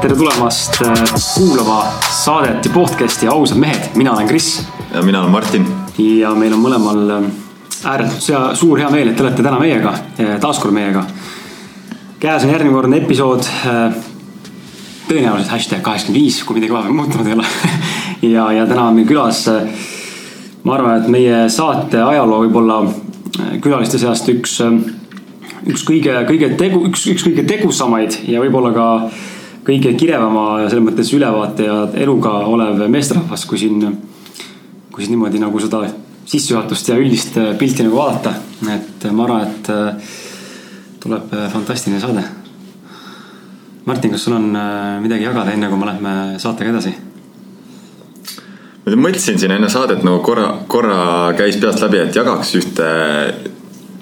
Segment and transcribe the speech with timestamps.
[0.00, 1.04] tere tulemast äh,
[1.34, 4.66] kuulama saadet ja podcast'i Ausad mehed, mina olen Kris.
[4.94, 5.66] ja mina olen Martin.
[5.98, 7.28] ja meil on mõlemal äh,
[7.84, 9.94] ääretult hea, suur hea meel, et te olete täna meiega,
[10.40, 11.04] taaskord meiega.
[12.20, 13.48] käes on järjekordne episood.
[13.66, 13.94] äh,
[15.08, 17.46] tõenäoliselt hashtag kaheksakümmend viis, kui midagi vahepeal muutunud ei ole
[18.34, 19.46] ja, ja täna on meil külas.
[19.48, 19.86] äh,
[20.64, 24.76] ma arvan, et meie saate ajaloo võib-olla äh, külaliste seast üks, äh,
[25.70, 28.90] üks kõige, kõige tegu, üks, üks kõige tegusamaid ja võib-olla ka
[29.66, 33.80] kõige kirevama ja selles mõttes ülevaate ja eluga olev meesterahvas, kui siin,
[34.92, 35.82] kui siin niimoodi nagu seda
[36.26, 38.34] sissejuhatust ja üldist äh, pilti nagu vaadata.
[38.74, 40.12] et ma arvan, et äh,
[41.02, 42.24] tuleb äh, fantastiline saade.
[43.86, 44.48] Martin, kas sul on
[44.98, 46.94] midagi jagada, enne kui me lähme saatega edasi?
[48.86, 50.98] ma mõtlesin siin enne saadet nagu korra, korra
[51.38, 52.90] käis peast läbi, et jagaks ühte,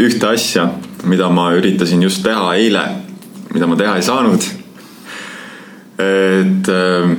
[0.01, 0.67] ühte asja,
[1.09, 2.85] mida ma üritasin just teha eile,
[3.53, 4.64] mida ma teha ei saanud.
[5.99, 7.15] Et äh,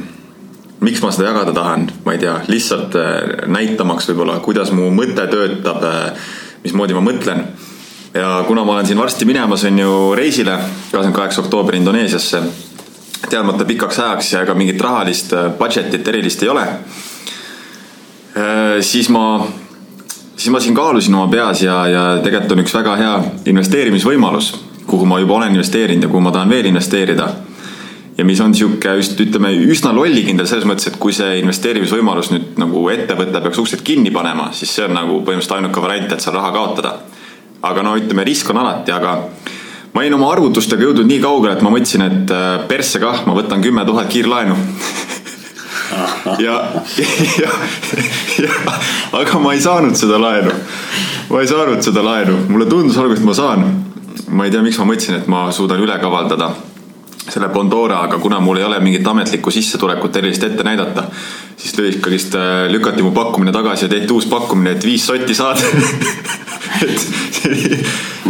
[0.83, 5.27] miks ma seda jagada tahan, ma ei tea, lihtsalt äh, näitamaks võib-olla, kuidas mu mõte
[5.31, 6.29] töötab äh,,
[6.63, 7.43] mismoodi ma mõtlen.
[8.13, 10.59] ja kuna ma olen siin varsti minemas, on ju reisile,
[10.91, 12.41] kakskümmend kaheksa oktoober Indoneesiasse,
[13.29, 16.69] teadmata pikaks ajaks ja ega mingit rahalist äh, budget'it erilist ei ole
[18.35, 19.47] Äh, siis ma,
[20.35, 23.13] siis ma siin kaalusin oma peas ja, ja tegelikult on üks väga hea
[23.47, 24.49] investeerimisvõimalus,
[24.89, 27.29] kuhu ma juba olen investeerinud ja kuhu ma tahan veel investeerida.
[28.17, 32.59] Ja mis on sihuke just ütleme üsna lollikindel selles mõttes, et kui see investeerimisvõimalus nüüd
[32.61, 36.37] nagu ettevõte peaks uksed kinni panema, siis see on nagu põhimõtteliselt ainuke variant, et seal
[36.37, 36.95] raha kaotada.
[37.65, 39.15] aga no ütleme, risk on alati, aga
[39.93, 43.33] ma olin oma arvutustega jõudnud nii kaugele, et ma mõtlesin, et äh, persse kah, ma
[43.33, 44.55] võtan kümme tuhat kiirlaenu
[46.45, 46.55] ja,
[47.39, 47.49] ja,
[48.43, 48.51] ja,
[49.19, 50.53] aga ma ei saanud seda laenu.
[51.31, 53.67] ma ei saanud seda laenu, mulle tundus alguses, et ma saan.
[54.29, 56.53] ma ei tea, miks ma mõtlesin, et ma suudan üle kavaldada
[57.29, 61.07] selle Bondora, aga kuna mul ei ole mingit ametlikku sissetulekut erilist ette näidata,
[61.57, 65.59] siis ikkagist äh, lükati mu pakkumine tagasi ja tehti uus pakkumine, et viis sotti saada
[66.85, 67.07] et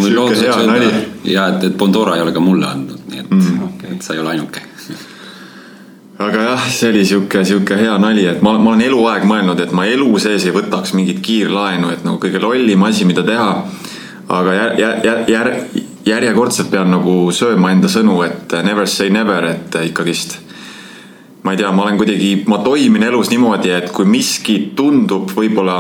[0.05, 0.93] sihuke hea nali.
[1.23, 3.97] ja et, et Bondora ei ole ka mulle andnud, nii et mm., okay.
[3.97, 4.63] et sa ei ole ainuke
[6.19, 9.73] aga jah, see oli sihuke, sihuke hea nali, et ma, ma olen eluaeg mõelnud, et
[9.75, 13.49] ma elu sees ei võtaks mingit kiirlaenu, et nagu kõige lollim asi, mida teha.
[14.35, 15.51] aga jär, jär, jär,
[16.05, 20.39] järjekordselt pean nagu sööma enda sõnu, et never say never, et ikkagist.
[21.43, 25.77] ma ei tea, ma olen kuidagi, ma toimin elus niimoodi, et kui miski tundub võib-olla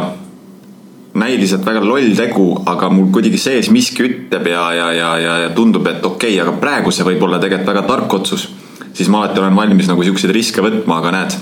[1.15, 5.49] näiliselt väga loll tegu, aga mul kuidagi sees miski ütleb ja, ja, ja, ja, ja
[5.55, 8.49] tundub, et okei okay,, aga praegu see võib olla tegelikult väga tark otsus
[8.95, 11.35] siis ma alati olen valmis nagu siukseid riske võtma, aga näed,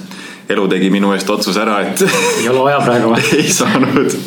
[0.55, 2.05] elu tegi minu eest otsuse ära, et.
[2.41, 3.27] ei ole vaja praegu või?
[3.39, 4.17] ei saanud.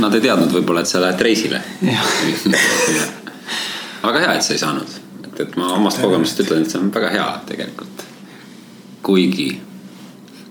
[0.00, 1.60] Nad ei teadnud võib-olla, et sa lähed reisile.
[4.02, 6.90] väga hea, et sa ei saanud, et, et ma omast kogemusest ütlen, et see on
[6.94, 8.04] väga hea tegelikult.
[9.04, 9.50] kuigi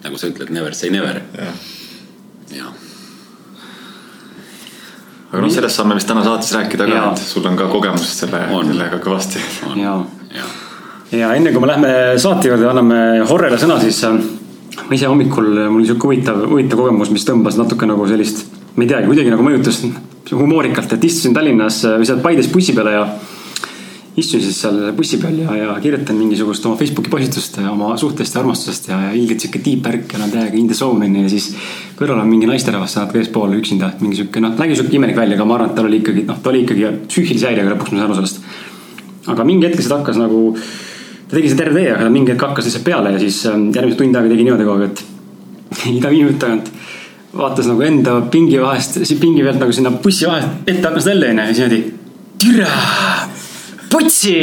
[0.03, 1.21] nagu sa ütled, never say never.
[1.37, 2.73] jah.
[5.33, 8.43] Aga noh, sellest saame vist täna saates rääkida ka, et sul on ka kogemust selle,
[8.53, 9.41] sellega kõvasti.
[9.81, 9.95] ja,
[10.35, 10.51] ja
[11.13, 12.99] ja enne kui me lähme saate juurde, anname
[13.29, 14.01] Horrele sõna, siis.
[14.73, 18.81] Ma ise hommikul, mul oli sihuke huvitav, huvitav kogemus, mis tõmbas natuke nagu sellist, ma
[18.81, 19.77] ei teagi, kuidagi nagu mõjutas
[20.37, 23.05] humoorikalt, et istusin Tallinnas või seal Paides bussi peale ja
[24.17, 28.41] istusin siis seal bussi peal ja, ja kirjutan mingisugust oma Facebooki postitust oma suhtest ja
[28.43, 31.31] armastusest ja, ja ilgelt sihuke deep värk ja olen täiega in the zone onju ja
[31.31, 31.49] siis
[31.97, 35.37] kõrval on mingi naisterahvas, natuke eespool üksinda, et mingi sihuke noh, nägi sihuke imelik välja,
[35.39, 37.97] aga ma arvan, et tal oli ikkagi noh, ta oli ikkagi psüühilise häirega lõpuks ma
[37.97, 38.43] sain aru sellest.
[39.33, 42.69] aga mingi hetk lihtsalt hakkas nagu ta tegi seda terve tee, aga mingi hetk hakkas
[42.69, 46.27] lihtsalt peale ja siis ähm, järgmised tund aega tegi niimoodi kogu aeg, et iga viie
[46.27, 46.69] minuti tagant
[47.33, 51.41] vaatas nagu enda pingi vahest, pingi pealt nagu sinna bussi vahest ette aknast välja onju
[51.41, 51.79] ja siis niimoodi.
[52.43, 52.69] türa,
[53.89, 54.37] putsi,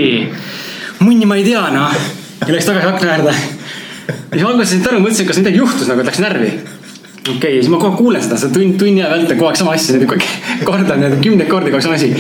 [1.00, 1.94] munni ma ei tea noh.
[2.40, 3.34] ja läks tagasi akna äärde.
[3.34, 6.52] ja siis alguses ei aru, mõtlesin, kas midagi juhtus nagu, et läks närvi.
[6.52, 9.52] okei okay,, ja siis ma kogu aeg kuulen seda, seda tund, tunni aja vältel kogu
[9.52, 10.26] aeg sama asja, kogu aeg
[10.70, 12.10] kordan kümneid kordi kogu aeg sama asi.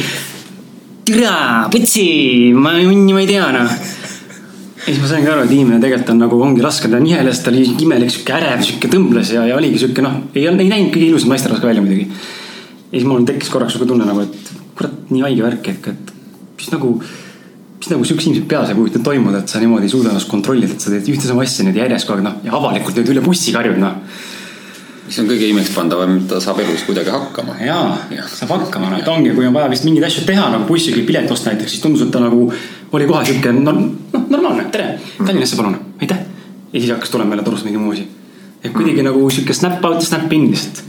[1.10, 1.34] türa,
[1.72, 2.06] putsi,
[2.54, 3.98] ma munni ma ei tea noh
[4.90, 7.52] ja siis ma saingi aru, et inimene tegelikult on nagu, ongi raske, ta niheles, ta
[7.52, 11.06] oli imelik, sihuke ärev, sihuke tõmbles ja, ja oligi sihuke noh, ei, ei näinud kõige
[11.12, 12.08] ilusam naisterahvas ka välja muidugi.
[12.08, 16.12] ja siis mul tekkis korraks sihuke tunne nagu, et kurat, nii haige värk, et, et
[16.58, 16.90] mis nagu,
[17.78, 20.74] mis nagu siukse inimese peas ei kujuta toimuda, et sa niimoodi ei suuda ennast kontrollida,
[20.74, 23.24] et sa teed ühte sama asja nüüd järjest kogu aeg noh ja avalikult nüüd üle
[23.24, 24.00] bussi karjud noh
[25.10, 27.56] mis on kõige imekspandavam, ta saab elus kuidagi hakkama.
[27.66, 30.68] jaa ja., saab hakkama, noh, et ongi, kui on vaja vist mingeid asju teha nagu
[30.68, 32.44] bussiga pilet osta näiteks, siis tundus, et ta nagu
[32.94, 33.80] oli kohe sihuke noh,
[34.20, 36.20] normaalne, tere, Tallinnasse palun, aitäh.
[36.70, 38.06] ja siis hakkas tulema jälle torustada mingeid muusi.
[38.62, 40.84] et kuidagi nagu sihuke snap out, snap in lihtsalt.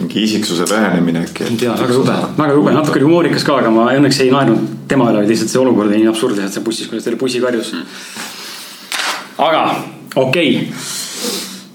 [0.00, 1.46] mingi isiksuse vähenemine äkki.
[1.46, 4.66] ei tea, väga jube, väga jube, natuke oli humoorikas ka, aga ma õnneks ei naernud
[4.90, 7.70] tema üle, lihtsalt see olukord oli nii absurdne, et see bussis, kuidas teil bussi karjus.
[9.38, 9.66] aga
[10.26, 11.03] okei okay.,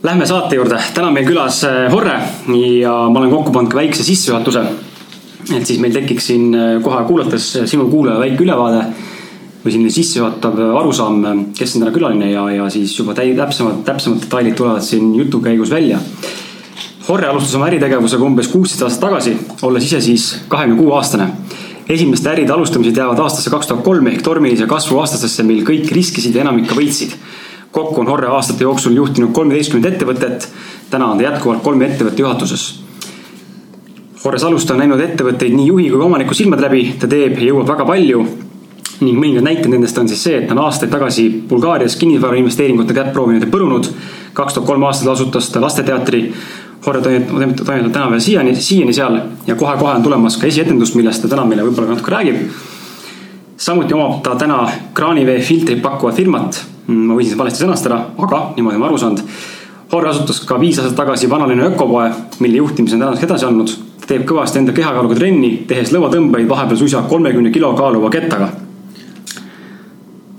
[0.03, 2.15] lähme saate juurde, täna meil külas äh, Horre
[2.79, 4.63] ja ma olen kokku pannud ka väikse sissejuhatuse.
[5.55, 8.83] et siis meil tekiks siin äh, kohe kuulates sinu kuulaja väike ülevaade
[9.63, 14.21] või selline sissejuhatav arusaam, kes on täna külaline ja, ja siis juba täi-, täpsemad, täpsemad
[14.23, 15.99] detailid tulevad siin jutu käigus välja
[17.09, 19.31] Horre alustas oma äritegevusega umbes kuusteist aastat tagasi,
[19.65, 21.31] olles ise siis kahekümne kuue aastane.
[21.89, 26.35] esimeste äride alustamised jäävad aastasse kaks tuhat kolm ehk tormilise kasvu aastatesse, mil kõik riskisid
[26.37, 27.15] ja enamik ka võitsid.
[27.71, 30.47] Kokku on Horre aastate jooksul juhtinud kolmeteistkümmet ettevõtet,
[30.89, 32.67] täna on ta jätkuvalt kolme ettevõtte juhatuses.
[34.23, 37.69] Horres alustaja on näinud ettevõtteid nii juhi kui omaniku silmad läbi, ta teeb ja jõuab
[37.69, 38.23] väga palju
[38.99, 43.13] ning mõningad näited nendest on siis see, et ta on aastaid tagasi Bulgaarias kinnisvarainvesteeringute kätt
[43.15, 43.87] proovinud ja põrunud.
[44.33, 46.33] kaks tuhat kolm aastat asutas ta lasteteatri
[46.85, 49.17] Horre toimetab täna veel siiani, siiani seal
[49.47, 52.37] ja kohe-kohe on tulemas ka esietendus, millest ta täna meile võib-olla natuke räägib.
[53.57, 54.61] samuti omab ta täna
[54.93, 56.65] kraanivee filtrit pakkuvat firmat.
[56.89, 59.23] Ma võisin seda valesti sõnastada, aga niimoodi ma aru saanud.
[59.89, 62.09] Horre asutas ka viis aastat tagasi vanalinna ökopoe,
[62.43, 63.75] mille juhtimise on tänaseks edasi andnud.
[64.01, 68.51] ta teeb kõvasti enda kehakaaluga trenni, tehes lõuatõmbeid vahepeal suisa kolmekümne kilo kaaluva kettaga.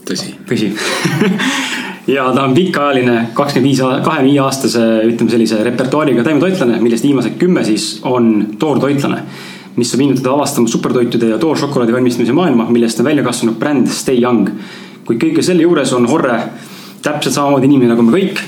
[0.06, 0.34] tõsi.
[0.46, 0.72] tõsi
[2.14, 7.38] ja ta on pikaajaline kakskümmend viis, kahekümne viie aastase, ütleme sellise repertuaariga taimetoitlane, millest viimased
[7.40, 9.22] kümme siis on toortoitlane.
[9.76, 13.88] mis on viinud teda avastama supertoitude ja tooršokolaadi valmistamise maailma, millest on välja kasvanud bränd
[13.88, 14.48] Stay Young.
[15.10, 16.36] Kuid kõige selle juures on Horre
[17.02, 18.40] täpselt samamoodi inimene nagu me kõik.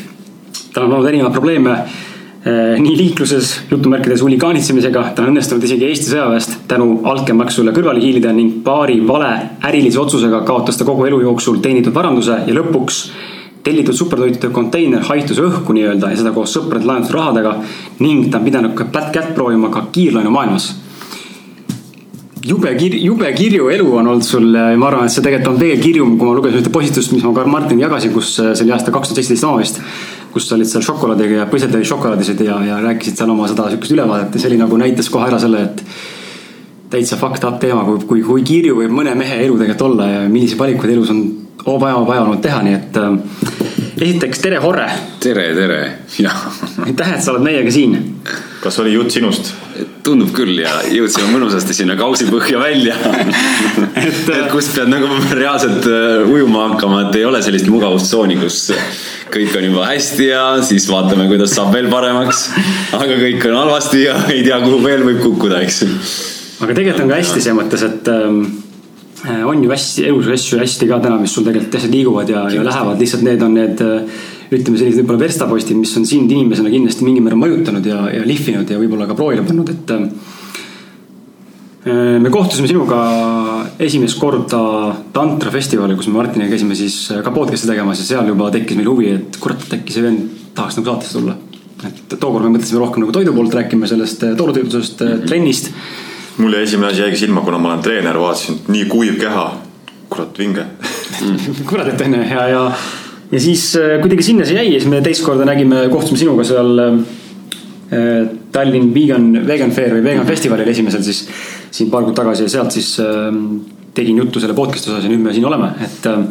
[0.73, 6.12] tal on olnud erinevaid probleeme eh, nii liikluses, jutumärkides huligaanitsemisega, tal on õnnestunud isegi Eesti
[6.12, 9.32] sõjaväest tänu altkäemaksule kõrvale hiilida ning paari vale
[9.69, 13.03] ärilise otsusega kaotas ta kogu elu jooksul teenitud varanduse ja lõpuks
[13.67, 17.56] tellitud supertoitude konteiner haihtus õhku nii-öelda ja seda koos sõprade laenatud rahadega
[18.03, 20.73] ning ta on pidanud ka kätt proovima ka kiirlaenu maailmas.
[22.47, 25.61] Jube kir-, jube kirju elu on olnud sul ja ma arvan, et see tegelikult on
[25.61, 28.75] veel kirjum, kui ma lugesin ühte postitust, mis ma ka Martiniga jagasin, kus see oli
[28.75, 29.83] aasta kaks tuhat seitseteist oma vist.
[30.33, 33.93] kus sa olid seal šokolaadiga ja põsetasid šokolaadisid ja, ja rääkisid seal oma seda sihukest
[33.93, 35.83] ülevaadet ja see oli nagu näitas kohe ära selle, et
[36.94, 40.23] täitsa fucked up teema, kui, kui, kui kirju võib mõne mehe elu tegelikult olla ja
[40.33, 41.21] milliseid valikuid elus on
[41.67, 43.12] vaja, vaja olnud teha, nii et äh,
[44.00, 44.89] esiteks tere, Horre.
[45.21, 45.83] tere, tere,
[46.87, 47.99] aitäh, et sa oled meiega siin.
[48.62, 49.53] kas oli jutt sinust?
[50.06, 52.96] Tundub küll ja jõudsime mõnusasti sinna kausipõhja välja
[54.06, 58.64] et, et kust pead nagu reaalselt äh, ujuma hakkama, et ei ole sellist mugavustsooni, kus
[59.32, 62.49] kõik on juba hästi ja siis vaatame, kuidas saab veel paremaks.
[62.99, 65.84] aga kõik on halvasti ja ei tea, kuhu veel võib kukkuda, eks.
[66.61, 68.44] aga tegelikult on ka hästi selles mõttes, et ähm,
[69.29, 72.40] Äh, on ju hästi, elus asju hästi ka täna, mis sul tegelikult asjad liiguvad ja,
[72.50, 74.17] ja lähevad, lihtsalt need on need äh,
[74.52, 78.70] ütleme sellised võib-olla verstapostid, mis on sind inimesena kindlasti mingil määral mõjutanud ja, ja lihvinud
[78.70, 80.02] ja võib-olla ka proovile pannud, et äh,
[82.22, 82.99] me kohtusime sinuga
[83.82, 84.62] esimest korda
[85.14, 88.93] Tantra festivalil, kus me Martiniga käisime siis ka podcast'i tegemas ja seal juba tekkis meil
[88.93, 91.34] huvi, et kurat, et äkki see vend tahaks nagu saatesse tulla.
[91.82, 95.26] et tookord me mõtlesime rohkem nagu toidu poolt rääkima sellest toidutöötlusest mm, -hmm.
[95.26, 95.72] trennist
[96.37, 99.46] mul jäi esimene asi jäigi silma, kuna ma olen treener, vaatasin, nii kuiv keha.
[100.08, 100.66] kurat, vinge
[101.69, 102.62] kurat, et onju ja, ja,
[103.32, 106.44] ja siis äh, kuidagi sinna see jäi ja siis me teist korda nägime, kohtusime sinuga
[106.46, 106.96] seal äh,
[108.53, 111.24] Tallinn Vegan, Vegan Fair või Vegan Festivalil esimesel siis
[111.72, 113.31] siin paar kuud tagasi ja sealt siis äh,
[113.96, 116.27] tegin juttu selle podcast'i osas ja nüüd me siin oleme, et äh,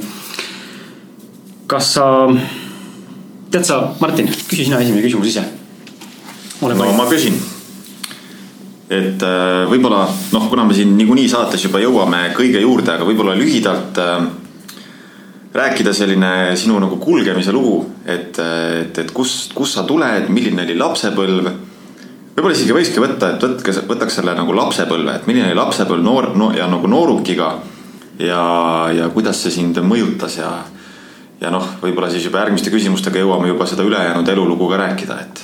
[1.72, 2.06] kas sa,
[3.54, 5.46] tead sa, Martin, küsi sina esimene küsimus ise.
[6.62, 6.94] no palju.
[6.98, 7.40] ma küsin
[8.92, 9.24] et
[9.72, 10.02] võib-olla
[10.36, 14.02] noh, kuna me siin niikuinii saates juba jõuame kõige juurde, aga võib-olla lühidalt
[15.54, 20.78] rääkida selline sinu nagu kulgemise lugu, et, et, et kust, kust sa tuled, milline oli
[20.80, 21.52] lapsepõlv.
[22.36, 26.32] võib-olla isegi võikski võtta, et võtke, võtaks selle nagu lapsepõlve, et milline oli lapsepõlv noor
[26.40, 27.52] no, ja nagu noorukiga
[28.20, 28.44] ja,
[28.96, 30.52] ja kuidas see sind mõjutas ja
[31.42, 35.42] ja noh, võib-olla siis juba järgmiste küsimustega jõuame juba seda ülejäänud elulugu ka rääkida, et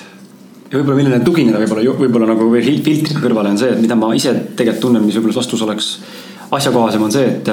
[0.70, 4.14] ja võib-olla millele tugineda võib-olla, võib-olla nagu veel filtri kõrvale on see, et mida ma
[4.16, 5.92] ise tegelikult tunnen, mis võib-olla vastus oleks
[6.54, 7.50] asjakohasem, on see, et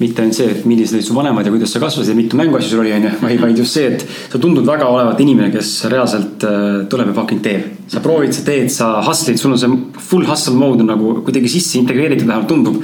[0.00, 2.72] mitte ainult see, et millised olid su vanemad ja kuidas sa kasvasid ja mitu mänguasju
[2.72, 6.46] sul oli, onju, vaid, vaid just see, et sa tundud väga olevat inimene, kes reaalselt
[6.48, 7.66] äh, tuleb ja fucking teeb.
[7.90, 9.76] sa proovid, sa teed, sa hustle'id, sul on see
[10.10, 12.80] full hustle mode nagu kuidagi sisse integreeritud, vähemalt tundub.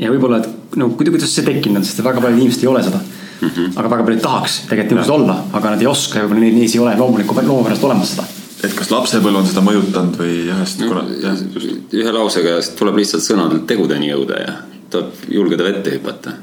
[0.00, 3.02] ja võib-olla, et no kuidas see tekkinud on, sest väga paljud inimesed ei ole seda
[3.02, 3.48] mm.
[3.48, 3.76] -hmm.
[3.76, 6.74] aga väga paljud tahaks tegelikult niisugused olla, aga nad ei oska ja võib-olla neil neis
[6.74, 10.62] ei ole loomuliku loo pärast olemas seda et kas lapsepõlv on seda mõjutanud või jah,
[10.66, 11.38] sest kuna jah.
[12.00, 14.56] ühe lausega tuleb lihtsalt sõnadelt tegudeni jõuda ja
[14.90, 16.34] tuleb julgeda vette hüpata.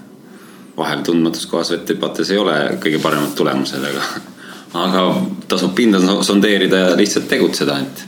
[0.77, 4.07] vahel tundmatus kohas vette hüpates ei ole kõige paremad tulemused, aga,
[4.85, 5.03] aga
[5.47, 8.07] tasub pinda sondeerida ja lihtsalt tegutseda, et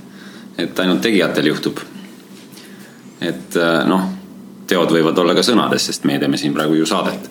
[0.57, 1.79] et ainult tegijatel juhtub.
[3.22, 3.57] et
[3.88, 4.10] noh,
[4.67, 7.29] teod võivad olla ka sõnades, sest meie teeme siin praegu ju saadet.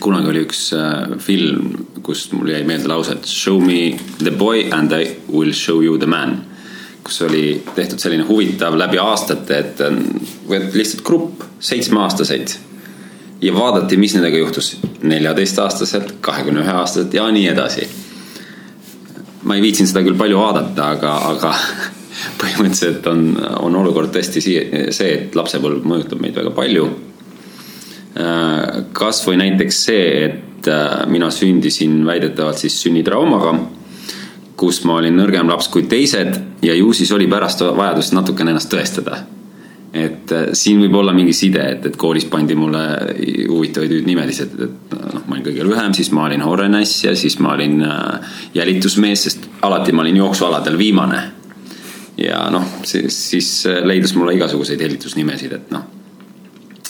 [0.00, 0.62] Kunagi oli üks
[1.20, 5.82] film, kus mul jäi meelde lause, et show me the boy and I will show
[5.84, 6.40] you the man
[7.02, 9.80] kus oli tehtud selline huvitav läbi aastate, et
[10.48, 12.54] võeti lihtsalt grupp seitsmeaastaseid
[13.42, 17.88] ja vaadati, mis nendega juhtus neljateistaastaselt, kahekümne ühe aastaselt ja nii edasi.
[19.42, 21.54] ma ei viitsinud seda küll palju vaadata, aga, aga
[22.40, 23.24] põhimõtteliselt on,
[23.66, 26.86] on olukord tõesti see, et lapsepõlv mõjutab meid väga palju.
[28.92, 33.54] Kasvõi näiteks see, et äh, mina sündisin väidetavalt siis sünnitraumaga
[34.62, 38.70] kus ma olin nõrgem laps kui teised ja ju siis oli pärast vajadust natukene ennast
[38.72, 39.22] tõestada.
[39.92, 42.82] et äh, siin võib olla mingi side, et, et koolis pandi mulle
[43.48, 47.52] huvitavaid nimesid, et, noh, ma olin kõige lühem, siis ma olin horenass ja siis ma
[47.52, 51.22] olin äh, jälitusmees, sest alati ma olin jooksualadel viimane.
[52.16, 56.01] ja noh, siis, leidus mulle igasuguseid hellitusnimesid, et noh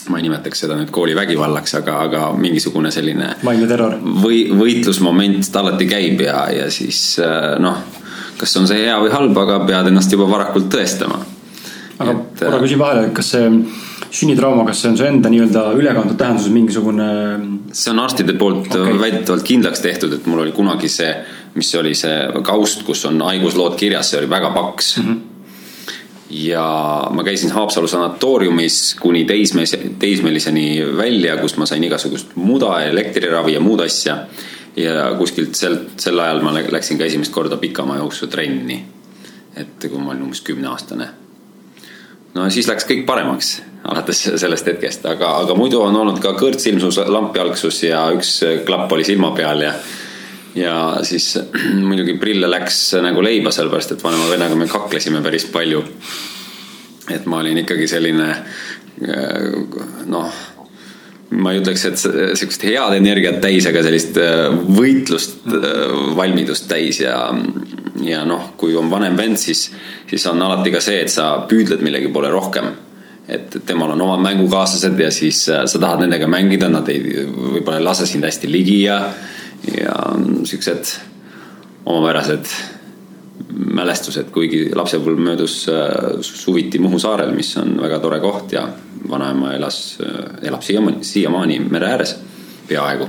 [0.09, 3.33] ma ei nimetaks seda nüüd koolivägivallaks, aga, aga mingisugune selline.
[3.45, 3.95] vaimne terror.
[4.23, 7.79] või võitlusmoment alati käib ja, ja siis äh, noh,
[8.39, 11.21] kas on see hea või halb, aga pead ennast juba varakult tõestama.
[11.99, 13.49] aga et, korra äh, küsin vahele, kas see
[14.13, 17.09] sünnitrauma, kas see on su enda nii-öelda ülekantud tähenduses mingisugune?
[17.71, 18.97] see on arstide poolt okay.
[18.99, 21.13] väidetavalt kindlaks tehtud, et mul oli kunagi see,
[21.55, 25.05] mis oli see kaust, kus on haiguslood kirjas, see oli väga paks mm.
[25.11, 25.29] -hmm
[26.29, 33.53] ja ma käisin Haapsalu sanatooriumis kuni teismes, teismeliseni välja, kus ma sain igasugust muda, elektriravi
[33.53, 34.17] ja muud asja.
[34.75, 38.85] ja kuskilt sel, sel ajal ma läksin ka esimest korda pikamaa trenni.
[39.55, 41.07] et kui ma olin umbes kümneaastane.
[42.33, 47.01] no siis läks kõik paremaks alates sellest hetkest, aga, aga muidu on olnud ka kõrtsilmsus,
[47.07, 49.73] lampjalgsus ja üks klapp oli silma peal ja
[50.55, 51.33] ja siis
[51.87, 55.83] muidugi prille läks nagu leiba, sellepärast et vanema vennaga me kaklesime päris palju.
[57.11, 60.29] et ma olin ikkagi selline äh, noh,
[61.33, 67.01] ma ei ütleks, et sihukest head energiat täis, aga sellist äh, võitlust, äh, valmidust täis
[67.01, 67.17] ja,
[68.05, 69.67] ja noh, kui on vanem vend, siis,
[70.09, 72.71] siis on alati ka see, et sa püüdled millegi poole rohkem
[73.23, 77.85] et temal on omad mängukaaslased ja siis sa tahad nendega mängida, nad ei, võib-olla ei
[77.85, 78.97] lase sind hästi ligi ja
[79.71, 79.95] ja
[80.43, 80.95] siuksed
[81.85, 82.45] omapärased
[83.53, 88.65] mälestused, kuigi lapsepõlv möödus äh, suviti Muhu saarel, mis on väga tore koht ja
[89.09, 92.15] vanaema elas, äh, elab siiamaani, siiamaani mere ääres,
[92.67, 93.07] peaaegu.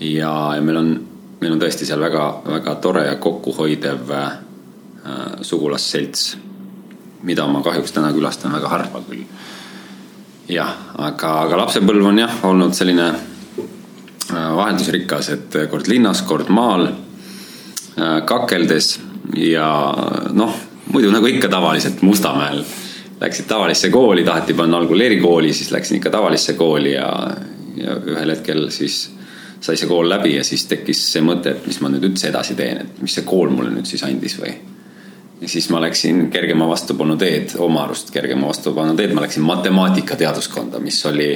[0.00, 0.90] ja, ja meil on,
[1.40, 4.32] meil on tõesti seal väga, väga tore ja kokkuhoidev äh,
[5.42, 6.36] sugulasselts,
[7.22, 9.24] mida ma kahjuks täna külastan väga harva küll.
[10.48, 13.10] jah, aga, aga lapsepõlv on jah olnud selline
[14.32, 18.96] vaheldusrikas, et kord linnas, kord maal äh, kakeldes
[19.36, 19.68] ja
[20.32, 20.56] noh,
[20.92, 22.64] muidu nagu ikka tavaliselt Mustamäel
[23.20, 27.10] läksid tavalisse kooli, taheti panna algul erikooli, siis läksin ikka tavalisse kooli ja,
[27.76, 29.06] ja ühel hetkel siis
[29.60, 32.54] sai see kool läbi ja siis tekkis see mõte, et mis ma nüüd üldse edasi
[32.58, 34.52] teen, et mis see kool mulle nüüd siis andis või.
[35.40, 40.80] Ja siis ma läksin kergema vastupanu teed, oma arust kergema vastupanu teed, ma läksin matemaatikateaduskonda,
[40.80, 41.28] mis oli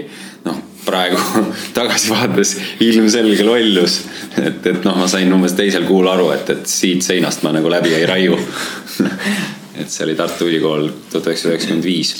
[0.44, 1.20] noh, praegu
[1.76, 4.00] tagasi vaadates ilmselge lollus.
[4.40, 7.70] et, et noh, ma sain umbes teisel kuul aru, et, et siit seinast ma nagu
[7.70, 8.38] läbi ei raiu
[9.80, 12.14] et see oli Tartu Ülikool tuhat üheksasada üheksakümmend viis.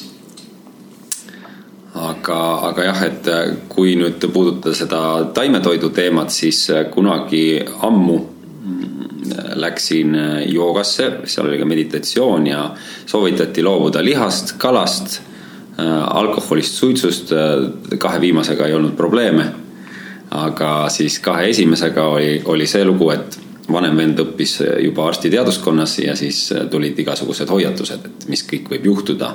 [1.94, 3.30] aga, aga jah, et
[3.72, 5.00] kui nüüd puudutada seda
[5.34, 8.20] taimetoidu teemat, siis kunagi ammu
[9.54, 10.14] läksin
[10.48, 12.62] joogasse, seal oli ka meditatsioon ja
[13.06, 15.20] soovitati loobuda lihast, kalast
[15.80, 19.52] Äh, alkoholist, suitsust, äh, kahe viimasega ei olnud probleeme.
[20.30, 23.38] aga siis kahe esimesega oli, oli see lugu, et
[23.72, 24.52] vanem vend õppis
[24.84, 29.32] juba arstiteaduskonnas ja siis äh, tulid igasugused hoiatused, et mis kõik võib juhtuda.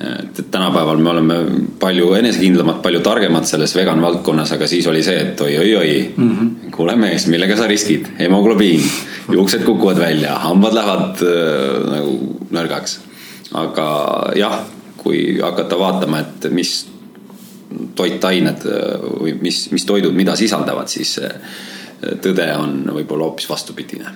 [0.00, 1.34] Et tänapäeval me oleme
[1.80, 6.70] palju enesekindlamad, palju targemad selles vegan valdkonnas, aga siis oli see, et oi-oi-oi mm -hmm.,
[6.72, 8.82] kuule mees, millega sa riskid, hemoglobiin,
[9.32, 12.98] juuksed kukuvad välja, hambad lähevad äh, nagu nõrgaks.
[13.52, 13.88] aga
[14.36, 14.60] jah
[14.96, 16.86] kui hakata vaatama, et mis
[17.94, 18.64] toitained
[19.20, 21.20] või mis, mis toidud mida sisaldavad, siis
[22.00, 24.06] tõde on võib-olla hoopis vastupidine.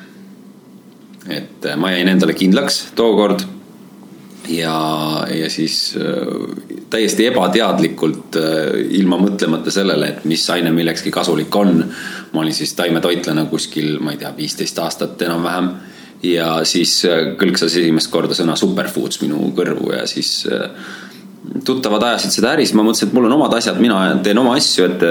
[1.28, 3.44] et ma jäin endale kindlaks tookord
[4.48, 11.54] ja, ja siis äh, täiesti ebateadlikult, äh, ilma mõtlemata sellele, et mis aine millekski kasulik
[11.56, 11.84] on.
[12.32, 15.70] ma olin siis taimetoitlane kuskil, ma ei tea, viisteist aastat enam-vähem
[16.26, 20.44] ja siis äh, kõlksas esimest korda sõna superfoods minu kõrvu ja siis
[21.64, 24.56] tuttavad ajasid seda äri, siis ma mõtlesin, et mul on omad asjad, mina teen oma
[24.56, 25.02] asju, et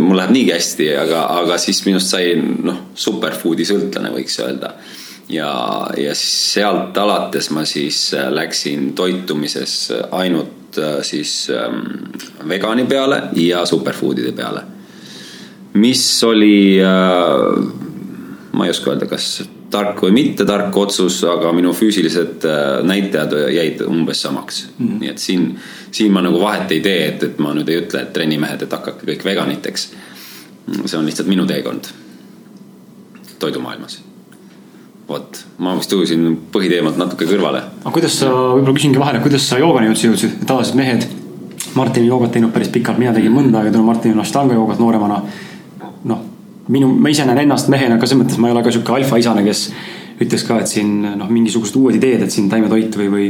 [0.00, 4.72] mul läheb niigi hästi, aga, aga siis minust sai noh, superfood'i sõltlane, võiks öelda.
[5.28, 5.52] Ja,
[5.96, 11.82] ja sealt alates ma siis läksin toitumises ainult siis ähm,
[12.48, 14.62] vegani peale ja superfoodide peale.
[15.74, 17.66] mis oli äh,,
[18.52, 22.44] ma ei oska öelda, kas tark või mitte tark otsus, aga minu füüsilised
[22.84, 24.86] näitajad jäid umbes samaks mm.
[24.86, 25.00] -hmm.
[25.00, 25.58] nii et siin,
[25.90, 28.72] siin ma nagu vahet ei tee, et, et ma nüüd ei ütle, et trennimehed, et
[28.72, 29.88] hakake kõik veganiteks
[30.86, 31.90] see on lihtsalt minu teekond
[33.38, 34.02] toidumaailmas.
[35.12, 37.62] Vot, ma vist ujusin põhiteemalt natuke kõrvale.
[37.82, 41.08] aga kuidas sa, võib-olla küsingi vahele, kuidas sa joogani üldse jõudsid, tavaliselt mehed,
[41.78, 45.22] Martin joogat teinud päris pikalt, mina tegin mõnda aega tänu Martinile Ashtanga joogat nooremana.
[46.04, 46.22] noh,
[46.68, 49.44] minu, ma ise näen ennast mehena ka selles mõttes, ma ei ole ka sihuke alfaisane,
[49.46, 49.70] kes
[50.20, 53.26] ütles ka, et siin noh, mingisugused uued ideed, et siin taimetoit või, või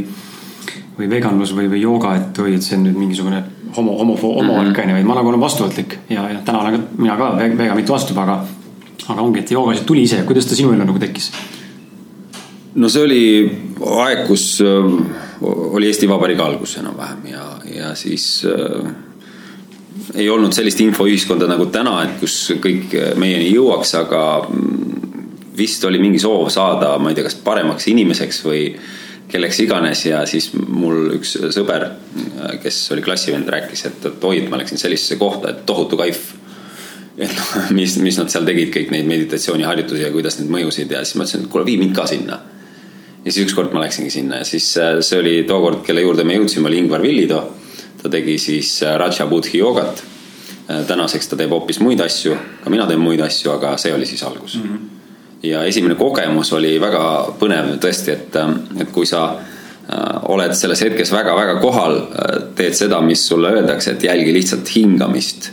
[0.97, 3.41] või veganlus või, või jooga, et oi, et see on nüüd mingisugune
[3.75, 4.83] homo, homo, homovärk mhm.
[4.83, 7.95] on ju, vaid ma nagu olen vastuvõtlik ja, ja täna olen mina ka väga mitu
[7.95, 8.39] vastu, aga,
[9.07, 11.31] aga ongi, et joogasid tuli ise, kuidas ta sinu ellu nagu tekkis?
[12.75, 13.23] No see oli
[14.03, 14.91] aeg, kus äh,
[15.43, 18.91] oli Eesti Vabariigi algus enam-vähem ja, ja siis äh,
[20.15, 24.93] ei olnud sellist infoühiskonda nagu täna, et kus kõik meieni jõuaks, aga mm,
[25.57, 28.67] vist oli mingi soov saada, ma ei tea, kas paremaks inimeseks või
[29.33, 31.87] kelleks iganes ja siis mul üks sõber,
[32.61, 36.33] kes oli klassivend, rääkis, et, et oi, et ma läksin sellisesse kohta, et tohutu kaif.
[37.17, 41.03] et noh, mis, mis nad seal tegid, kõik neid meditatsiooniharjutusi ja kuidas need mõjusid ja
[41.05, 42.39] siis ma ütlesin, et kuule, vii mind ka sinna.
[43.25, 46.37] Ja siis ükskord ma läksingi sinna ja siis äh, see oli tookord, kelle juurde me
[46.37, 47.43] jõudsime, oli Ingvar Villido.
[48.01, 50.03] ta tegi siis äh, Raja Budhi joogat.
[50.69, 54.05] Äh, tänaseks ta teeb hoopis muid asju, ka mina teen muid asju, aga see oli
[54.05, 54.67] siis algus mm.
[54.67, 54.89] -hmm
[55.43, 56.99] ja esimene kogemus oli väga
[57.39, 58.35] põnev tõesti, et,
[58.79, 59.25] et kui sa
[60.31, 61.97] oled selles hetkes väga-väga kohal,
[62.55, 65.51] teed seda, mis sulle öeldakse, et jälgi lihtsalt hingamist.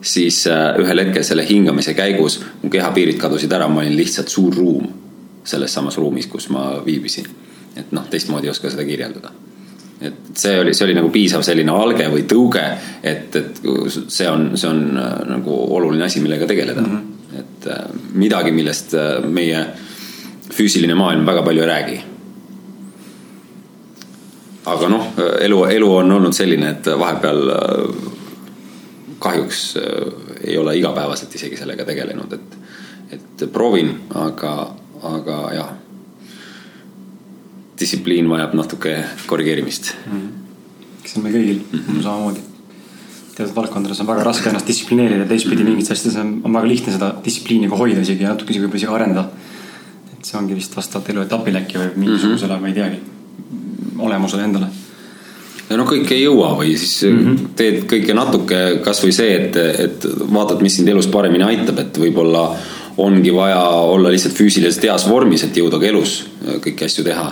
[0.00, 0.46] siis
[0.78, 4.86] ühel hetkel selle hingamise käigus mu kehapiirid kadusid ära, ma olin lihtsalt suur ruum
[5.44, 7.26] selles samas ruumis, kus ma viibisin.
[7.76, 9.32] et noh, teistmoodi ei oska seda kirjeldada.
[10.00, 12.64] et see oli, see oli nagu piisav selline alge või tõuge,
[13.02, 13.60] et, et
[14.08, 14.86] see on, see on
[15.28, 16.94] nagu oluline asi, millega tegeleda mm.
[16.94, 19.64] -hmm et äh, midagi, millest äh, meie
[20.54, 22.02] füüsiline maailm väga palju ei räägi.
[24.64, 25.10] aga noh,
[25.44, 28.12] elu, elu on olnud selline, et vahepeal äh,
[29.20, 29.60] kahjuks
[30.44, 32.56] ei ole igapäevaselt isegi sellega tegelenud, et,
[33.16, 34.54] et proovin, aga,
[35.04, 35.70] aga jah.
[37.80, 40.12] distsipliin vajab natuke korrigeerimist mm.
[40.12, 40.98] -hmm.
[41.02, 42.02] eks see on meil kõigil mm -hmm.
[42.02, 42.54] samamoodi
[43.34, 47.10] teatud valdkondades on väga raske ennast distsiplineerida, teistpidi mingites asjades on, on väga lihtne seda
[47.24, 49.28] distsipliini ka hoida isegi ja natuke isegi võib-olla isegi arendada.
[50.12, 52.62] et see ongi vist vastavalt eluetapile äkki või mingisugusele mm, -hmm.
[52.62, 53.00] ma ei teagi,
[53.98, 54.68] olemusele endale.
[55.70, 57.50] ja noh, kõike ei jõua või siis mm -hmm.
[57.56, 62.46] teed kõike natuke, kasvõi see, et, et vaatad, mis sind elus paremini aitab, et võib-olla
[62.96, 66.18] ongi vaja olla lihtsalt füüsiliselt heas vormis, et jõuda ka elus
[66.62, 67.26] kõiki asju teha.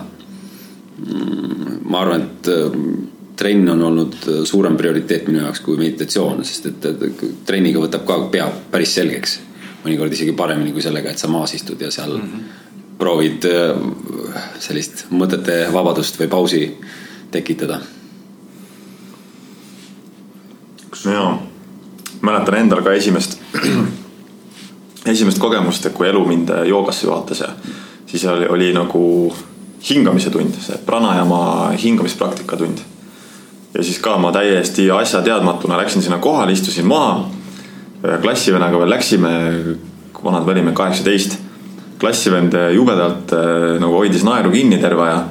[1.02, 2.50] Mm, ma arvan, et
[3.36, 6.90] trenn on olnud äh, suurem prioriteet minu jaoks kui meditatsioon, sest et,
[7.46, 9.40] trenniga võtab ka pea päris selgeks.
[9.82, 12.42] mõnikord isegi paremini kui sellega, et sa maas istud ja seal mm -hmm.
[12.98, 13.80] proovid äh,
[14.58, 16.76] sellist mõtete vabadust või pausi
[17.30, 17.80] tekitada.
[21.04, 21.42] jaa,
[22.20, 23.38] mäletan endal ka esimest,
[25.06, 27.48] esimest kogemust, et kui elu mind joogasse juhatas ja
[28.06, 29.34] siis oli, oli nagu
[29.88, 32.82] hingamise tund, see pranajama hingamispraktika tund
[33.74, 37.24] ja siis ka ma täiesti asjatteadmatuna läksin sinna kohale, istusin maha.
[38.22, 39.30] klassivennaga veel läksime,
[40.24, 41.38] vanad me olime kaheksateist.
[42.00, 45.24] klassivend jubedalt äh, nagu hoidis naeru kinni terve aja.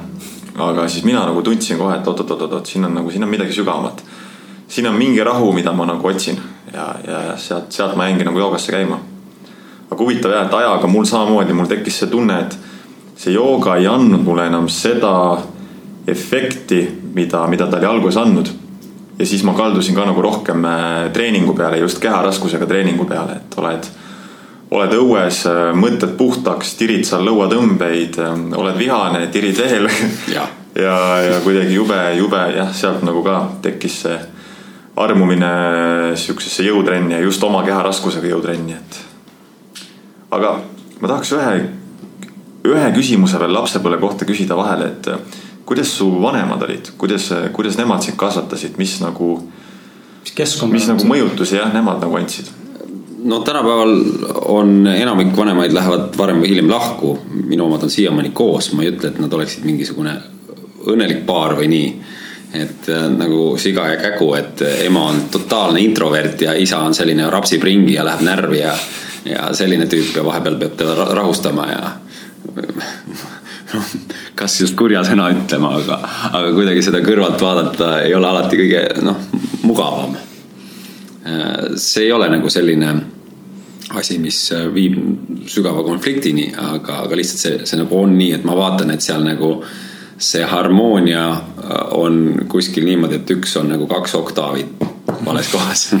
[0.58, 4.04] aga siis mina nagu tundsin kohe, et oot-oot-oot-oot, siin on nagu, siin on midagi sügavamat.
[4.68, 6.40] siin on mingi rahu, mida ma nagu otsin
[6.72, 9.00] ja, ja sealt, sealt ma jäingi nagu joogasse käima.
[9.92, 12.56] Aga huvitav jah, et ajaga mul samamoodi, mul tekkis see tunne, et
[13.18, 15.12] see jooga ei andnud mulle enam seda
[16.08, 16.82] efekti,
[17.14, 18.48] mida, mida ta oli alguses andnud.
[19.18, 23.58] ja siis ma kaldusin ka nagu rohkem äh, treeningu peale, just keharaskusega treeningu peale, et
[23.60, 23.86] oled,
[24.70, 29.90] oled õues, äh, mõtted puhtaks, tirid seal lõuatõmbeid, äh, oled vihane, tirid veel
[30.32, 30.48] ja,
[30.86, 30.96] ja,
[31.28, 34.18] ja kuidagi jube, jube jah, sealt nagu ka tekkis see
[34.96, 35.52] armumine
[36.18, 39.11] sihukesesse jõutrenni ja just oma keharaskusega jõutrenni, et.
[40.32, 40.56] Aga
[41.00, 41.52] ma tahaks ühe,
[42.72, 45.10] ühe küsimuse veel lapsepõlve kohta küsida vahele, et
[45.68, 49.34] kuidas su vanemad olid, kuidas, kuidas nemad sind kasvatasid, mis nagu,
[50.22, 52.50] mis keskkond, mis nagu mõjutusi jah, nemad nagu andsid?
[53.22, 53.92] no tänapäeval
[54.50, 58.90] on enamik vanemaid lähevad varem või hiljem lahku, minu omad on siiamaani koos, ma ei
[58.90, 60.16] ütle, et nad oleksid mingisugune
[60.90, 61.92] õnnelik paar või nii.
[62.54, 67.30] Et äh, nagu siga ja kägu, et ema on totaalne introvert ja isa on selline
[67.30, 68.74] rapsib ringi ja läheb närvi ja,
[69.24, 71.92] ja selline tüüp ja vahepeal peab teda rahustama ja
[74.40, 75.98] kas just kurja sõna ütlema, aga,
[76.32, 79.16] aga kuidagi seda kõrvalt vaadata ei ole alati kõige noh,
[79.62, 80.16] mugavam.
[81.76, 82.92] see ei ole nagu selline
[83.96, 84.38] asi, mis
[84.74, 84.98] viib
[85.48, 89.24] sügava konfliktini, aga, aga lihtsalt see, see nagu on nii, et ma vaatan, et seal
[89.24, 89.54] nagu
[90.22, 91.24] see harmoonia
[91.98, 94.62] on kuskil niimoodi, et üks on nagu kaks oktaavi
[95.26, 95.88] vales kohas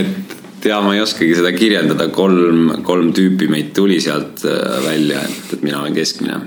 [0.00, 0.34] et
[0.64, 5.54] ja ma ei oskagi seda kirjeldada, kolm, kolm tüüpi meid tuli sealt äh, välja, et,
[5.56, 6.40] et mina olen keskmine.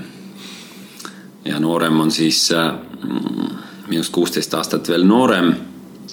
[1.45, 2.73] ja noorem on siis äh,
[3.87, 5.53] minust kuusteist aastat veel noorem.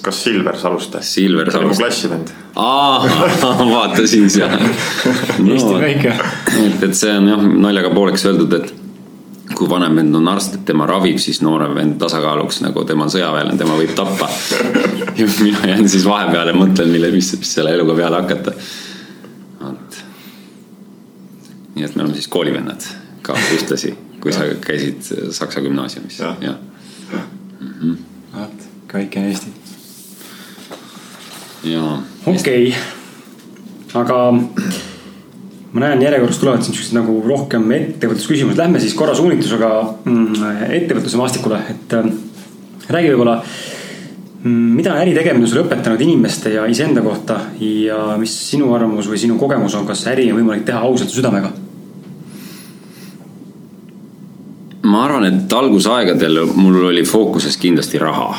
[0.03, 1.03] kas Silver Saluste?
[1.03, 1.73] Silver Saluste.
[1.73, 2.33] mu klassivend.
[2.57, 3.09] aa,
[3.73, 5.55] vaata siis jah no,.
[5.55, 6.17] Eesti väike.
[6.67, 8.84] et, et see on jah naljaga pooleks öeldud, et
[9.55, 13.13] kui vanem vend on arst, et tema ravib, siis noorem vend tasakaaluks nagu tema on
[13.13, 14.29] sõjaväelane, tema võib tappa.
[15.19, 18.55] ja mina jään siis vahepeale, mõtlen, mille, mis, mis selle eluga peale hakata.
[19.61, 20.01] vot.
[21.75, 22.89] nii et me oleme siis koolivennad
[23.25, 26.57] ka ühtlasi, kui sa käisid Saksa gümnaasiumis ja, ja..
[27.61, 27.95] Mhm.
[28.35, 29.55] vot, ka väikene Eesti.
[31.75, 32.03] jaa.
[32.27, 34.19] okei okay., aga
[35.75, 39.71] ma näen järjekorras tulevad siin siuksed nagu rohkem ettevõtlusküsimused, lähme siis korra suunitlusega
[40.05, 40.45] mm,
[40.79, 42.07] ettevõtluse maastikule, et äh,
[42.95, 43.41] räägi võib-olla.
[44.45, 49.11] Mm, mida on äri tegemine sulle õpetanud inimeste ja iseenda kohta ja mis sinu arvamus
[49.11, 51.53] või sinu kogemus on, kas äri on võimalik teha ausalt südamega?
[54.85, 58.35] ma arvan, et algusaegadel mul oli fookuses kindlasti raha.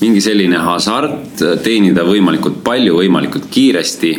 [0.00, 4.12] mingi selline hasart, teenida võimalikult palju, võimalikult kiiresti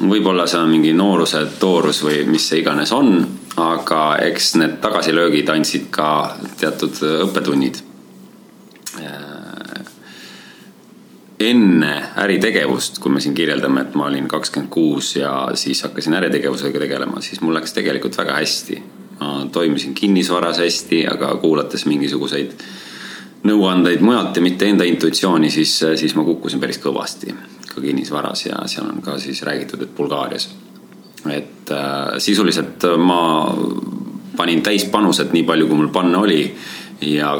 [0.00, 3.16] võib-olla see on mingi nooruse toorus või mis see iganes on,
[3.60, 6.08] aga eks need tagasilöögid andsid ka
[6.60, 7.82] teatud õppetunnid.
[11.44, 16.78] enne äritegevust, kui me siin kirjeldame, et ma olin kakskümmend kuus ja siis hakkasin äritegevusega
[16.80, 18.82] tegelema, siis mul läks tegelikult väga hästi.
[19.20, 22.54] ma toimisin kinnisvaras hästi, aga kuulates mingisuguseid
[23.44, 27.34] nõuandeid mujalt ja mitte enda intuitsiooni, siis, siis ma kukkusin päris kõvasti
[27.74, 30.48] ka kinnisvaras ja seal on ka siis räägitud, et Bulgaarias.
[31.30, 33.54] et äh, sisuliselt ma
[34.36, 36.54] panin täispanused nii palju, kui mul panna oli
[37.00, 37.32] ja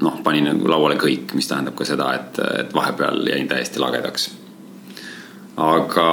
[0.00, 4.30] noh, panin nagu lauale kõik, mis tähendab ka seda, et, et vahepeal jäin täiesti lagedaks.
[5.56, 6.08] aga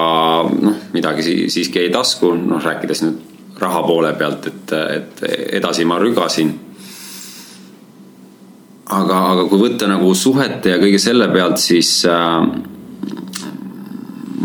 [0.49, 5.21] noh, midagi siiski jäi tasku, noh rääkides nüüd raha poole pealt, et, et
[5.61, 6.49] edasi ma rügasin
[8.91, 12.41] aga, aga kui võtta nagu suhete ja kõige selle pealt, siis äh,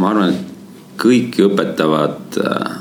[0.01, 2.77] ma arvan, et kõiki õpetavad äh,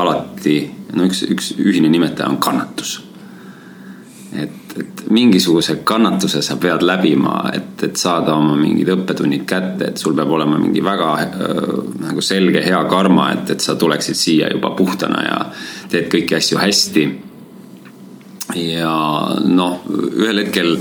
[0.00, 0.56] alati,
[0.96, 3.00] no üks, üks ühine nimetaja on kannatus.
[4.30, 9.98] et, et mingisuguse kannatuse sa pead läbima, et, et saada oma mingid õppetunnid kätte, et
[9.98, 11.72] sul peab olema mingi väga äh,
[12.06, 15.40] nagu selge hea karma, et, et sa tuleksid siia juba puhtana ja
[15.90, 17.08] teed kõiki asju hästi.
[18.60, 18.94] ja
[19.46, 20.76] noh, ühel hetkel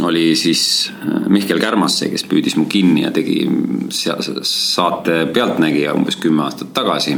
[0.00, 3.44] oli siis äh, Mihkel Kärmas see, kes püüdis mu kinni ja tegi
[3.92, 7.16] saate Pealtnägija umbes kümme aastat tagasi.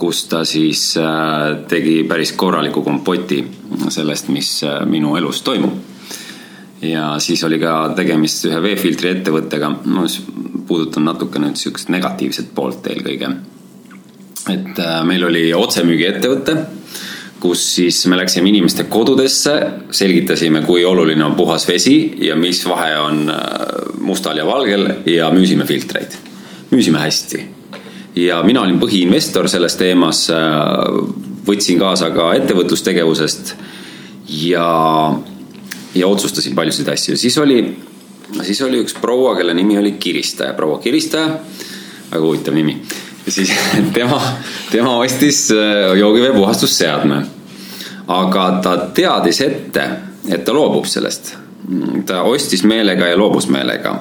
[0.00, 3.42] kus ta siis äh, tegi päris korraliku kompoti
[3.88, 5.74] sellest, mis äh, minu elus toimub.
[6.82, 10.06] ja siis oli ka tegemist ühe veefiltri ettevõttega, ma
[10.66, 13.34] puudutan natuke nüüd sihukest negatiivset poolt eelkõige.
[14.50, 16.56] et meil oli otsemüügiettevõte
[17.40, 19.54] kus siis me läksime inimeste kodudesse,
[19.96, 23.40] selgitasime, kui oluline on puhas vesi ja mis vahe on äh,
[24.04, 26.18] mustal ja valgel ja müüsime filtreid.
[26.70, 27.46] müüsime hästi.
[28.16, 30.38] ja mina olin põhiinvestor selles teemas, äh,
[31.46, 33.54] võtsin kaasa ka ettevõtlustegevusest
[34.44, 34.68] ja,
[35.94, 37.62] ja otsustasin paljusid asju, siis oli,
[38.42, 41.38] siis oli üks proua, kelle nimi oli Kiristaja, proua Kiristaja,
[42.10, 42.82] väga huvitav nimi
[43.28, 43.52] siis
[43.96, 44.22] tema,
[44.70, 47.22] tema ostis äh, joogiveepuhastusseadme.
[48.06, 49.84] aga ta teadis ette,
[50.28, 51.36] et ta loobub sellest.
[52.06, 54.00] ta ostis meelega ja loobus meelega.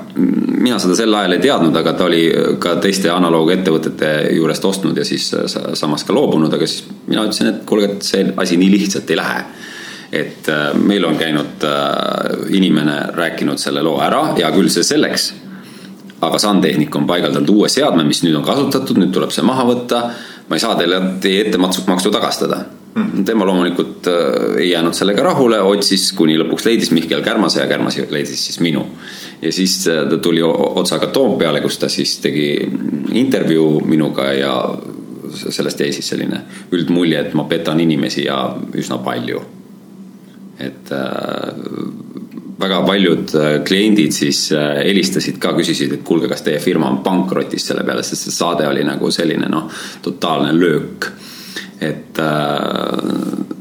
[0.59, 2.23] mina seda sel ajal ei teadnud, aga ta oli
[2.59, 7.53] ka teiste analoogettevõtete juurest ostnud ja siis äh, samas ka loobunud, aga siis mina ütlesin,
[7.53, 9.43] et kuulge, et see asi nii lihtsalt ei lähe
[10.11, 11.67] et äh, meil on käinud
[12.49, 15.33] inimene rääkinud selle loo ära, hea küll, see selleks
[16.21, 20.03] aga Sandtehnika on paigaldanud uue seadme, mis nüüd on kasutatud, nüüd tuleb see maha võtta.
[20.49, 22.63] ma ei saa teile teie ettemaksu tagastada
[22.95, 23.25] mm..
[23.25, 27.97] tema loomulikult äh, ei jäänud sellega rahule, otsis, kuni lõpuks leidis Mihkel Kärmase ja Kärmas
[28.09, 28.85] leidis siis minu.
[29.41, 32.49] ja siis äh, ta tuli otsaga Toompeale, kus ta siis tegi
[33.11, 34.53] intervjuu minuga ja
[35.29, 38.41] sellest jäi siis selline üldmulje, et ma petan inimesi ja
[38.75, 39.41] üsna palju.
[40.59, 42.18] et äh,
[42.59, 47.01] väga paljud äh, kliendid siis äh, helistasid ka, küsisid, et kuulge, kas teie firma on
[47.05, 49.69] pankrotis selle peale, sest see saade oli nagu selline noh,
[50.05, 51.11] totaalne löök.
[51.79, 52.17] et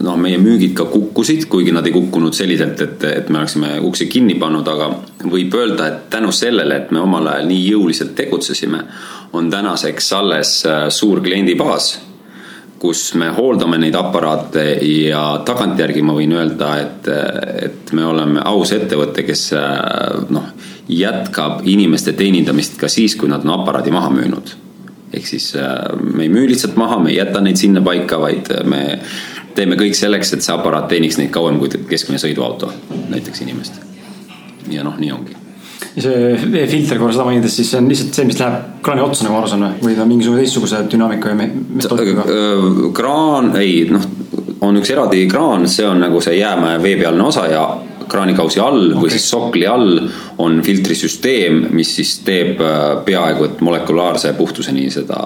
[0.03, 4.09] noh, meie müügid ka kukkusid, kuigi nad ei kukkunud selliselt, et, et me oleksime uksi
[4.11, 4.89] kinni pannud, aga
[5.23, 8.83] võib öelda, et tänu sellele, et me omal ajal nii jõuliselt tegutsesime,
[9.39, 10.57] on tänaseks alles
[10.99, 11.93] suur kliendibaas
[12.79, 17.09] kus me hooldame neid aparaate ja tagantjärgi ma võin öelda, et,
[17.65, 19.49] et me oleme aus ettevõte, kes
[20.31, 20.53] noh,
[20.89, 24.55] jätkab inimeste teenindamist ka siis, kui nad on aparaadi maha müünud.
[25.13, 25.55] ehk siis
[26.03, 29.01] me ei müü lihtsalt maha, me ei jäta neid sinna paika, vaid me
[29.57, 32.71] teeme kõik selleks, et see aparaat teeniks neid kauem kui keskmine sõiduauto,
[33.09, 33.83] näiteks inimest.
[34.71, 35.48] ja noh, nii ongi
[36.05, 39.41] see veefilter, korra seda mainides, siis see on lihtsalt see, mis läheb kraani otsa, nagu
[39.41, 42.39] aru saan või, ta on mingisugune teistsuguse dünaamika või metoodikaga?
[42.97, 44.07] kraan, ei noh,
[44.67, 47.67] on üks eraldi kraan, see on nagu see jäämäe veepealne osa ja
[48.09, 49.03] kraanikausi all okay.
[49.03, 50.01] või siis sokli all
[50.41, 52.63] on filtrisüsteem, mis siis teeb
[53.05, 55.21] peaaegu et molekulaarse puhtuseni seda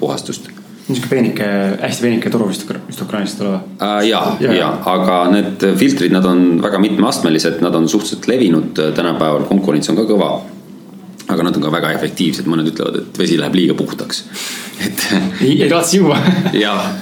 [0.00, 0.59] puhastust
[0.90, 1.48] niisugune peenike,
[1.80, 3.98] hästi peenike toru vist, vist Ukrainast ole või äh,?
[4.10, 8.90] ja, ja, ja, aga need filtrid, nad on väga mitmeastmelised, nad on suhteliselt levinud äh,
[8.96, 10.32] tänapäeval, konkurents on ka kõva.
[11.30, 14.24] aga nad on ka väga efektiivsed, mõned ütlevad, et vesi läheb liiga puhtaks.
[14.86, 15.06] et.
[15.46, 16.18] ei kavatse juua
[16.64, 16.92] jah,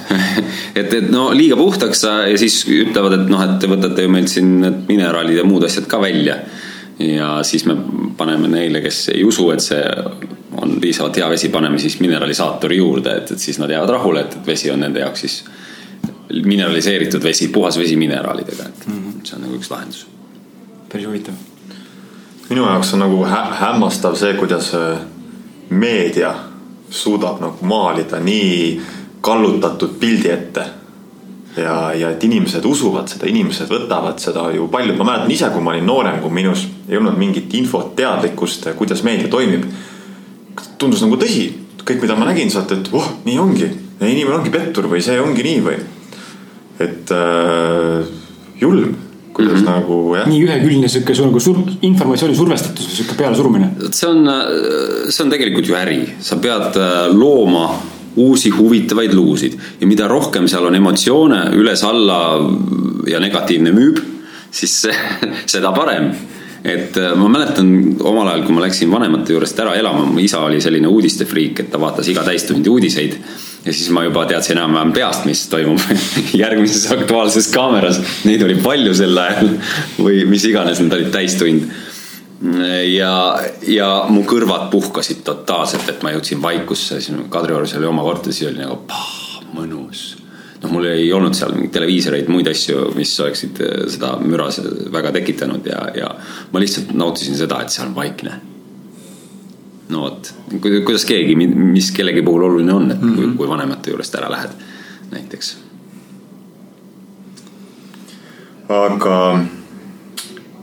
[0.75, 4.31] et, et no liiga puhtaks ja siis ütlevad, et noh, et te võtate ju meilt
[4.31, 6.41] siin need mineraalid ja muud asjad ka välja
[6.99, 7.75] ja siis me
[8.17, 9.83] paneme neile, kes ei usu, et see
[10.61, 14.35] on piisavalt hea vesi, paneme siis mineralisaatori juurde, et, et siis nad jäävad rahule, et,
[14.35, 15.37] et vesi on nende jaoks siis
[16.45, 19.21] mineraliseeritud vesi, puhas vesi mineraalidega, et mm -hmm.
[19.23, 20.07] see on nagu üks lahendus.
[20.91, 21.33] päris huvitav.
[22.49, 24.99] minu jaoks on nagu hä hämmastav see, kuidas äh,
[25.69, 26.35] meedia
[26.89, 28.81] suudab nagu maalida nii
[29.21, 30.65] kallutatud pildi ette
[31.61, 35.63] ja, ja et inimesed usuvad seda, inimesed võtavad seda ju palju, ma mäletan ise, kui
[35.63, 39.67] ma olin noorem, kui minus ei olnud mingit infot, teadlikkust, kuidas meedia toimib
[40.79, 41.49] tundus nagu tõsi,
[41.83, 43.67] kõik, mida ma nägin sealt, et voh, nii ongi,
[43.99, 45.77] inimene ongi pettur või see ongi nii või.
[46.79, 48.07] et äh,
[48.59, 48.95] julm,
[49.35, 49.69] kuidas mm -hmm.
[49.69, 50.27] nagu jah.
[50.27, 53.71] nii ühekülgne sihuke sul nagu sur-, informatsiooni survestatus või sihuke pealesurumine.
[53.91, 54.29] see on,
[55.09, 57.67] see on tegelikult ju äri, sa pead äh, looma
[58.15, 62.19] uusi huvitavaid lugusid ja mida rohkem seal on emotsioone üles-alla
[63.07, 64.01] ja negatiivne müüb,
[64.51, 64.81] siis
[65.53, 66.11] seda parem
[66.63, 67.69] et äh, ma mäletan
[68.03, 71.69] omal ajal, kui ma läksin vanemate juurest ära elama, mu isa oli selline uudistefriik, et
[71.71, 73.15] ta vaatas iga täistundi uudiseid.
[73.65, 75.79] ja siis ma juba teadsin enam-vähem peast, mis toimub
[76.43, 78.01] järgmises Aktuaalses Kaameras.
[78.25, 79.53] Neid oli palju sel ajal
[80.05, 81.69] või mis iganes, need olid täistund
[82.93, 83.13] ja,
[83.67, 88.51] ja mu kõrvad puhkasid totaalselt, et ma jõudsin vaikusse, siis Kadriorus oli oma korter, siis
[88.51, 90.19] oli nagu pah, mõnus
[90.61, 94.49] noh, mul ei olnud seal mingeid televiisoreid, muid asju, mis oleksid äh, seda müra
[94.93, 96.09] väga tekitanud ja, ja
[96.53, 98.39] ma lihtsalt nautisin seda, et seal on vaikne.
[99.89, 103.15] no vot, kuidas keegi, mis kellegi puhul oluline on, et mm -hmm.
[103.15, 103.37] kui, mhm.
[103.37, 104.51] kui vanemate juurest ära lähed,
[105.11, 105.57] näiteks.
[108.69, 109.15] aga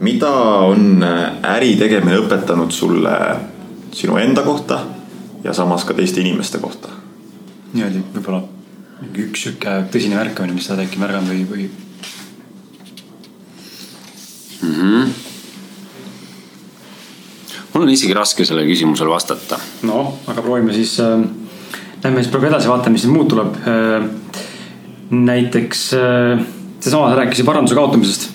[0.00, 0.30] mida
[0.66, 1.04] on
[1.42, 3.16] äri tegemine õpetanud sulle
[3.96, 4.80] sinu enda kohta
[5.44, 6.88] ja samas ka teiste inimeste kohta?
[7.72, 8.42] niimoodi võib-olla
[9.00, 11.64] mingi üks sihuke tõsine märkamine, mis sa oled äkki märganud või, või
[14.62, 14.74] mm?
[14.74, 15.04] -hmm.
[17.74, 19.60] mul on isegi raske sellele küsimusele vastata.
[19.82, 21.20] noh, aga proovime siis äh,,
[22.04, 24.10] lähme siis praegu edasi, vaatame, mis nüüd muud tuleb äh,.
[25.10, 26.44] näiteks äh,
[26.80, 28.30] seesama, sa rääkisid paranduse kaotamisest.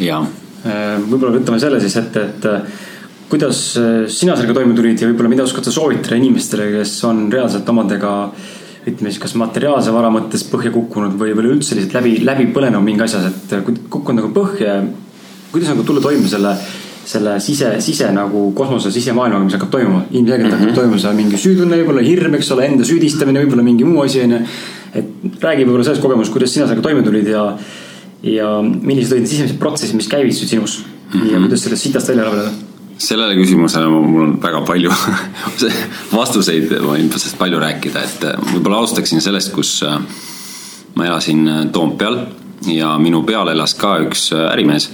[0.00, 0.47] jaa äh,.
[0.64, 2.86] Võib-olla võtame selle siis ette, et äh,
[3.30, 7.26] kuidas äh, sina sellega toime tulid ja võib-olla mida oskad sa soovitada inimestele, kes on
[7.32, 8.14] reaalselt omadega
[8.88, 12.84] ütleme siis kas materiaalse vara mõttes põhja kukkunud või, või üldse lihtsalt läbi, läbi põlenud
[12.84, 14.80] mingi asjas, et kukkunud nagu põhja.
[15.52, 16.54] kuidas nagu tulla toime selle,
[17.08, 20.04] selle sise, sise nagu kosmose sisemaailmaga, mis hakkab toimuma.
[20.10, 20.60] ilmselgelt mm -hmm.
[20.60, 24.22] hakkab toimuma seal mingi süütunne, võib-olla hirm, eks ole, enda süüdistamine, võib-olla mingi muu asi
[24.22, 24.40] on ju.
[24.94, 27.58] et räägi võib-olla sellest kogemusest, kuidas sina sellega toime tulid ja,
[28.22, 31.32] ja millised olid need sisemised protsessid, mis käivitusid sinus mm -hmm.
[31.32, 32.50] ja kuidas sellest sitast välja rabeleda
[32.98, 34.92] sellele küsimusele mul on väga palju
[36.18, 39.98] vastuseid, võin sellest palju rääkida, et äh, võib-olla alustaksin sellest, kus äh,
[40.98, 42.20] ma elasin äh, Toompeal
[42.74, 44.90] ja minu peal elas ka üks ärimees,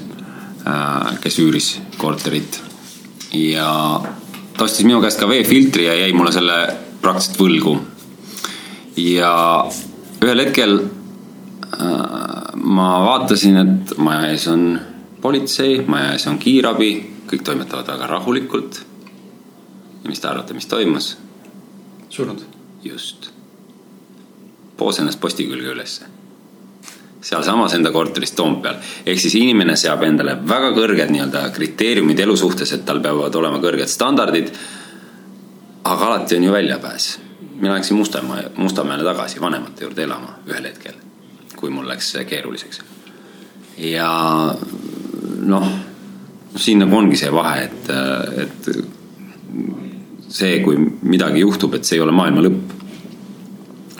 [1.21, 2.61] kes üüris korterit.
[3.33, 4.01] ja
[4.57, 6.59] ta ostis minu käest ka veefiltri ja jäi mulle selle
[7.01, 7.79] praktiliselt võlgu.
[9.01, 9.33] ja
[10.21, 10.77] ühel hetkel
[12.55, 14.65] ma vaatasin, et maja ees on
[15.23, 16.91] politsei, maja ees on kiirabi
[17.31, 18.83] kõik toimetavad väga rahulikult.
[20.03, 21.17] ja mis te arvate, mis toimus?
[22.09, 22.45] surnud.
[22.85, 23.31] just.
[24.77, 26.05] poos ennast posti külge ülesse.
[27.21, 28.77] sealsamas enda korteris Toompeal.
[29.07, 33.59] ehk siis inimene seab endale väga kõrged nii-öelda kriteeriumid elu suhtes, et tal peavad olema
[33.59, 34.53] kõrged standardid.
[35.85, 37.15] aga alati on ju väljapääs
[37.55, 40.95] mina läksin Mustamäe, Mustamäele tagasi vanemate juurde elama ühel hetkel,
[41.65, 42.83] kui mul läks keeruliseks.
[43.81, 44.11] ja
[45.49, 45.69] noh,
[46.61, 47.89] siin nagu ongi see vahe, et,
[48.45, 48.69] et
[50.29, 50.77] see, kui
[51.09, 52.81] midagi juhtub, et see ei ole maailma lõpp.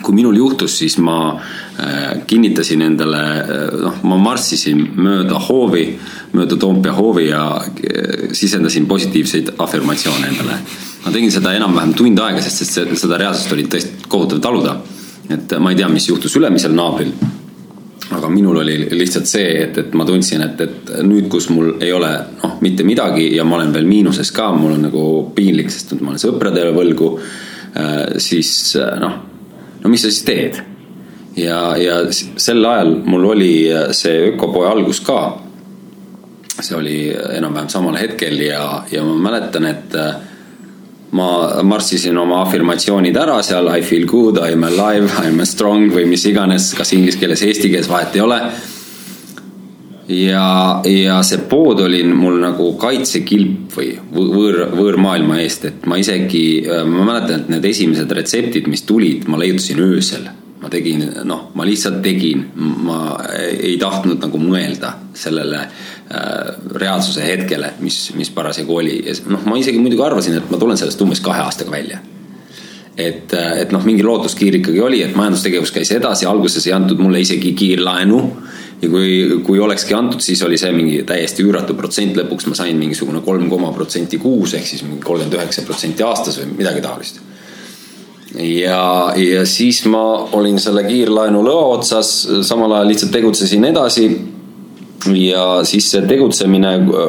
[0.05, 5.87] kui minul juhtus, siis ma äh, kinnitasin endale, äh, noh, ma marssisin mööda hoovi,
[6.37, 10.59] mööda Toompea hoovi ja äh, sisendasin positiivseid afirmatsioone endale.
[11.05, 14.77] ma tegin seda enam-vähem tund aega, sest, sest seda reaalsust oli tõesti kohutav taluda.
[15.33, 17.15] et ma ei tea, mis juhtus ülemisel naabril
[18.13, 21.91] aga minul oli lihtsalt see, et, et ma tundsin, et, et nüüd, kus mul ei
[21.95, 22.11] ole
[22.43, 26.13] noh, mitte midagi ja ma olen veel miinuses ka, mul on nagu piinlik, sest ma
[26.13, 27.09] olen sõpradele võlgu.
[27.75, 29.17] Äh, siis äh, noh,
[29.81, 30.61] no mis sa siis teed?
[31.35, 35.41] ja, ja sel ajal mul oli äh, see ökopoe algus ka.
[36.55, 39.97] see oli enam-vähem samal hetkel ja, ja ma mäletan, et
[41.15, 45.89] ma marssisin oma afirmatsioonid ära seal, I feel good, I am alive, I am strong
[45.93, 48.39] või mis iganes, kas inglise keeles, eesti keeles, vahet ei ole.
[50.11, 50.47] ja,
[50.85, 57.07] ja see pood oli mul nagu kaitsekilp või võõr, võõrmaailma eest, et ma isegi, ma
[57.07, 60.33] mäletan, et need esimesed retseptid, mis tulid, ma leiutasin öösel
[60.65, 62.97] ma tegin, noh, ma lihtsalt tegin, ma
[63.37, 68.95] ei tahtnud nagu mõelda sellele äh, reaalsuse hetkele, mis, mis parasjagu oli.
[69.05, 72.01] Ja noh, ma isegi muidugi arvasin, et ma tulen sellest umbes kahe aastaga välja.
[72.97, 76.97] et, äh, et noh, mingi lootuskiir ikkagi oli, et majandustegevus käis edasi, alguses ei antud
[77.03, 78.21] mulle isegi kiirlaenu.
[78.81, 79.11] Ja kui,
[79.45, 83.47] kui olekski antud, siis oli see mingi täiesti üüratu protsent, lõpuks ma sain mingisugune kolm
[83.53, 87.21] koma protsenti kuus ehk siis mingi kolmkümmend üheksa protsenti aastas või midagi taolist
[88.39, 90.03] ja, ja siis ma
[90.35, 92.11] olin selle kiirlaenu lõa otsas,
[92.47, 94.09] samal ajal lihtsalt tegutsesin edasi.
[95.13, 97.01] ja siis see tegutsemine äh,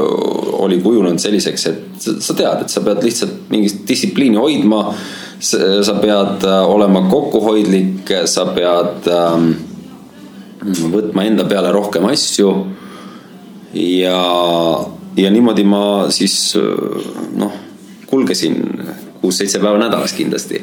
[0.61, 4.95] oli kujunenud selliseks, et sa tead, et sa pead lihtsalt mingit distsipliini hoidma.
[5.41, 9.51] sa pead äh, olema kokkuhoidlik, sa pead ähm,
[10.93, 12.53] võtma enda peale rohkem asju.
[13.75, 14.21] ja,
[15.17, 17.53] ja niimoodi ma siis äh, noh,
[18.07, 18.61] kulgesin
[19.21, 20.63] kuus-seitse päeva nädalas kindlasti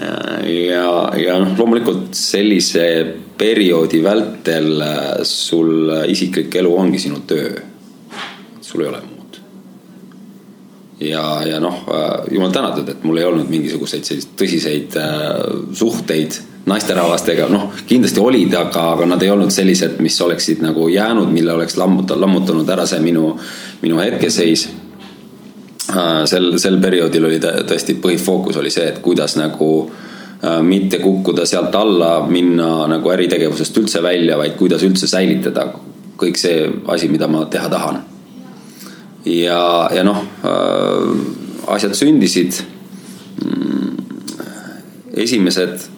[0.00, 2.84] ja, ja noh, loomulikult sellise
[3.38, 7.54] perioodi vältel äh, sul isiklik elu ongi sinu töö.
[8.60, 9.40] sul ei ole muud.
[11.00, 15.30] ja, ja noh, äh, jumal tänatud, et mul ei olnud mingisuguseid selliseid tõsiseid äh,
[15.72, 21.32] suhteid naisterahvastega, noh, kindlasti olid, aga, aga nad ei olnud sellised, mis oleksid nagu jäänud,
[21.32, 23.32] mille oleks lammutanud, lammutanud ära see minu,
[23.80, 24.89] minu hetkeseis Äh,
[26.24, 31.74] sel, sel perioodil oli tõesti põhifookus oli see, et kuidas nagu äh, mitte kukkuda sealt
[31.74, 35.68] alla, minna nagu äritegevusest üldse välja, vaid kuidas üldse säilitada
[36.20, 38.02] kõik see asi, mida ma teha tahan.
[39.24, 42.60] ja, ja noh, äh, asjad sündisid.
[43.40, 43.96] Mm,
[45.16, 45.88] esimesed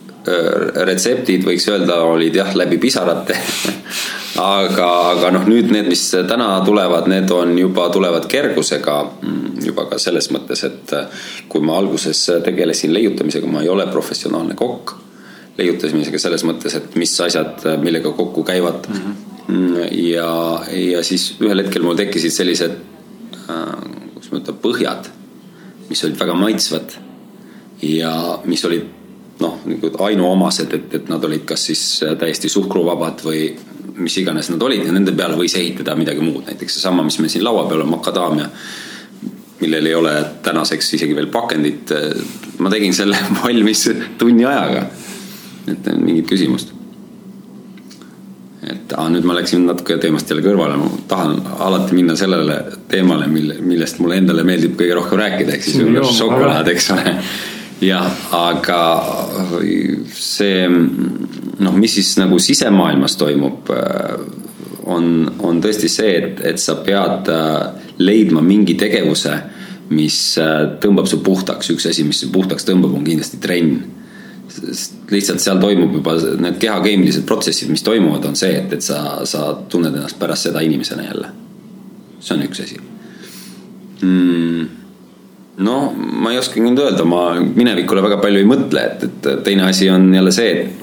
[0.86, 3.34] retseptid võiks öelda, olid jah, läbi pisarate
[4.40, 8.96] aga, aga noh, nüüd need, mis täna tulevad, need on juba, tulevad kergusega.
[9.22, 13.88] Mm, juba ka selles mõttes, et äh, kui ma alguses tegelesin leiutamisega, ma ei ole
[13.92, 14.98] professionaalne kokk.
[15.52, 19.16] leiutamisega selles mõttes, et mis asjad millega kokku käivad mm.
[19.48, 19.90] -hmm.
[19.92, 20.30] ja,
[20.72, 22.78] ja siis ühel hetkel mul tekkisid sellised,
[23.50, 23.74] äh,
[24.14, 25.10] kuidas ma ütlen, põhjad,
[25.90, 26.96] mis olid väga maitsvad
[27.82, 28.14] ja
[28.48, 29.01] mis olid
[29.42, 31.82] noh, nagu ainuomased, et, et nad olid kas siis
[32.18, 33.44] täiesti suhkruvabad või
[33.96, 37.32] mis iganes nad olid ja nende peale võis ehitada midagi muud, näiteks seesama, mis meil
[37.32, 38.48] siin laua peal on, makadaamia.
[39.62, 41.92] millel ei ole tänaseks isegi veel pakendit.
[42.58, 44.86] ma tegin selle valmis tunni ajaga.
[45.68, 46.72] et mingit küsimust.
[48.72, 53.26] et aa, nüüd ma läksin natuke teemast jälle kõrvale, ma tahan alati minna sellele teemale,
[53.26, 57.18] mille, millest mulle endale meeldib kõige rohkem rääkida, ehk siis šokolaad, eks ole
[57.82, 58.80] jah, aga
[60.14, 60.66] see
[61.62, 64.14] noh, mis siis nagu sisemaailmas toimub, äh,
[64.90, 65.08] on,
[65.46, 69.34] on tõesti see, et, et sa pead äh, leidma mingi tegevuse,
[69.92, 73.82] mis äh, tõmbab su puhtaks, üks asi, mis su puhtaks tõmbab, on kindlasti trenn.
[75.10, 76.12] lihtsalt seal toimub juba
[76.42, 80.60] need kehakeemilised protsessid, mis toimuvad, on see, et, et sa, sa tunned ennast pärast seda
[80.60, 81.32] inimesena jälle.
[82.20, 82.76] see on üks asi
[84.02, 84.81] mm
[85.56, 89.66] no ma ei oskagi nüüd öelda, ma minevikule väga palju ei mõtle, et, et teine
[89.68, 90.82] asi on jälle see, et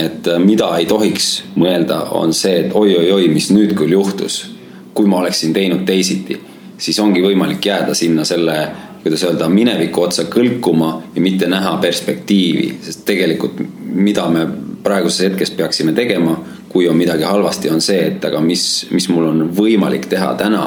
[0.00, 1.26] et mida ei tohiks
[1.60, 4.46] mõelda, on see, et oi-oi-oi, mis nüüd küll juhtus.
[4.94, 6.34] kui ma oleksin teinud teisiti,
[6.76, 8.56] siis ongi võimalik jääda sinna selle,
[9.02, 13.60] kuidas öelda, mineviku otsa kõlkuma ja mitte näha perspektiivi, sest tegelikult
[13.94, 14.46] mida me
[14.82, 16.34] praeguses hetkes peaksime tegema,
[16.68, 20.64] kui on midagi halvasti, on see, et aga mis, mis mul on võimalik teha täna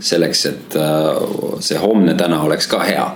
[0.00, 3.06] selleks, et äh, see homne täna oleks ka hea.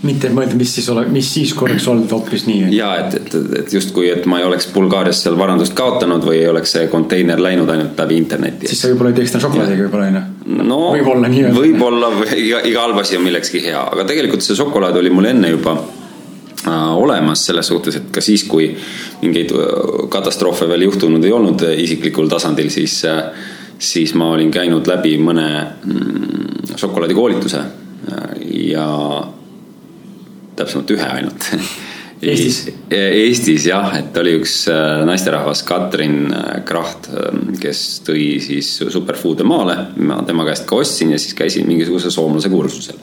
[0.00, 2.70] mitte mõelda, mis siis ole, mis siis oleks olnud hoopis nii.
[2.72, 6.48] ja et, et, et justkui, et ma ei oleks Bulgaarias seal varandust kaotanud või ei
[6.48, 8.70] oleks see konteiner läinud ainult läbi interneti.
[8.70, 10.64] siis sa võib-olla ei teeks täna šokolaadiga võib-olla onju.
[10.70, 11.60] no võib-olla nii öelda.
[11.60, 15.52] võib-olla iga, iga halb asi on millekski hea, aga tegelikult see šokolaad oli mul enne
[15.52, 18.70] juba äh, olemas selles suhtes, et ka siis, kui
[19.20, 24.86] mingeid äh, katastroofe veel juhtunud ei olnud isiklikul tasandil, siis, äh, siis ma olin käinud
[24.88, 25.46] läbi mõne
[25.84, 27.62] mm, šokolaadikoolituse
[28.70, 28.88] ja
[30.56, 31.48] täpsemalt ühe ainult
[32.20, 32.58] Eestis?
[32.92, 39.46] Eestis jah, et oli üks äh, naisterahvas, Katrin äh, Kraht, äh, kes tõi siis superfood'e
[39.48, 39.76] maale.
[40.04, 43.00] ma tema käest ka ostsin ja siis käisin mingisuguse soomlase kursusel.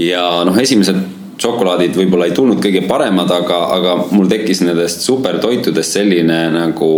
[0.00, 1.02] ja noh, esimesed
[1.40, 6.90] šokolaadid võib-olla ei tulnud kõige paremad, aga, aga mul tekkis nendest supertoitudest selline nagu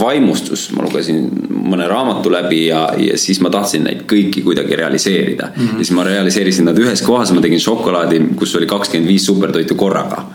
[0.00, 0.68] vaimustus.
[0.76, 1.24] ma lugesin
[1.62, 5.62] mõne raamatu läbi ja, ja siis ma tahtsin neid kõiki kuidagi realiseerida mm.
[5.62, 5.80] -hmm.
[5.80, 9.74] ja siis ma realiseerisin nad ühes kohas, ma tegin šokolaadi, kus oli kakskümmend viis supertoitu
[9.74, 10.26] korraga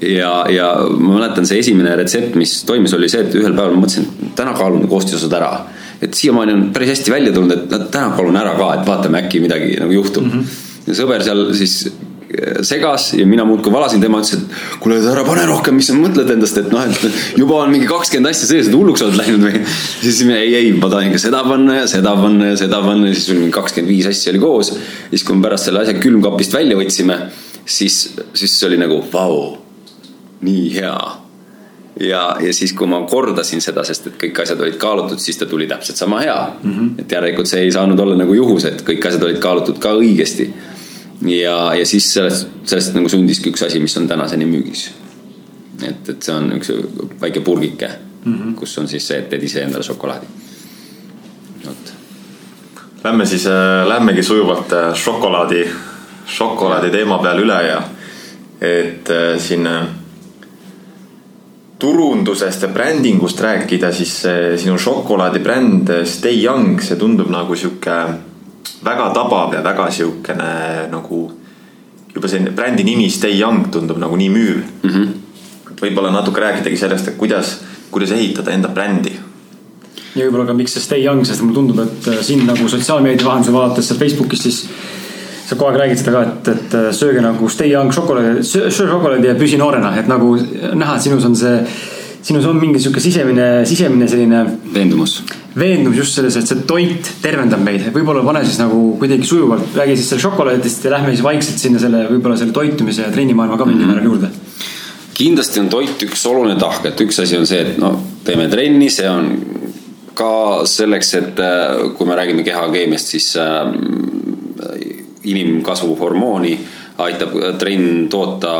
[0.00, 3.84] ja, ja ma mäletan, see esimene retsept, mis toimis, oli see, et ühel päeval ma
[3.84, 5.64] mõtlesin, et täna kaalun koostisosad ära.
[6.02, 9.40] et siiamaani on päris hästi välja tulnud, et täna kaalun ära ka, et vaatame, äkki
[9.40, 10.30] midagi nagu juhtub mm.
[10.30, 10.62] -hmm
[10.92, 15.46] sõber seal siis äh, segas ja mina muudkui valasin, tema ütles, et kuule, ära pane
[15.48, 18.76] rohkem, mis sa mõtled endast, et noh, et juba on mingi kakskümmend asja sees, et
[18.76, 19.64] hulluks oled läinud või.
[20.02, 23.16] siis ei, ei, ma tahan ikka seda panna ja seda panna ja seda panna ja
[23.18, 24.74] siis oli mingi kakskümmend viis asja oli koos.
[25.10, 27.20] siis, kui me pärast selle asja külmkapist välja võtsime,
[27.64, 28.06] siis,
[28.36, 29.44] siis oli nagu vau,
[30.44, 30.96] nii hea
[32.00, 35.48] ja, ja siis, kui ma kordasin seda, sest et kõik asjad olid kaalutud, siis ta
[35.50, 36.70] tuli täpselt sama hea mm.
[36.70, 36.92] -hmm.
[37.00, 40.50] et järelikult see ei saanud olla nagu juhus, et kõik asjad olid kaalutud ka õigesti
[41.22, 44.90] ja, ja siis sellest, sellest nagu sundiski üks asi, mis on tänaseni müügis.
[45.82, 46.70] et, et see on üks
[47.20, 47.90] väike purgike
[48.24, 48.54] mm, -hmm.
[48.54, 50.26] kus on siis see, et teed ise endale šokolaadi.
[51.66, 51.92] vot.
[53.04, 55.68] Lähme siis äh,, lähmegi sujuvalt äh, šokolaadi,
[56.26, 57.82] šokolaadi teema peale üle ja
[58.60, 59.86] et äh, siin äh,
[61.78, 67.96] turundusest ja brändingust rääkida, siis äh, sinu šokolaadibränd äh, Stay Young, see tundub nagu sihuke
[68.84, 70.50] väga tabav ja väga siukene
[70.92, 71.20] nagu
[72.14, 74.90] juba selline brändi nimi Stay Young tundub nagu nii müüv mm.
[74.90, 75.08] -hmm.
[75.80, 77.60] võib-olla natuke rääkidagi sellest, et kuidas,
[77.90, 79.12] kuidas ehitada enda brändi.
[80.14, 83.26] ja võib-olla ka miks see Stay Young, sest mulle tundub, et äh, sind nagu sotsiaalmeedia
[83.26, 84.68] vahendusel vaadates seal Facebookis, siis
[85.48, 88.70] sa kogu aeg räägid seda ka, et, et äh, sööge nagu Stay Young šokolaadi, söö
[88.70, 90.36] šokolaadi ja püsi noorena, et nagu
[90.74, 91.58] näha, et sinus on see
[92.24, 94.44] sinus on mingi sihuke sisemine, sisemine selline.
[94.74, 95.18] veendumus.
[95.58, 99.98] veendumus just selles, et see toit tervendab meid, võib-olla pane siis nagu kuidagi sujuvalt, räägi
[99.98, 103.68] siis selle šokolaadist ja lähme siis vaikselt sinna selle, võib-olla selle toitumise ja trennimaailma ka
[103.68, 103.94] mingil mm -hmm.
[103.94, 104.32] määral juurde
[105.14, 107.92] kindlasti on toit üks oluline tahk, et üks asi on see, et no
[108.26, 109.30] teeme trenni, see on
[110.14, 113.70] ka selleks, et äh, kui me räägime kehakeemiast, siis äh,
[115.24, 116.58] inimkasvu hormooni
[117.04, 118.54] aitab trenn toota,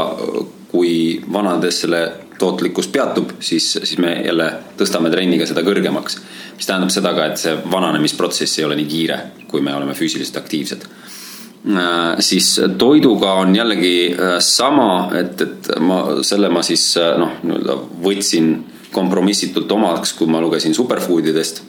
[0.71, 6.19] kui vanades selle tootlikkus peatub, siis, siis me jälle tõstame trenniga seda kõrgemaks.
[6.57, 9.19] mis tähendab seda ka, et see vananemisprotsess ei ole nii kiire,
[9.49, 16.01] kui me oleme füüsiliselt aktiivsed äh, siis toiduga on jällegi äh, sama, et, et ma
[16.23, 18.55] selle ma siis äh, noh, nii-öelda võtsin
[18.95, 21.63] kompromissitult omaks, kui ma lugesin superfood idest.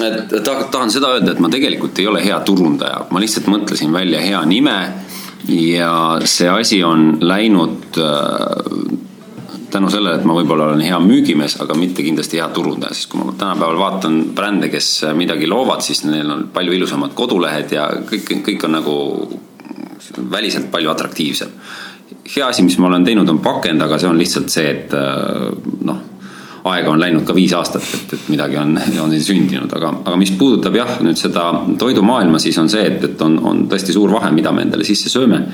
[0.00, 0.32] et
[0.72, 4.40] tahan seda öelda, et ma tegelikult ei ole hea turundaja, ma lihtsalt mõtlesin välja hea
[4.48, 4.76] nime
[5.48, 5.92] ja
[6.24, 8.98] see asi on läinud äh,
[9.70, 13.22] tänu sellele, et ma võib-olla olen hea müügimees, aga mitte kindlasti hea turundaja, sest kui
[13.22, 18.34] ma tänapäeval vaatan brände, kes midagi loovad, siis neil on palju ilusamad kodulehed ja kõik,
[18.46, 18.96] kõik on nagu
[20.30, 21.54] väliselt palju atraktiivsem.
[22.36, 25.50] hea asi, mis ma olen teinud, on pakend, aga see on lihtsalt see, et äh,
[25.86, 26.09] noh
[26.64, 30.16] aega on läinud ka viis aastat, et, et midagi on, on siin sündinud, aga, aga
[30.20, 31.46] mis puudutab jah, nüüd seda
[31.80, 35.12] toidumaailma, siis on see, et, et on, on tõesti suur vahe, mida me endale sisse
[35.12, 35.44] sööme.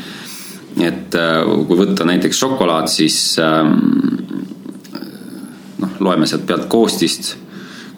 [0.82, 3.74] et äh, kui võtta näiteks šokolaad, siis ähm,
[5.82, 7.36] noh, loeme sealt pealt koostist.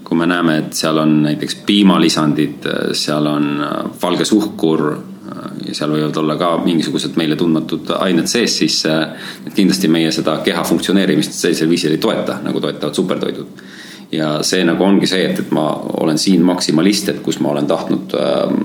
[0.04, 4.90] kui me näeme, et seal on näiteks piimalisandid, seal on äh, valge suhkur
[5.66, 10.38] ja seal võivad olla ka mingisugused meile tundmatud ained sees, siis äh, kindlasti meie seda
[10.44, 13.62] keha funktsioneerimist sellisel viisil ei toeta, nagu toetavad supertoidud.
[14.12, 15.68] ja see nagu ongi see, et, et ma
[16.00, 18.62] olen siin maksimalist, et kus ma olen tahtnud ähm,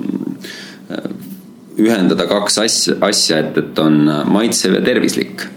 [0.91, 1.09] äh,
[1.83, 5.47] ühendada kaks asja, asja, et, et on maitsev ja tervislik.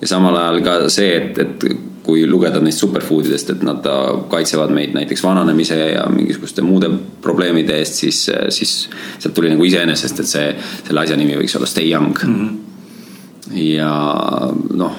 [0.00, 3.84] ja samal ajal ka see, et, et kui lugeda neist superfood idest, et nad
[4.32, 6.88] kaitsevad meid näiteks vananemise ja mingisuguste muude
[7.22, 8.74] probleemide eest, siis, siis
[9.18, 10.48] sealt tuli nagu iseenesest, et see,
[10.86, 12.34] selle asja nimi võiks olla Stay Young mm.
[12.40, 13.60] -hmm.
[13.66, 13.92] ja
[14.80, 14.96] noh,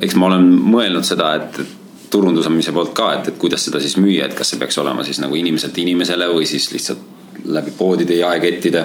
[0.00, 1.78] eks ma olen mõelnud seda, et, et
[2.12, 5.20] turundusamise poolt ka, et, et kuidas seda siis müüa, et kas see peaks olema siis
[5.22, 8.84] nagu inimeselt inimesele või siis lihtsalt läbi poodide, jaekettide.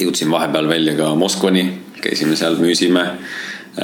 [0.00, 1.64] jõudsin vahepeal välja ka Moskvani,
[2.00, 3.02] käisime seal, müüsime,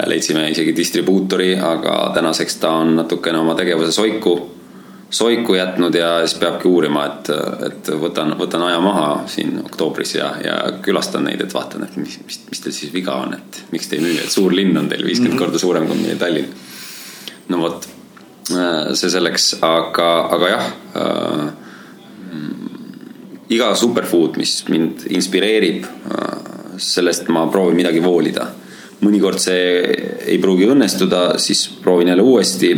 [0.07, 4.37] leidsime isegi distribuutori, aga tänaseks ta on natukene oma tegevuse soiku
[5.11, 7.29] soiku jätnud ja siis peabki uurima, et,
[7.67, 12.19] et võtan, võtan aja maha siin oktoobris ja, ja külastan neid, et vaatan, et mis,
[12.27, 14.89] mis, mis teil siis viga on, et miks te ei müü, et suur linn on
[14.91, 15.47] teil viiskümmend mm -hmm.
[15.47, 16.49] korda suurem kui meie Tallinn.
[17.49, 17.89] no vot,
[18.95, 20.67] see selleks, aga, aga jah
[20.97, 21.49] äh,.
[23.49, 26.39] iga superfood, mis mind inspireerib äh,,
[26.77, 28.47] sellest ma proovin midagi voolida
[29.05, 29.63] mõnikord see
[30.27, 32.73] ei pruugi õnnestuda, siis proovin jälle uuesti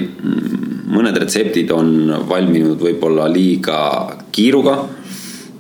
[0.88, 1.90] mõned retseptid on
[2.28, 3.80] valminud võib-olla liiga
[4.32, 4.78] kiiruga.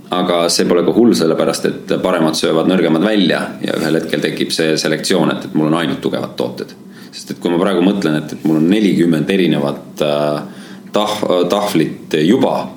[0.08, 4.54] aga see pole ka hull, sellepärast et paremad söövad nõrgemad välja ja ühel hetkel tekib
[4.56, 6.72] see selektsioon, et, et mul on ainult tugevad tooted.
[7.12, 10.40] sest et kui ma praegu mõtlen, et, et mul on nelikümmend erinevat äh,
[10.92, 12.70] tah-, tahvlit juba,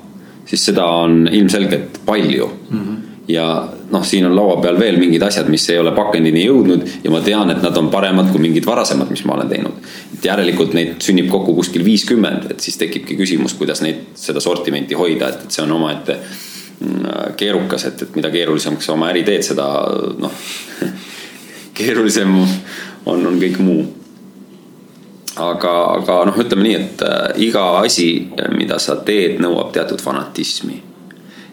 [0.44, 2.84] siis seda on ilmselgelt palju mm.
[2.84, 6.86] -hmm ja noh, siin on laua peal veel mingid asjad, mis ei ole pakendini jõudnud
[7.04, 9.86] ja ma tean, et nad on paremad kui mingid varasemad, mis ma olen teinud.
[10.16, 14.98] et järelikult neid sünnib kokku kuskil viiskümmend, et siis tekibki küsimus, kuidas neid, seda sortimenti
[14.98, 19.24] hoida, et, et see on omaette mm, keerukas, et, et mida keerulisemaks sa oma äri
[19.26, 19.70] teed, seda
[20.18, 20.44] noh
[21.78, 22.38] keerulisem
[23.06, 23.86] on, on kõik muu.
[25.36, 30.91] aga, aga noh, ütleme nii, et äh, iga asi, mida sa teed, nõuab teatud fanatismi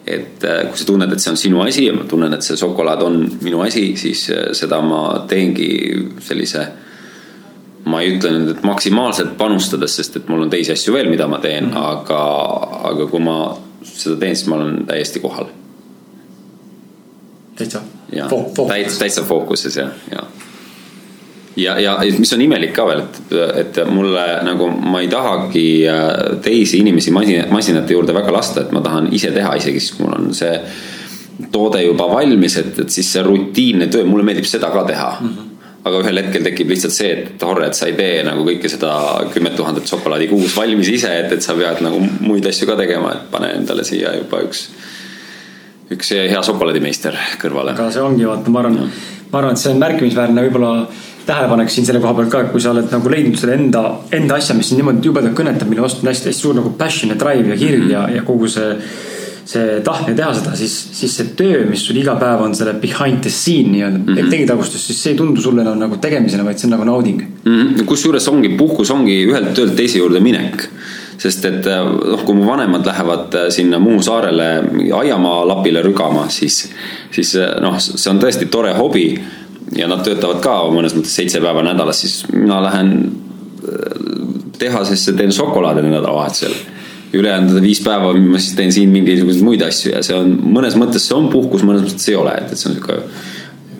[0.09, 2.57] et äh, kui sa tunned, et see on sinu asi ja ma tunnen, et see
[2.59, 5.69] šokolaad on minu asi, siis äh, seda ma teengi
[6.25, 6.67] sellise.
[7.89, 11.27] ma ei ütle nüüd, et maksimaalselt panustades, sest et mul on teisi asju veel, mida
[11.31, 11.85] ma teen mm, -hmm.
[11.93, 12.19] aga,
[12.91, 13.37] aga kui ma
[13.83, 15.47] seda teen, siis ma olen täiesti kohal.
[17.55, 17.81] täitsa.
[18.13, 18.29] jah,
[18.67, 20.23] täitsa, täitsa fookuses ja, ja
[21.63, 23.33] ja, ja mis on imelik ka veel, et,
[23.63, 26.07] et mulle nagu ma ei tahagi äh,
[26.45, 30.07] teisi inimesi masina, masinate juurde väga lasta, et ma tahan ise teha, isegi siis kui
[30.07, 30.55] mul on see
[31.51, 35.29] toode juba valmis, et, et siis see rutiinne töö, mulle meeldib seda ka teha mm.
[35.29, 35.49] -hmm
[35.89, 38.91] aga ühel hetkel tekib lihtsalt see, et Horre, et sa ei tee nagu kõike seda
[39.33, 43.13] kümmet tuhandet šokolaadi kuus valmis ise, et, et sa pead nagu muid asju ka tegema,
[43.15, 44.65] et pane endale siia juba üks,
[45.95, 47.77] üks hea šokolaadimeister kõrvale.
[47.77, 48.91] aga see ongi, vaata, ma arvan,
[49.31, 50.73] ma arvan, et see on märkimisväärne võib-olla
[51.29, 54.39] tähelepanek siin selle koha pealt ka, et kui sa oled nagu leidnud selle enda, enda
[54.39, 57.19] asja, mis sind niimoodi jubedalt kõnetab, mille vastu on hästi, hästi suur nagu passion ja
[57.21, 57.93] drive ja hirm mm -hmm.
[57.93, 58.69] ja, ja kogu see
[59.49, 63.23] see tahtmine teha seda, siis, siis see töö, mis sul iga päev on selle behind
[63.25, 64.29] the scene nii-öelda mm -hmm.
[64.29, 67.55] tegitagustus, siis see ei tundu sulle enam nagu tegemisena, vaid see on nagu nauding mm
[67.55, 67.85] -hmm..
[67.85, 70.69] kusjuures ongi, puhkus ongi ühelt töölt teise juurde minek.
[71.19, 71.65] sest et
[72.11, 74.63] noh, kui mu vanemad lähevad äh, sinna Muhu saarele
[74.95, 76.69] aiamaa lapile rügama, siis,
[77.11, 79.19] siis äh, noh, see on tõesti tore hobi
[79.77, 83.99] ja nad töötavad ka mõnes mõttes seitse päeva nädalas, siis mina lähen äh,
[84.59, 86.55] tehasesse, teen šokolaade nädalavahetusel.
[87.13, 91.07] ülejäänud viis päeva ma siis teen siin mingisuguseid muid asju ja see on mõnes mõttes
[91.07, 92.99] see on puhkus, mõnes mõttes ei ole, et, et see on sihuke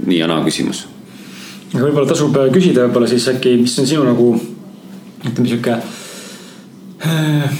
[0.09, 0.85] nii ja naa küsimus.
[1.73, 4.31] aga võib-olla tasub äh, küsida võib-olla siis äkki, mis on sinu nagu
[5.25, 5.77] ütleme sihuke
[7.05, 7.59] äh,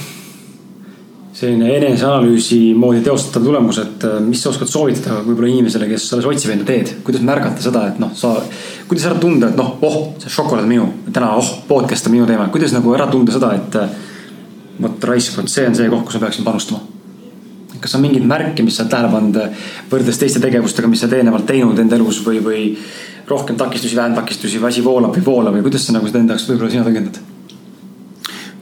[1.40, 6.28] selline eneseanalüüsi moodi teostatav tulemus, et äh, mis sa oskad soovitada võib-olla inimesele, kes alles
[6.28, 8.34] otsib enda teed, kuidas märgata seda, et noh, sa,
[8.90, 12.28] kuidas ära tunda, et noh, oh, see šokolaad on minu, täna oh, podcast on minu
[12.28, 13.96] teema, kuidas nagu ära tunda seda, et äh,
[14.84, 16.84] vot raisk, vot see on see koht, kus ma peaksin panustama.
[17.80, 21.08] kas on mingeid märke, mis sa oled tähele pannud äh, võrreldes teiste tegevustega, mis sa
[21.08, 22.64] oled eelnevalt teinud enda elus või, või
[23.30, 26.36] rohkem takistusi, vähem takistusi või asi voolab või voolab või kuidas sa nagu seda enda
[26.36, 27.29] jaoks võib-olla sina tõlgendad?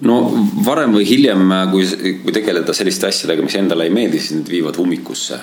[0.07, 0.19] No
[0.65, 1.87] varem või hiljem, kui,
[2.23, 5.41] kui tegeleda selliste asjadega, mis endale ei meeldi, siis need viivad ummikusse.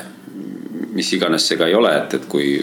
[0.95, 2.53] mis iganes see ka ei ole, et, et kui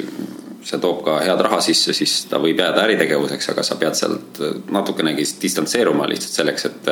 [0.65, 4.41] see toob ka head raha sisse, siis ta võib jääda äritegevuseks, aga sa pead sealt
[4.73, 6.91] natukenegi distantseeruma lihtsalt selleks, et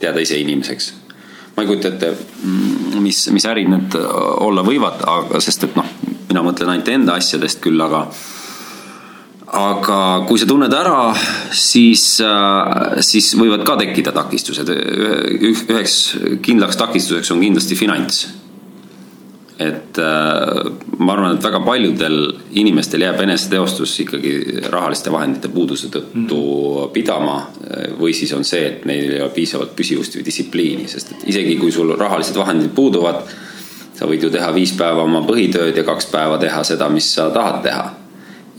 [0.00, 0.92] jääda ise inimeseks.
[1.56, 2.12] ma ei kujuta ette,
[3.02, 5.88] mis, mis ärid need olla võivad, aga sest et noh,
[6.28, 8.06] mina mõtlen ainult enda asjadest küll, aga
[9.50, 11.10] aga kui sa tunned ära,
[11.54, 14.70] siis, äh, siis võivad ka tekkida takistused.
[14.70, 15.96] üheks
[16.42, 18.28] kindlaks takistuseks on kindlasti finants.
[19.60, 22.14] et äh, ma arvan, et väga paljudel
[22.56, 26.92] inimestel jääb eneseteostus ikkagi rahaliste vahendite puuduse tõttu mm.
[26.94, 27.50] pidama.
[27.98, 31.58] või siis on see, et neil ei ole piisavalt püsivust või distsipliini, sest et isegi
[31.60, 33.26] kui sul rahalised vahendid puuduvad,
[33.98, 37.28] sa võid ju teha viis päeva oma põhitööd ja kaks päeva teha seda, mis sa
[37.34, 37.99] tahad teha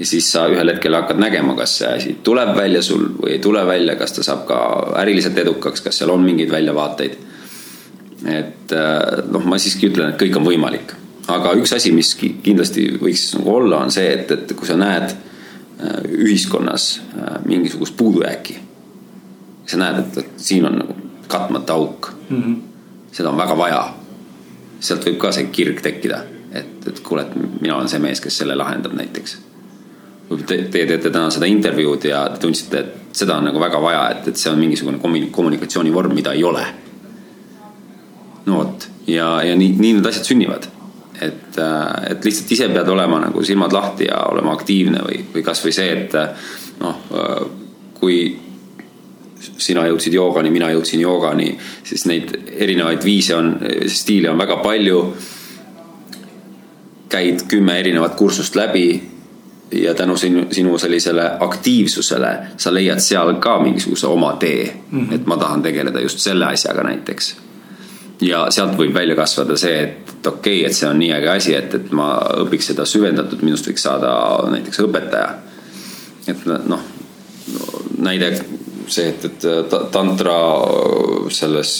[0.01, 3.41] ja siis sa ühel hetkel hakkad nägema, kas see asi tuleb välja sul või ei
[3.43, 4.57] tule välja, kas ta saab ka
[5.01, 7.17] äriliselt edukaks, kas seal on mingeid väljavaateid.
[8.31, 10.95] et äh, noh, ma siiski ütlen, et kõik on võimalik,
[11.27, 15.13] aga üks asi, mis kindlasti võiks nagu olla, on see, et, et kui sa näed
[15.13, 18.59] äh, ühiskonnas äh, mingisugust puudujääki.
[19.65, 20.97] sa näed, et, et siin on nagu
[21.27, 22.43] katmata auk mm.
[22.43, 22.55] -hmm.
[23.11, 23.93] seda on väga vaja.
[24.79, 28.37] sealt võib ka see kirg tekkida et, et kuule, et mina olen see mees, kes
[28.43, 29.37] selle lahendab näiteks.
[30.31, 33.81] Või te, te teete täna seda intervjuud ja te tundsite, et seda on nagu väga
[33.83, 35.01] vaja, et, et see on mingisugune
[35.31, 36.65] kommunikatsioonivorm, mida ei ole.
[38.45, 40.69] no vot, ja, ja nii, nii need asjad sünnivad
[41.21, 41.57] et,
[42.09, 45.91] et lihtsalt ise pead olema nagu silmad lahti ja olema aktiivne või, või kasvõi see,
[45.99, 46.15] et
[46.81, 47.03] noh,
[47.99, 48.23] kui
[49.41, 51.51] sina jõudsid joogani, mina jõudsin joogani,
[51.85, 53.53] siis neid erinevaid viise on,
[53.89, 55.03] stiile on väga palju.
[57.11, 58.85] käid kümme erinevat kursust läbi
[59.71, 65.07] ja tänu sinu, sinu sellisele aktiivsusele sa leiad seal ka mingisuguse oma tee mm.
[65.07, 65.15] -hmm.
[65.15, 67.35] et ma tahan tegeleda just selle asjaga näiteks.
[68.21, 71.55] ja sealt võib välja kasvada see, et okei okay,, et see on nii äge asi,
[71.55, 74.11] et, et ma õpiks seda süvendatult, minust võiks saada
[74.51, 75.29] näiteks õpetaja.
[76.27, 76.83] et noh,
[77.97, 78.45] näide
[78.87, 80.37] see, et, et tantra
[81.29, 81.73] selles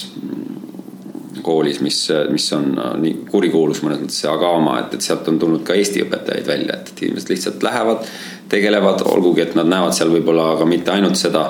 [1.42, 1.98] koolis, mis,
[2.32, 6.04] mis on nii kurikuulus mõnes mõttes, see Agama, et, et sealt on tulnud ka Eesti
[6.06, 8.04] õpetajaid välja, et, et inimesed lihtsalt lähevad,
[8.52, 11.46] tegelevad, olgugi et nad näevad seal võib-olla ka mitte ainult seda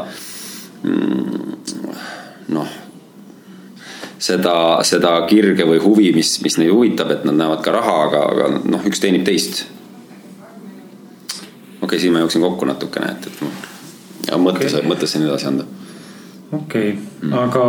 [0.83, 1.57] mm,
[2.53, 2.77] noh,
[4.21, 4.55] seda,
[4.87, 8.53] seda kirge või huvi, mis, mis neid huvitab, et nad näevad ka raha, aga, aga
[8.61, 9.65] noh, üks teenib teist.
[11.81, 13.69] okei okay,, siin ma jooksin kokku natukene, et, et noh
[14.41, 15.65] mõttes okay., mõttes edasi anda.
[16.51, 16.97] okei okay.
[17.21, 17.65] mm., aga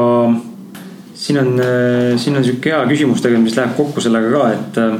[1.23, 4.79] siin on, äh, siin on sihuke hea küsimus tegelikult, mis läheb kokku sellega ka, et
[4.83, 4.95] äh,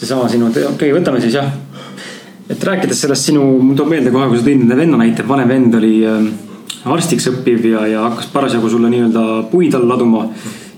[0.00, 1.50] seesama sinu, okei okay,, võtame siis jah.
[2.50, 5.52] et rääkides sellest sinu, mul tuleb meelde kohe, kui sa tõid nende venna näite, vanem
[5.52, 6.24] vend oli äh,
[6.90, 10.26] arstiks õppiv ja, ja hakkas parasjagu sulle nii-öelda puid alla laduma.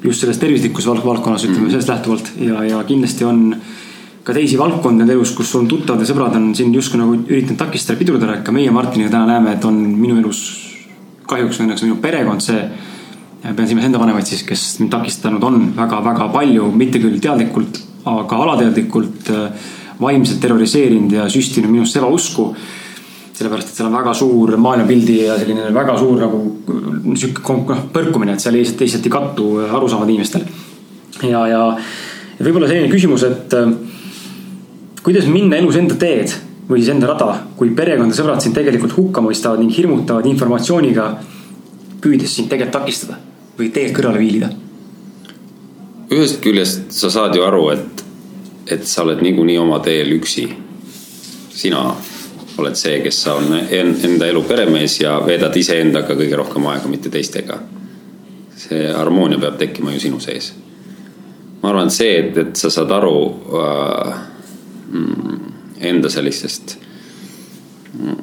[0.03, 1.71] just selles tervislikus valdkonnas, ütleme mm.
[1.71, 3.55] sellest lähtuvalt ja, ja kindlasti on
[4.27, 7.59] ka teisi valdkondi enda elus, kus sul tuttavad ja sõbrad on sind justkui nagu üritanud
[7.59, 10.43] takistada, pidurdada, ka meie Martiniga täna näeme, et on minu elus
[11.31, 12.65] kahjuks õnneks minu perekond see.
[13.43, 18.39] Pean silmas enda vanemaid siis, kes mind takistanud on väga-väga palju, mitte küll teadlikult, aga
[18.45, 19.31] alateadlikult
[20.03, 22.53] vaimselt terroriseerinud ja süstinud minust ebausku.
[23.33, 26.41] sellepärast, et seal on väga suur maailmapildi ja selline väga suur nagu
[27.17, 30.45] sihuke noh põrkumine, et seal lihtsalt, lihtsalt ei kattu arusaamad inimestel.
[31.23, 31.63] ja, ja,
[32.39, 33.57] ja võib-olla selline küsimus, et
[35.03, 36.37] kuidas minna elus enda teed
[36.69, 41.11] või siis enda rada, kui perekond ja sõbrad sind tegelikult hukka mõistavad ning hirmutavad informatsiooniga,
[42.05, 44.51] püüdes sind tegelikult takistada või teelt kõrvale viilida?
[46.13, 48.03] ühest küljest sa saad ju aru, et,
[48.77, 50.49] et sa oled niikuinii oma teel üksi.
[51.51, 51.85] sina
[52.59, 57.09] oled see, kes sa on enda elu peremees ja veedad iseendaga kõige rohkem aega, mitte
[57.09, 57.61] teistega.
[58.57, 60.53] see harmoonia peab tekkima ju sinu sees.
[61.63, 63.17] ma arvan, et see, et, et sa saad aru
[63.57, 64.21] äh,
[64.93, 66.77] Mm, enda sellisest
[67.99, 68.17] mm,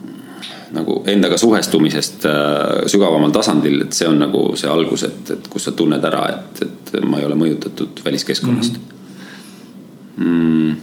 [0.76, 5.70] nagu endaga suhestumisest äh, sügavamal tasandil, et see on nagu see algus, et, et kus
[5.70, 10.26] sa tunned ära, et, et ma ei ole mõjutatud väliskeskkonnast mm.
[10.26, 10.76] -hmm.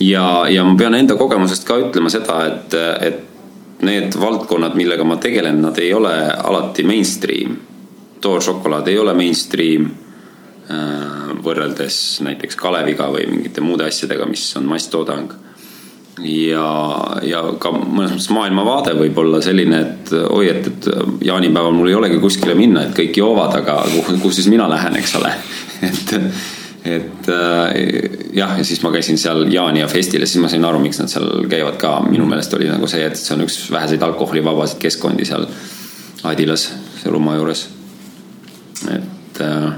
[0.00, 3.22] ja, ja ma pean enda kogemusest ka ütlema seda, et, et
[3.86, 7.56] need valdkonnad, millega ma tegelen, nad ei ole alati mainstream.
[8.22, 9.90] Door šokolaad ei ole mainstream
[10.66, 15.30] Äh, võrreldes näiteks Kaleviga või mingite muude asjadega, mis on masstoodang.
[16.24, 16.66] Ja,
[17.26, 20.88] ja ka mõnes mõttes maailmavaade võib olla selline, et oi, et, et
[21.28, 24.96] jaanipäeval mul ei olegi kuskile minna, et kõik joovad, aga kuhu, kuhu siis mina lähen,
[25.00, 25.32] eks ole
[25.88, 26.14] et,
[26.96, 27.78] et äh,
[28.38, 31.12] jah, ja siis ma käisin seal Jaania festil ja siis ma sain aru, miks nad
[31.12, 31.98] seal käivad ka.
[32.08, 35.48] minu meelest oli nagu see, et see on üks väheseid alkoholivabasid keskkondi seal
[36.26, 36.70] Adilas,
[37.06, 37.68] Lumo juures.
[38.88, 39.74] et äh,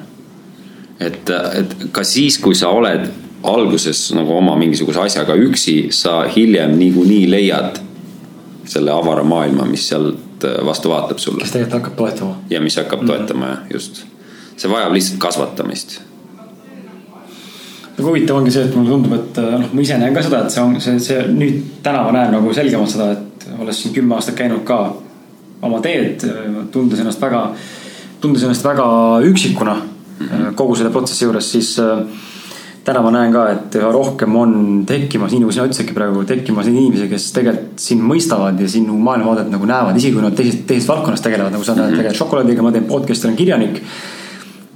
[1.01, 3.07] et, et ka siis, kui sa oled
[3.43, 7.81] alguses nagu oma mingisuguse asjaga üksi, sa hiljem niikuinii leiad
[8.69, 11.45] selle avara maailma, mis sealt äh, vastu vaatab sulle.
[11.45, 12.37] kes tegelikult hakkab toetama.
[12.51, 13.17] ja mis hakkab mm -hmm.
[13.17, 14.05] toetama jah, just.
[14.57, 16.01] see vajab lihtsalt kasvatamist.
[17.99, 20.45] nagu huvitav ongi see, et mulle tundub, et äh, noh, ma ise näen ka seda,
[20.45, 23.95] et see on see, see nüüd täna ma näen nagu selgemalt seda, et olles siin
[23.95, 24.95] kümme aastat käinud ka
[25.63, 26.23] oma teed,
[26.71, 27.55] tundes ennast väga,
[28.21, 28.89] tundes ennast väga
[29.23, 29.77] üksikuna
[30.19, 32.01] Äh, kogu selle protsessi juures, siis äh,
[32.89, 34.53] täna ma näen ka, et üha rohkem on
[34.89, 39.51] tekkimas, nii nagu sina ütlesidki praegu, tekkimas inimesi, kes tegelikult sind mõistavad ja sinu maailmavaadet
[39.53, 42.01] nagu näevad, isegi kui nad teisest, teisest valdkonnast tegelevad, nagu sa näed mm -hmm.
[42.01, 43.83] tegelikult šokolaadiga, ma teen podcast'i, olen kirjanik.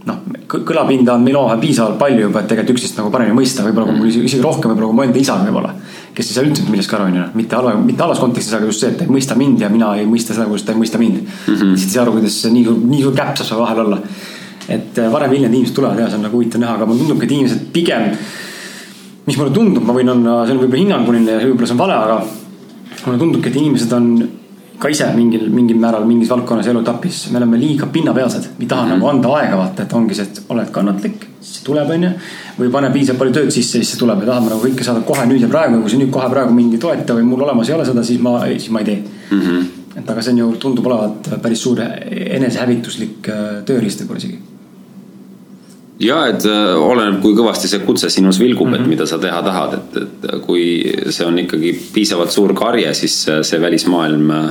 [0.02, 0.16] noh,
[0.50, 3.98] kõlapinda on meil omavahel piisavalt palju juba, et tegelikult üksteist nagu paremini mõista, võib-olla kui
[3.98, 5.70] mul isegi, isegi rohkem, võib-olla kui mu enda isa võib-olla.
[6.14, 8.90] kes ei saa üldse millestki aru, onju, mitte halva, mitte halvas kontekstis, aga just see,
[8.90, 11.22] et ta ei mõista mind ja mina ei mõista seda, kuidas ta ei mõista mind
[11.22, 11.54] mm.
[11.54, 11.76] -hmm.
[11.76, 13.98] siis ei saa aru, kuidas nii, nii suur käpp saab seal vahel olla
[14.68, 17.02] et äh, varem või hiljem inimesed tulevad ja see on nagu huvitav näha, aga mulle
[17.02, 18.12] tundubki, et inimesed pigem.
[19.26, 21.98] mis mulle tundub, ma võin olla, see on võib-olla hinnanguline ja võib-olla see on vale,
[21.98, 22.22] aga
[23.06, 24.08] mulle tundubki, et inimesed on
[24.82, 28.48] ka ise mingil, mingil määral mingis valdkonnas eluetapis, me oleme liiga pinnapealsed.
[28.58, 28.94] me ei taha mm -hmm.
[28.98, 32.10] nagu anda aega vaata, et ongi see, et oled kannatlik, siis see tuleb, onju.
[32.58, 35.26] või pane piisavalt palju tööd sisse, siis see tuleb, me tahame nagu kõike saada kohe
[35.26, 37.74] nüüd ja praegu, kui see nüüd kohe praegu mind ei toeta või mul olemas ei
[37.74, 39.40] ole seda, siis ma, siis ma ei tee mm.
[39.40, 39.98] -hmm.
[39.98, 41.78] et aga see on ju, tundub olevat päris suur
[42.38, 44.51] enesehävituslik äh, tööriist võib-olla isegi
[46.02, 48.80] ja et äh, oleneb, kui kõvasti see kutse sinus vilgub mm, -hmm.
[48.80, 48.90] et mhm.
[48.90, 50.64] mida sa teha tahad, et, et kui
[51.10, 54.50] see on ikkagi piisavalt suur karje, siis see välismaailm äh,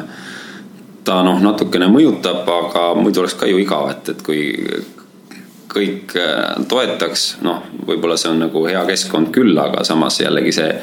[1.03, 4.41] ta noh, natukene mõjutab, aga muidu oleks ka ju igav, et, et kui
[5.71, 10.73] kõik äh, toetaks, noh, võib-olla see on nagu hea keskkond küll, aga samas jällegi see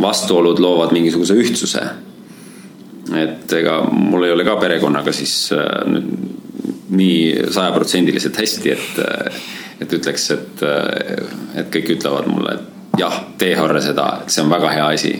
[0.00, 1.82] vastuolud loovad mingisuguse ühtsuse.
[3.16, 5.50] et ega mul ei ole ka perekonnaga siis
[6.88, 9.00] nii sajaprotsendiliselt hästi, et
[9.82, 10.64] et ütleks, et,
[11.58, 15.12] et kõik ütlevad mulle, et jah, tee Harre seda, et see on väga hea asi.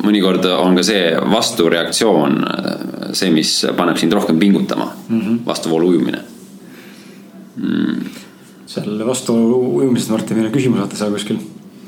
[0.00, 2.36] mõnikord on ka see vastureaktsioon
[3.12, 6.22] see, mis paneb sind rohkem pingutama mm -hmm., vastuvoolu ujumine
[7.56, 8.04] mm..
[8.66, 11.40] seal vastuvoolu ujumisest, Martin, meil on küsimus vaata seal kuskil,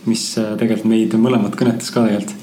[0.07, 0.25] mis
[0.59, 2.37] tegelikult meid mõlemat kõnetas ka tegelikult.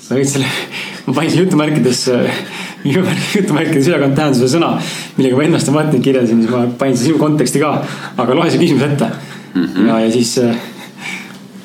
[0.00, 0.46] sa võid selle,
[1.06, 4.74] ma panin jutumärkidesse jutumärkides ülekande tähenduse sõna,
[5.16, 7.72] millega ma ennast ja Martinit kirjeldasin, siis ma panin sinu konteksti ka.
[8.16, 9.10] aga loe see küsimus ette
[9.54, 9.64] mm.
[9.64, 9.88] -hmm.
[9.88, 10.38] ja, ja siis.
[10.38, 10.56] Äh,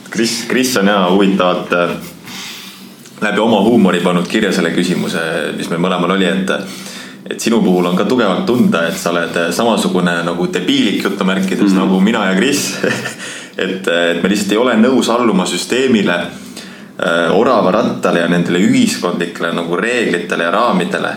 [0.10, 1.90] Kris, Kris on ja huvitavalt äh,
[3.22, 5.20] läbi oma huumori pannud kirja selle küsimuse,
[5.58, 6.52] mis meil mõlemal oli, et
[7.30, 11.68] et sinu puhul on ka tugevalt tunda, et sa oled samasugune nagu debiilik jutumärkides mm
[11.68, 11.80] -hmm.
[11.80, 12.76] nagu mina ja Kris
[13.58, 16.20] et, et me lihtsalt ei ole nõus alluma süsteemile
[16.96, 21.10] Äh, oravarattale ja nendele ühiskondlikele nagu reeglitele ja raamidele.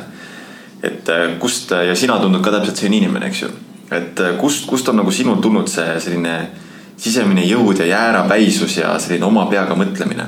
[0.83, 3.51] et äh, kust ja sina tundud ka täpselt selline inimene, eks ju.
[3.91, 6.35] et äh, kust, kust on nagu sinul tulnud see selline
[6.97, 10.27] sisemine jõud ja jäärapäisus ja selline oma peaga mõtlemine.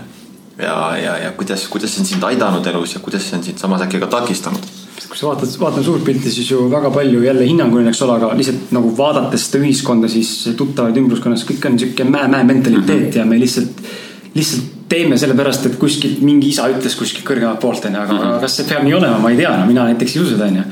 [0.59, 3.59] ja, ja, ja kuidas, kuidas see on sind aidanud elus ja kuidas see on sind
[3.59, 4.73] samas äkki ka takistanud?
[5.03, 8.37] kui sa vaatad, vaatad suurt pilti, siis ju väga palju jälle hinnanguline, eks ole, aga
[8.39, 13.19] lihtsalt nagu vaadates seda ühiskonda, siis tuttavaid ümbruskonnas, kõik on sihuke mäe-mäe mentaliteet mm -hmm.
[13.19, 13.83] ja me lihtsalt,
[14.35, 18.41] lihtsalt teeme sellepärast, et kuskilt mingi isa ütles kuskilt kõrgemalt poolt onju, aga mm -hmm.
[18.43, 20.65] kas see peab nii olema, ma ei tea, no mina näiteks ei usu seda onju.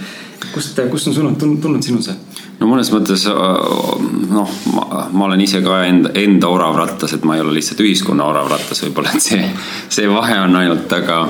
[0.54, 2.14] kust, kust on tulnud, tulnud sinul see?
[2.60, 3.36] no mõnes mõttes äh,
[4.30, 4.56] noh,
[5.12, 9.14] ma olen ise ka enda, enda oravrattas, et ma ei ole lihtsalt ühiskonna oravrattas võib-olla,
[9.14, 9.44] et see,
[9.88, 11.20] see vahe on ainult, aga,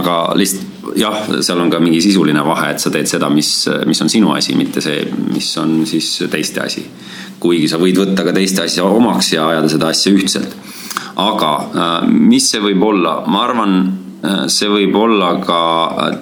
[0.00, 3.50] aga lihtsalt jah, seal on ka mingi sisuline vahe, et sa teed seda, mis,
[3.88, 6.84] mis on sinu asi, mitte see, mis on siis teiste asi.
[7.42, 10.54] Kuigi sa võid võtta ka teiste asja omaks ja ajada seda asja ühtselt.
[11.22, 13.74] Aga äh, mis see võib olla, ma arvan,
[14.22, 15.62] äh, see võib olla ka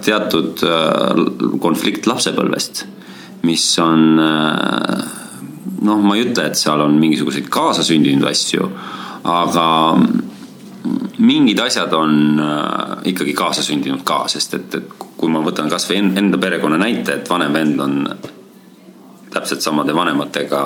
[0.02, 1.22] teatud äh,
[1.62, 2.86] konflikt lapsepõlvest,
[3.46, 4.18] mis on
[5.80, 8.66] noh, ma ei ütle, et seal on mingisuguseid kaasasündinud asju,
[9.24, 9.64] aga
[11.24, 12.42] mingid asjad on
[13.08, 17.56] ikkagi kaasasündinud ka, sest et, et kui ma võtan kasvõi enda perekonna näite, et vanem
[17.56, 17.96] vend on
[19.30, 20.62] täpselt samade vanematega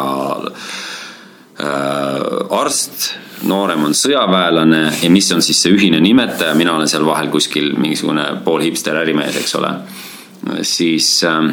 [1.61, 3.11] äh, arst
[3.49, 7.75] noorem on sõjaväelane ja mis on siis see ühine nimetaja, mina olen seal vahel kuskil
[7.79, 9.71] mingisugune pool hipster ärimees, eks ole.
[10.63, 11.51] siis ähm,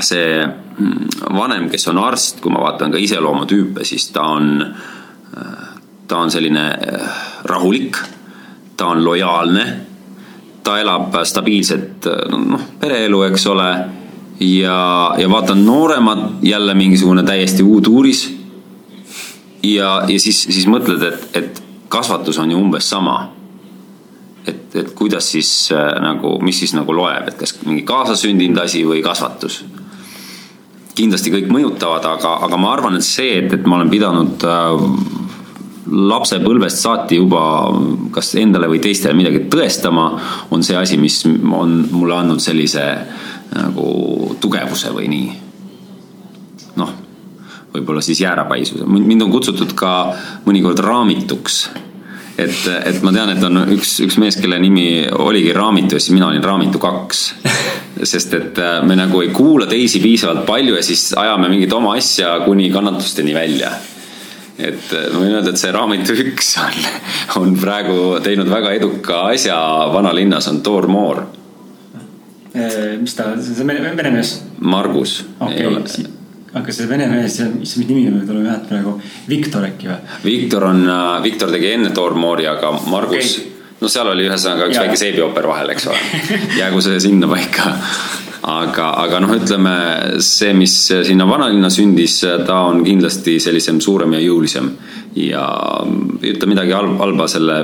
[0.00, 4.62] see mm, vanem, kes on arst, kui ma vaatan ka iseloomutüüpe, siis ta on,
[5.38, 5.66] äh,
[6.08, 7.18] ta on selline äh,
[7.50, 7.98] rahulik,
[8.76, 9.66] ta on lojaalne,
[10.64, 13.68] ta elab stabiilset noh, pereelu, eks ole
[14.40, 18.24] ja, ja vaatan nooremat, jälle mingisugune täiesti uuduuris
[19.62, 23.30] ja, ja siis, siis mõtled, et, et kasvatus on ju umbes sama.
[24.46, 28.84] et, et kuidas siis äh, nagu, mis siis nagu loeb, et kas mingi kaasasündinud asi
[28.84, 29.64] või kasvatus?
[30.94, 34.84] kindlasti kõik mõjutavad, aga, aga ma arvan, et see, et, et ma olen pidanud äh,
[35.90, 37.42] lapsepõlvest saati juba
[38.14, 40.06] kas endale või teistele midagi tõestama,
[40.54, 42.84] on see asi, mis on mulle andnud sellise
[43.52, 45.32] nagu tugevuse või nii.
[46.80, 46.94] noh
[47.74, 48.86] võib-olla siis jäärapaisuse.
[48.86, 50.14] mind on kutsutud ka
[50.46, 51.70] mõnikord raamituks.
[52.38, 56.14] et, et ma tean, et on üks, üks mees, kelle nimi oligi Raamitu ja siis
[56.16, 57.24] mina olin Raamitu kaks.
[58.12, 61.94] sest et äh, me nagu ei kuula teisi piisavalt palju ja siis ajame mingit oma
[61.94, 63.70] asja kuni kannatusteni välja
[64.58, 66.82] et äh, ma võin öelda, et see Raamitu üks on,
[67.42, 69.56] on praegu teinud väga eduka asja
[69.94, 71.24] vanalinnas, on Thor Moor.
[72.54, 74.36] Äh, mis ta, see on vene mees?
[74.62, 76.12] Margus okay
[76.54, 78.94] aga see vene mees, mis nimi on, tuleb meelde praegu,
[79.26, 79.96] Viktor äkki või?
[80.22, 83.53] Viktor on, äh, Viktor tegi enne Thor Moori, aga Margus okay.,
[83.84, 84.84] no seal oli ühesõnaga üks ja.
[84.86, 87.72] väike seebiooper vahel, eks ole jäägu see sinna paika
[88.44, 89.74] aga, aga noh, ütleme
[90.24, 90.74] see, mis
[91.06, 94.70] sinna vanalinna sündis, ta on kindlasti sellisem suurem ja jõulisem.
[95.14, 95.44] ja
[96.22, 97.58] ei ütle midagi halba selle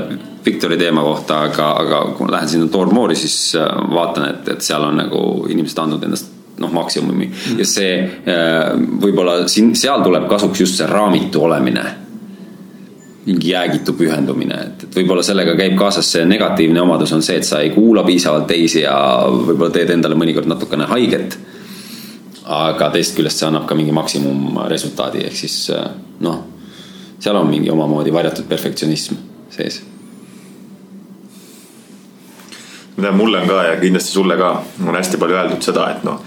[0.44, 3.56] Victori teema kohta, aga, aga kui ma lähen sinna Toormoori, siis
[3.90, 7.26] vaatan, et, et seal on nagu inimesed andnud endast noh, maksimumi
[7.58, 7.90] ja see
[9.02, 11.84] võib-olla siin, seal tuleb kasuks just see raamitu olemine
[13.26, 17.46] mingi jäägitu pühendumine, et, et võib-olla sellega käib kaasas see negatiivne omadus on see, et
[17.46, 18.94] sa ei kuula piisavalt teisi ja
[19.28, 21.38] võib-olla teed endale mõnikord natukene haiget.
[22.50, 25.58] aga teisest küljest see annab ka mingi maksimumresultaadi, ehk siis
[26.24, 26.40] noh,
[27.20, 29.82] seal on mingi omamoodi varjatud perfektsionism sees.
[32.96, 34.54] ma tean, mulle on ka ja kindlasti sulle ka
[34.86, 36.24] on hästi palju öeldud seda, et noh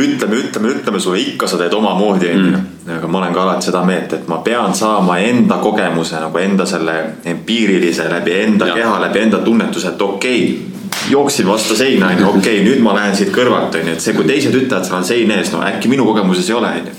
[0.00, 2.50] ütleme, ütleme, ütleme sulle, ikka sa teed omamoodi, onju.
[2.50, 2.96] Mm.
[2.96, 6.66] aga ma olen ka alati seda meelt, et ma pean saama enda kogemuse nagu enda
[6.66, 8.78] selle empiirilise läbi enda ja.
[8.80, 12.96] keha, läbi enda tunnetuse, et okei okay, jooksin vastu seina, onju, okei okay,, nüüd ma
[12.96, 15.92] lähen siit kõrvalt, onju, et see, kui teised ütlevad, seal on sein ees, no äkki
[15.92, 16.98] minu kogemuses ei ole, onju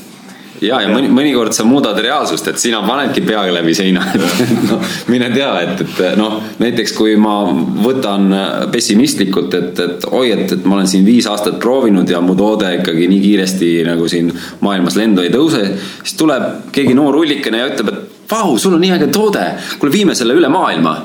[0.61, 4.93] ja, ja mõni, mõnikord sa muudad reaalsust, et sina panedki peaga läbi seina, et noh,
[5.11, 7.39] mine tea, et, et noh, näiteks kui ma
[7.85, 8.29] võtan
[8.73, 12.69] pessimistlikult, et, et oi, et, et ma olen siin viis aastat proovinud ja mu toode
[12.79, 14.31] ikkagi nii kiiresti nagu siin
[14.61, 15.65] maailmas lendu ei tõuse,
[16.03, 19.43] siis tuleb keegi noor hullikene ja ütleb, et vau, sul on nii äge toode,
[19.79, 20.99] kuule, viime selle üle maailma.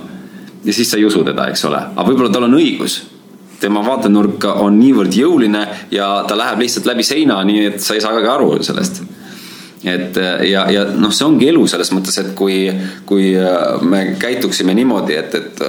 [0.66, 3.04] ja siis sa ei usu teda, eks ole, aga võib-olla tal on õigus.
[3.56, 8.02] Tema vaatenurk on niivõrd jõuline ja ta läheb lihtsalt läbi seina, nii et sa ei
[8.04, 9.00] saa ka aru sellest
[9.84, 10.16] et
[10.48, 12.64] ja, ja noh, see ongi elu selles mõttes, et kui,
[13.08, 15.62] kui äh, me käituksime niimoodi, et, et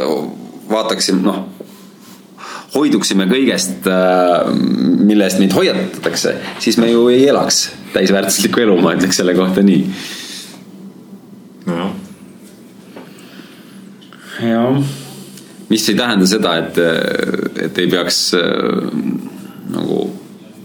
[0.69, 1.45] vaataksime, noh,
[2.75, 3.87] hoiduksime kõigest,
[5.07, 7.61] mille eest meid hoiatatakse, siis me ju ei elaks
[7.93, 9.81] täisväärtuslikku elu, ma ütleks selle kohta nii.
[11.67, 11.91] nojah.
[14.49, 14.81] jah.
[15.69, 16.81] mis ei tähenda seda, et,
[17.67, 18.21] et ei peaks
[19.71, 20.01] nagu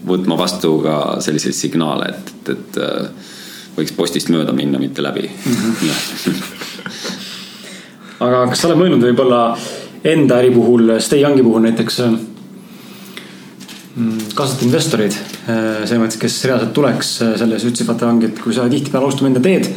[0.06, 3.31] võtma vastu ka selliseid signaale, et, et, et
[3.76, 5.54] võiks postist mööda minna, mitte läbi mm.
[5.82, 6.42] -hmm.
[8.26, 9.40] aga kas sa oled mõelnud võib-olla
[10.04, 12.00] enda äri puhul, Stay Youngi puhul näiteks
[13.96, 15.22] mm, kaasata investorid äh,
[15.84, 19.28] selles mõttes, kes reaalselt tuleks äh, selles, ütlesid vaata ongi, et kui sa tihtipeale alustame
[19.32, 19.74] enda teed mm.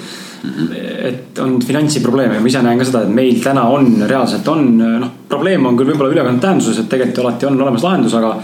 [0.49, 0.69] -hmm.
[1.11, 4.77] et on finantsiprobleeme ja ma ise näen ka seda, et meil täna on, reaalselt on,
[4.77, 8.37] noh, probleem on küll võib-olla ülekandnud tähenduses, et tegelikult alati on olemas lahendus, aga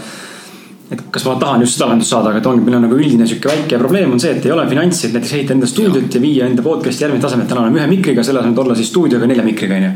[0.92, 3.26] et kas ma tahan just seda lahendust saada, aga et ongi, meil on nagu üldine
[3.28, 6.22] sihuke väike probleem on see, et ei ole finantsi, et näiteks ehitada enda stuudiot ja
[6.22, 9.28] viia enda podcast'i järgmisele tasemele, täna oleme ühe mikriga, selle asemel, et olla siis stuudioga
[9.30, 9.92] nelja mikriga, onju.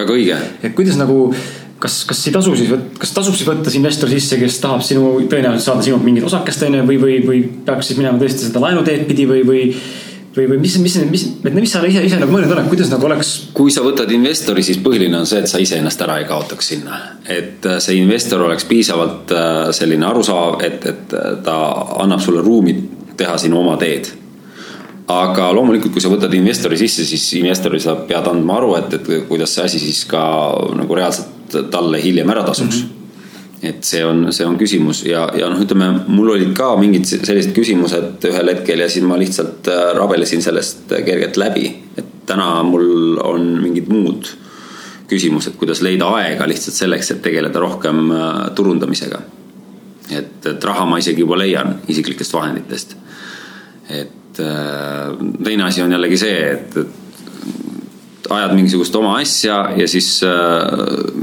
[0.00, 0.38] väga õige.
[0.66, 1.18] et kuidas nagu,
[1.80, 5.68] kas, kas ei tasu siis, kas tasub siis võtta investor sisse, kes tahab sinu, tõenäoliselt
[5.68, 9.28] saada sinult mingit osakest, onju, või, või, või peaks siis minema tõesti seda laenuteed pidi
[9.30, 9.64] või, või
[10.36, 13.06] või, või mis, mis, mis, mis, mis sa ise, ise nagu mõelnud oled, kuidas nagu
[13.08, 13.32] oleks?
[13.56, 17.00] kui sa võtad investori, siis põhiline on see, et sa iseennast ära ei kaotaks sinna.
[17.26, 21.56] et äh, see investor oleks piisavalt äh, selline arusaam, et, et äh, ta
[22.04, 22.76] annab sulle ruumi
[23.16, 24.12] teha sinu oma teed.
[25.10, 29.12] aga loomulikult, kui sa võtad investori sisse, siis investoril sa pead andma aru, et, et
[29.28, 30.22] kuidas see asi siis ka
[30.78, 32.86] nagu reaalselt talle hiljem ära tasuks mm.
[32.86, 32.99] -hmm
[33.62, 37.52] et see on, see on küsimus ja, ja noh, ütleme mul olid ka mingid sellised
[37.56, 41.66] küsimused ühel hetkel ja siis ma lihtsalt äh, rabelesin sellest kergelt läbi.
[42.00, 44.30] et täna mul on mingid muud
[45.10, 49.20] küsimused, kuidas leida aega lihtsalt selleks, et tegeleda rohkem äh, turundamisega.
[50.08, 52.96] et, et raha ma isegi juba leian isiklikest vahenditest.
[53.90, 56.99] et äh, teine asi on jällegi see, et, et
[58.34, 60.30] ajad mingisugust oma asja ja siis äh,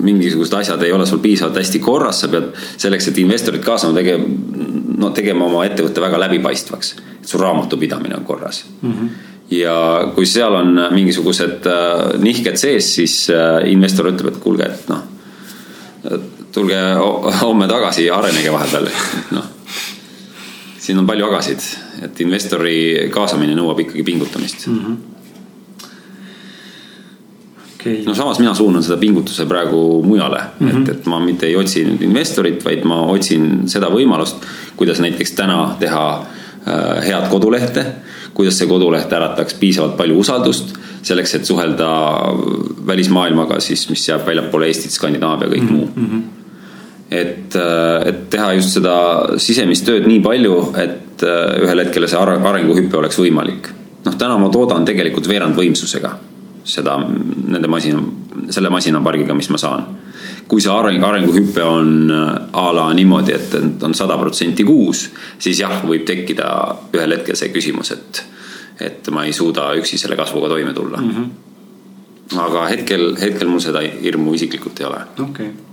[0.04, 4.28] mingisugused asjad ei ole sul piisavalt hästi korras, sa pead selleks, et investorid kaasama tegema,
[4.98, 6.96] no tegema oma ettevõtte väga läbipaistvaks.
[7.22, 8.94] et sul raamatupidamine on korras mm.
[8.94, 9.10] -hmm.
[9.52, 14.90] ja kui seal on mingisugused äh, nihked sees, siis äh, investor ütleb, et kuulge, et
[14.90, 15.04] noh,
[16.52, 16.80] tulge
[17.42, 18.90] homme tagasi ja arenege vahepeal,
[19.38, 19.54] noh
[20.80, 21.60] siin on palju agasid,
[22.06, 24.80] et investori kaasamine nõuab ikkagi pingutamist mm.
[24.80, 25.17] -hmm
[27.80, 28.04] okay..
[28.06, 30.82] no samas mina suunan seda pingutuse praegu mujale mm, -hmm.
[30.82, 34.44] et, et ma mitte ei otsi nüüd investorit, vaid ma otsin seda võimalust,
[34.76, 37.86] kuidas näiteks täna teha äh, head kodulehte,
[38.34, 41.90] kuidas see koduleht ärataks piisavalt palju usaldust selleks, et suhelda
[42.88, 46.12] välismaailmaga siis, mis jääb väljapoole Eestit, Skandinaavia, kõik mm -hmm.
[46.12, 46.24] muu.
[47.12, 48.96] et, äh, et teha just seda
[49.38, 53.70] sisemist tööd nii palju, et äh, ühel hetkel see arenguhüpe oleks võimalik.
[54.06, 56.18] noh, täna ma toodan tegelikult veerandvõimsusega
[56.68, 58.02] seda, nende masina,
[58.54, 59.88] selle masinapargiga, mis ma saan.
[60.48, 65.10] kui see areng, arenguhüpe on äh, a la niimoodi, et on sada protsenti kuus,
[65.44, 66.48] siis jah, võib tekkida
[66.96, 68.24] ühel hetkel see küsimus, et,
[68.80, 71.12] et ma ei suuda üksi selle kasvuga toime tulla mm.
[71.12, 72.40] -hmm.
[72.48, 75.02] aga hetkel, hetkel mul seda hirmu isiklikult ei ole.
[75.20, 75.68] okei okay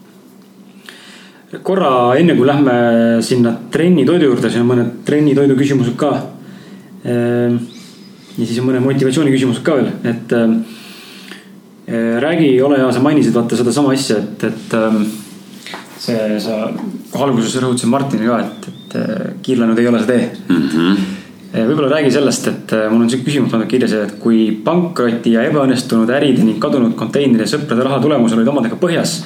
[1.62, 2.74] korra enne kui lähme
[3.22, 6.12] sinna trennitoidu juurde, siin on mõned trennitoidu küsimused ka.
[7.04, 7.58] Ehm,
[8.38, 10.80] ja siis on mõned motivatsiooni küsimused ka veel, et ehm, eh,
[12.24, 15.02] räägi, ole hea, sa mainisid vaata sedasama asja, et, et ehm,
[16.00, 16.62] see, sa
[17.26, 20.64] alguses rõhutasid Martinile ka, et, et eh, kiirlaenud ei ole see tee mm.
[20.70, 21.12] -hmm
[21.54, 25.44] võib-olla räägi sellest, et mul on sihuke küsimus pandud kirja see, et kui pankroti ja
[25.46, 29.20] ebaõnnestunud äride ning kadunud konteineri sõprade raha tulemusel olid omadega põhjas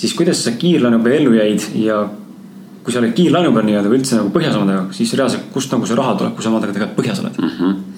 [0.00, 2.00] siis kuidas sa kiirlaenu peal ellu jäid ja
[2.84, 5.88] kui sa oled kiirlaenu peal nii-öelda või üldse nagu põhjas omadega, siis reaalselt, kust nagu
[5.88, 7.50] see raha tuleb, kui sa omadega tegelikult põhjas oled mm?
[7.56, 7.89] -hmm.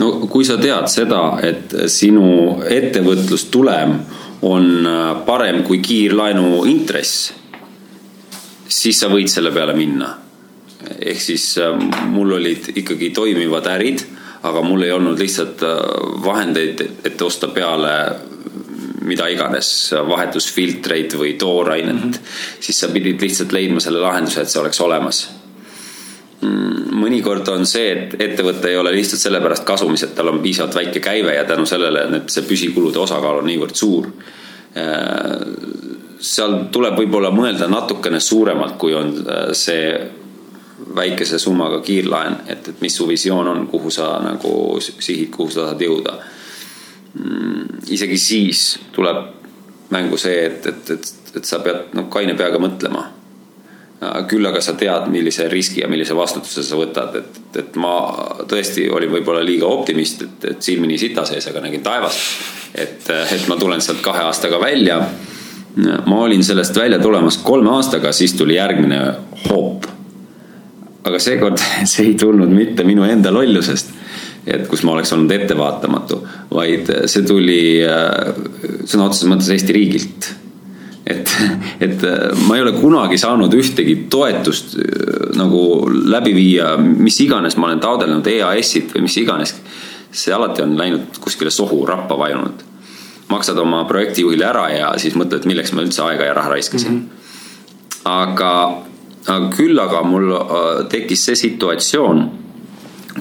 [0.00, 3.94] No kui sa tead seda, et sinu ettevõtlustulem
[4.48, 7.30] on äh, parem kui kiirlaenu intress,
[8.70, 10.16] siis sa võid selle peale minna.
[10.80, 11.76] ehk siis äh,
[12.08, 14.04] mul olid ikkagi toimivad ärid,
[14.48, 15.76] aga mul ei olnud lihtsalt äh,
[16.24, 17.92] vahendeid, et osta peale
[19.04, 22.60] mida iganes, vahetusfiltreid või toorainet mm, -hmm.
[22.60, 25.22] siis sa pidid lihtsalt leidma selle lahenduse, et see oleks olemas.
[26.40, 30.78] Mm, mõnikord on see, et ettevõte ei ole lihtsalt sellepärast kasumis, et tal on piisavalt
[30.78, 34.08] väike käive ja tänu sellele, et see püsikulude osakaal on niivõrd suur.
[34.80, 35.36] Äh,
[36.20, 39.92] seal tuleb võib-olla mõelda natukene suuremalt, kui on äh, see
[40.96, 45.66] väikese summaga kiirlaen, et, et mis su visioon on, kuhu sa nagu sihid, kuhu sa
[45.66, 46.20] tahad jõuda
[47.18, 49.16] Mm, isegi siis tuleb
[49.90, 53.02] mängu see, et, et, et, et sa pead noh, kaine peaga mõtlema.
[54.28, 57.94] Küll aga sa tead, millise riski ja millise vastutuse sa võtad, et, et ma
[58.48, 62.18] tõesti olin võib-olla liiga optimist, et, et silmini sita sees, aga nägin taevast.
[62.74, 65.02] et, et ma tulen sealt kahe aastaga välja.
[66.06, 69.02] ma olin sellest välja tulemas kolme aastaga, siis tuli järgmine
[69.50, 69.86] hoop.
[71.04, 71.60] aga seekord
[71.92, 73.98] see ei tulnud mitte minu enda lollusest
[74.46, 76.20] et kus ma oleks olnud ettevaatamatu,
[76.54, 78.30] vaid see tuli äh,
[78.88, 80.30] sõna otseses mõttes Eesti riigilt.
[81.10, 81.34] Et,
[81.86, 87.56] et äh, ma ei ole kunagi saanud ühtegi toetust äh, nagu läbi viia, mis iganes
[87.56, 89.54] ma olen taotlenud EAS-it või mis iganes.
[90.10, 92.66] see alati on läinud kuskile sohu rappa vajunud.
[93.28, 97.00] maksad oma projektijuhile ära ja siis mõtled, milleks ma üldse aega ja raha raiskasin mm.
[97.00, 98.00] -hmm.
[98.04, 98.52] aga,
[99.26, 100.32] aga küll aga mul
[100.90, 102.30] tekkis see situatsioon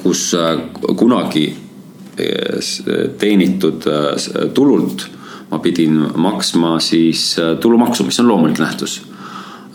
[0.03, 0.59] kus äh,
[0.95, 1.55] kunagi
[2.19, 5.09] äh, teenitud äh, tulult
[5.49, 9.01] ma pidin maksma siis tulumaksu, mis on loomulik nähtus.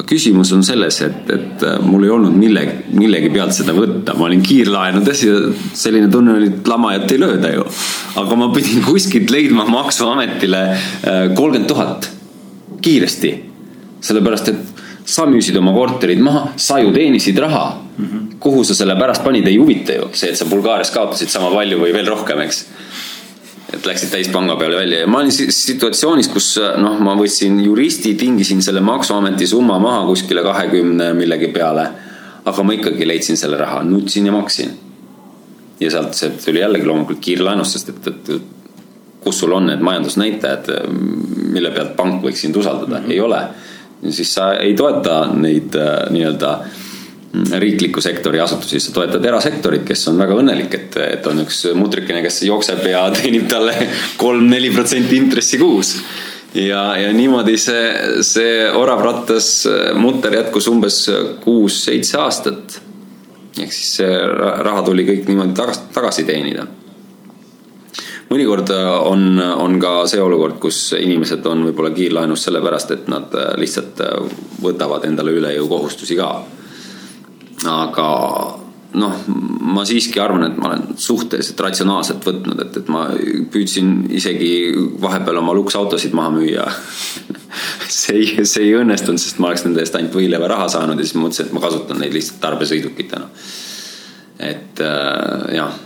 [0.07, 4.43] küsimus on selles, et, et mul ei olnud millegi, millegi pealt seda võtta, ma olin
[4.43, 5.37] kiirlaenudes ja
[5.75, 7.67] selline tunne oli, et lamajat ei lööda ju.
[8.23, 10.63] aga ma pidin kuskilt leidma maksuametile
[11.35, 12.11] kolmkümmend tuhat
[12.83, 13.35] kiiresti.
[14.05, 18.05] sellepärast, et sa müüsid oma korterid maha, sa ju teenisid raha mm.
[18.05, 18.39] -hmm.
[18.41, 21.79] kuhu sa selle pärast panid, ei huvita ju see, et sa Bulgaarias kaotasid sama palju
[21.79, 22.67] või veel rohkem, eks.
[23.75, 26.49] Et läksid täis panga peale välja ja ma olin situatsioonis, kus
[26.81, 31.89] noh, ma võtsin juristi, tingisin selle maksuameti summa maha kuskile kahekümne millegi peale.
[32.45, 34.73] aga ma ikkagi leidsin selle raha, nutsin ja maksin.
[35.81, 38.33] ja sealt see tuli jällegi loomulikult kiirlaenust, sest et, et
[39.25, 40.69] kus sul on need majandusnäitajad,
[41.53, 43.13] mille pealt pank võiks sind usaldada mm, -hmm.
[43.13, 43.41] ei ole
[44.11, 46.59] siis sa ei toeta neid äh, nii-öelda
[47.35, 52.23] riikliku sektori asutusi, sa toetad erasektorit, kes on väga õnnelik, et, et on üks mutrikene,
[52.25, 53.75] kes jookseb ja teenib talle
[54.21, 55.97] kolm-neli protsenti intressi kuus.
[56.55, 59.51] ja, ja niimoodi see, see orav rattas
[59.99, 61.03] mutter jätkus umbes
[61.45, 62.81] kuus-seitse aastat.
[63.59, 64.17] ehk siis see
[64.69, 66.67] raha tuli kõik niimoodi tagasi, tagasi teenida
[68.31, 68.71] mõnikord
[69.07, 74.01] on, on ka see olukord, kus inimesed on võib-olla kiirlaenus sellepärast, et nad lihtsalt
[74.65, 76.31] võtavad endale üle jõu kohustusi ka.
[77.69, 78.09] Aga
[78.95, 79.15] noh,
[79.75, 83.07] ma siiski arvan, et ma olen suhteliselt ratsionaalselt võtnud, et, et ma
[83.53, 84.51] püüdsin isegi
[85.03, 86.67] vahepeal oma luksautosid maha müüa
[88.01, 91.07] see ei, see ei õnnestunud, sest ma oleks nende eest ainult võileiva raha saanud ja
[91.07, 93.27] siis ma mõtlesin, et ma kasutan neid lihtsalt tarbesõidukitena.
[94.53, 95.83] et äh, jah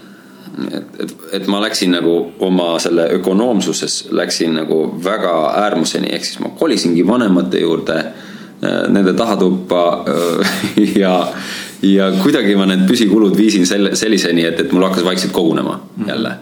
[0.75, 2.14] et, et, et ma läksin nagu
[2.45, 7.99] oma selle ökonoomsuses läksin nagu väga äärmuseni, ehk siis ma kolisingi vanemate juurde,
[8.63, 10.53] nende tahatuppa äh,
[11.03, 11.15] ja,
[11.83, 16.37] ja kuidagi ma need püsikulud viisin selle, selliseni, et, et mul hakkas vaikselt kogunema jälle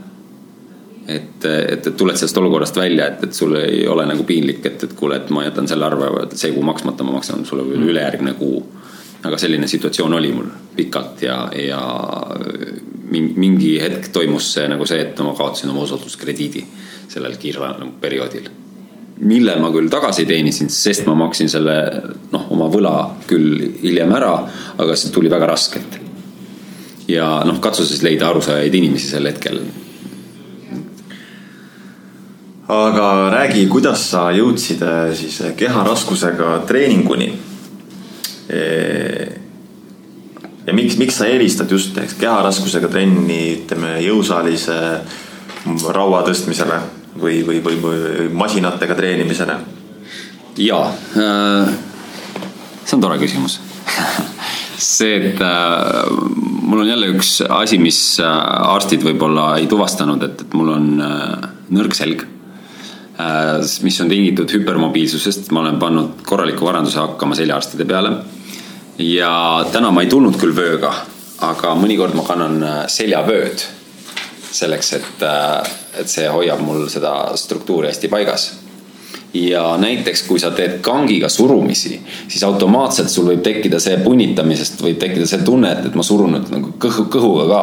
[1.09, 4.85] et, et, et tuled sellest olukorrast välja, et, et sul ei ole nagu piinlik, et,
[4.89, 8.35] et kuule, et ma jätan selle arve, see kuu maksmata, ma maksan sulle veel ülejärgmine
[8.39, 8.65] kuu.
[9.27, 11.81] aga selline situatsioon oli mul pikalt ja, ja
[13.11, 16.63] mingi hetk toimus see nagu see, et ma kaotasin oma usalduskrediidi
[17.09, 18.47] sellel kiirlaenu perioodil.
[19.17, 21.77] Mille ma küll tagasi teenisin, sest ma maksin selle
[22.33, 22.97] noh, oma võla
[23.29, 24.35] küll hiljem ära,
[24.77, 25.99] aga see tuli väga raskelt.
[27.09, 29.61] ja noh, katsu siis leida arusaajaid inimesi sel hetkel.
[32.69, 37.33] aga räägi, kuidas sa jõudsid äh, siis keharaskusega treeninguni
[40.67, 44.69] ja miks, miks sa eelistad just näiteks keharaskusega trenni, ütleme jõusaalis
[45.95, 46.81] raua tõstmisele
[47.21, 49.59] või, või, või, või masinatega treenimisele?
[50.57, 53.61] jaa, see on tore küsimus
[54.79, 56.07] see, et äh,
[56.63, 58.31] mul on jälle üks asi, mis äh,
[58.73, 61.47] arstid võib-olla ei tuvastanud, et, et mul on äh,
[61.77, 62.25] nõrk selg
[63.21, 63.65] äh,.
[63.87, 68.17] mis on tingitud hüpermobiilsusest, ma olen pannud korraliku varanduse hakkama seljaarstide peale.
[68.99, 70.93] ja täna ma ei tulnud küll vööga,
[71.45, 73.67] aga mõnikord ma kannan äh, seljavööd.
[74.57, 78.53] Selleks, et, äh, et see hoiab mul seda struktuuri hästi paigas
[79.37, 81.99] ja näiteks, kui sa teed kangiga surumisi,
[82.29, 86.37] siis automaatselt sul võib tekkida see punnitamisest võib tekkida see tunne, et, et ma surun
[86.37, 87.63] nüüd nagu kõhu, kõhuga ka.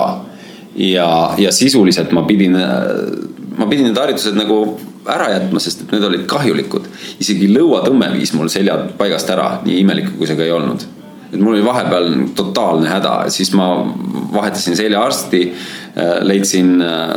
[0.75, 2.57] ja, ja sisuliselt ma pidin,
[3.57, 4.59] ma pidin need harjutused nagu
[5.09, 6.89] ära jätma, sest et need olid kahjulikud.
[7.23, 10.85] isegi lõuatõmme viis mul selja paigast ära, nii imelik kui see ka ei olnud.
[11.31, 13.69] et mul oli vahepeal totaalne häda, siis ma
[14.33, 15.41] vahetasin seljaarsti,
[16.25, 17.11] leidsin äh,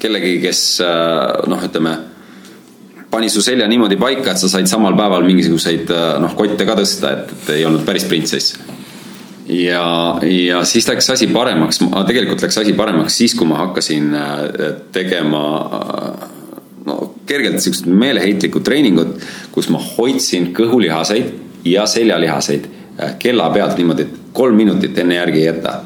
[0.00, 1.96] kellegi, kes äh, noh, ütleme
[3.10, 6.76] pani su selja niimoodi paika, et sa said samal päeval mingisuguseid äh, noh, kotte ka
[6.78, 8.58] tõsta, et, et ei olnud päris printsess.
[9.48, 9.84] ja,
[10.26, 14.32] ja siis läks asi paremaks, tegelikult läks asi paremaks siis, kui ma hakkasin äh,
[14.92, 15.44] tegema
[15.78, 16.26] äh,
[16.86, 19.14] no kergelt siuksed meeleheitlikud treeningud,
[19.54, 21.32] kus ma hoidsin kõhulihaseid
[21.66, 22.68] ja seljalihaseid
[23.20, 25.78] kella pealt niimoodi, et kolm minutit enne järgi ei jäta,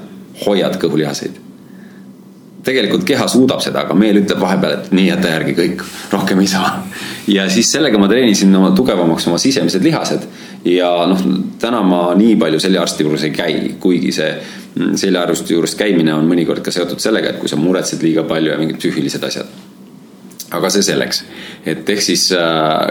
[0.47, 1.50] hoiad kõhulihaseid
[2.65, 6.51] tegelikult keha suudab seda, aga meel ütleb vahepeal, et nii, jäta järgi kõik, rohkem ei
[6.51, 6.73] saa.
[7.31, 10.27] ja siis sellega ma treenisin oma tugevamaks oma sisemised lihased.
[10.65, 11.23] ja noh,
[11.61, 16.29] täna ma nii palju seljaarsti juures ei käi, kuigi see mm, seljaarsti juures käimine on
[16.29, 19.59] mõnikord ka seotud sellega, et kui sa muretsed liiga palju ja mingid psüühilised asjad.
[20.51, 21.25] aga see selleks,
[21.65, 22.89] et ehk siis äh,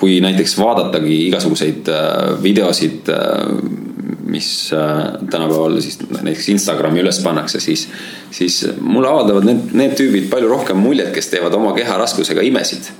[0.00, 3.94] kui näiteks vaadatagi igasuguseid äh, videosid äh,
[4.26, 7.86] mis äh, tänapäeval siis näiteks Instagrami üles pannakse, siis,
[8.34, 12.92] siis mulle avaldavad need, need tüübid palju rohkem muljet, kes teevad oma keha raskusega imesid.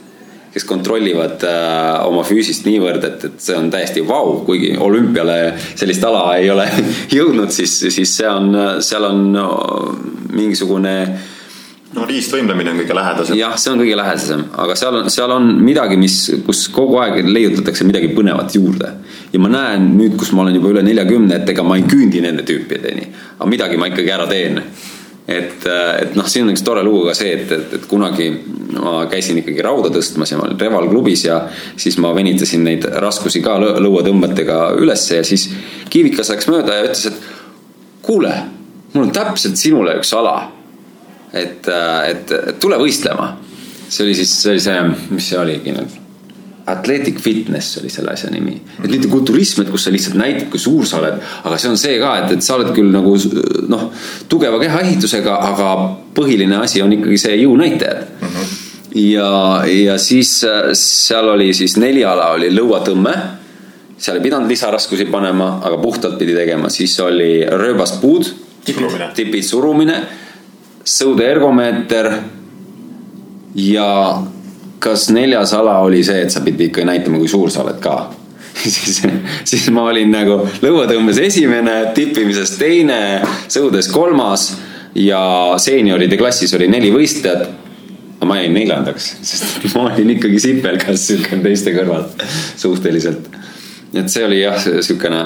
[0.56, 5.34] kes kontrollivad äh, oma füüsist niivõrd, et, et see on täiesti vau, kuigi olümpiale
[5.74, 6.64] sellist ala ei ole
[7.18, 9.26] jõudnud, siis, siis see on, seal on
[10.32, 10.96] mingisugune
[11.96, 13.38] no riistvõimlemine on kõige lähedasem.
[13.38, 17.28] jah, see on kõige lähedasem, aga seal on, seal on midagi, mis, kus kogu aeg
[17.28, 18.92] leiutatakse midagi põnevat juurde
[19.32, 22.22] ja ma näen nüüd, kus ma olen juba üle neljakümne, et ega ma ei küündi
[22.24, 23.08] nende tüüpideni.
[23.38, 24.60] aga midagi ma ikkagi ära teen.
[25.26, 28.28] et, et noh, siin on üks tore lugu ka see, et, et, et kunagi
[28.76, 31.40] ma käisin ikkagi rauda tõstmas ja ma olin Reval klubis ja
[31.76, 35.48] siis ma venitasin neid raskusi ka lõuatõmbetega ülesse ja siis
[35.90, 38.32] Kiivikas läks mööda ja ütles, et kuule,
[38.92, 40.36] mul on täpselt sinule üks ala.
[41.32, 43.36] Et, et, et tule võistlema.
[43.88, 46.02] see oli siis, see oli see, mis see oligi nüüd
[46.66, 48.56] Athletic fitness oli selle asja nimi.
[48.82, 51.78] et mitte kulturism, et kus sa lihtsalt näitad, kui suur sa oled, aga see on
[51.78, 53.12] see ka, et, et sa oled küll nagu
[53.70, 53.84] noh,
[54.30, 55.68] tugeva kehaehitusega, aga
[56.16, 58.34] põhiline asi on ikkagi see jõunäitajad mm.
[58.34, 58.56] -hmm.
[59.04, 59.30] ja,
[59.70, 60.32] ja siis
[60.80, 63.14] seal oli siis neli ala oli lõuatõmme.
[63.96, 68.26] seal ei pidanud lisaraskusi panema, aga puhtalt pidi tegema, siis oli rööbaspuud,
[69.14, 70.02] tipid surumine,
[70.86, 72.10] sõude ergomeeter
[73.56, 73.88] ja
[74.78, 77.96] kas neljas ala oli see, et sa pidid ikka näitama, kui suur sa oled ka
[78.62, 79.02] siis,
[79.44, 82.98] siis ma olin nagu lõuatõmbes esimene, tippimises teine,
[83.52, 84.50] sõudes kolmas
[84.96, 85.20] ja
[85.60, 87.48] seenioride klassis oli neli võistlejat.
[88.16, 92.06] aga ma jäin neljandaks, sest ma olin ikkagi sipelgas sihuke teiste kõrval
[92.56, 93.28] suhteliselt.
[93.92, 95.24] et see oli jah, sihukene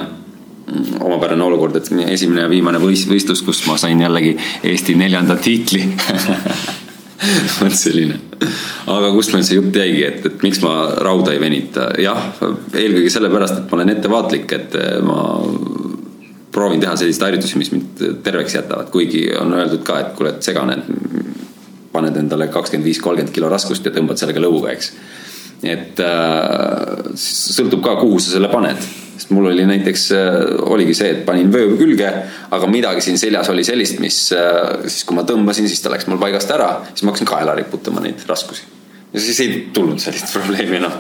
[1.01, 4.37] omapärane olukord, et esimene ja viimane võistlus, kus ma sain jällegi
[4.71, 5.83] Eesti neljanda tiitli
[7.61, 8.17] vot selline.
[8.91, 10.75] aga kust meil see jutt jäigi, et, et miks ma
[11.05, 15.19] rauda ei venita, jah, eelkõige sellepärast, et ma olen ettevaatlik, et ma
[16.51, 20.47] proovin teha selliseid harjutusi, mis mind terveks jätavad, kuigi on öeldud ka, et kuule, et
[20.47, 20.81] segane,
[21.93, 24.91] paned endale kakskümmend viis, kolmkümmend kilo raskust ja tõmbad sellega lõuga, eks.
[25.67, 30.37] et äh, sõltub ka, kuhu sa selle paned sest mul oli näiteks, äh,
[30.73, 32.09] oligi see, et panin vöö külge,
[32.57, 36.09] aga midagi siin seljas oli sellist, mis äh, siis, kui ma tõmbasin, siis ta läks
[36.09, 38.65] mul paigast ära, siis ma hakkasin kaela riputama neid raskusi.
[39.13, 40.97] ja siis ei tulnud sellist probleemi enam.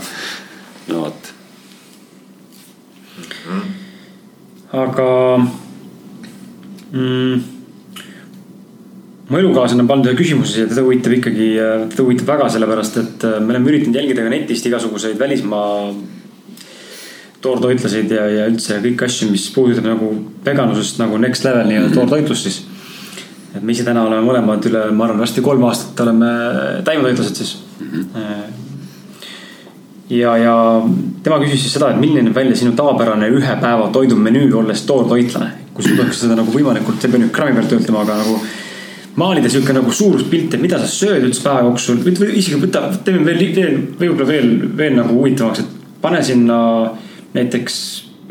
[0.90, 1.32] no vot
[3.16, 3.24] mm.
[3.47, 3.64] -hmm.
[4.82, 5.09] aga
[6.92, 7.42] mm,
[9.30, 11.51] mu elukaaslane on pannud ühe küsimuse siia, teda huvitab ikkagi,
[11.88, 15.94] teda huvitab väga sellepärast, et me oleme üritanud jälgida ka netist igasuguseid välismaa
[17.44, 20.10] toortoitlaseid ja, ja üldse kõiki asju, mis puudutab nagu
[20.44, 22.00] veganlusest nagu next level nii-öelda mm -hmm.
[22.00, 22.62] toortoitlust siis.
[23.56, 26.26] et me ise täna oleme mõlemad üle, ma arvan, varsti kolm aastat oleme
[26.84, 27.86] taimetoitlased siis mm.
[27.86, 28.42] -hmm.
[30.10, 30.82] ja, ja
[31.22, 35.50] tema küsis siis seda, et milline näeb välja sinu tavapärane ühe päeva toidumenüü, olles toortoitlane.
[35.74, 38.40] kui sul tohiks seda nagu võimalikult, sa ei pea nüüd kraami pealt ütlema, aga nagu
[39.16, 43.24] maalida sihuke nagu suuruspilt, et mida sa sööd üldse päeva jooksul või, isegi võta, teeme
[43.24, 46.58] veel, veel, võib-olla veel, veel nagu huvitavamaks, et pane sinna
[47.35, 47.81] näiteks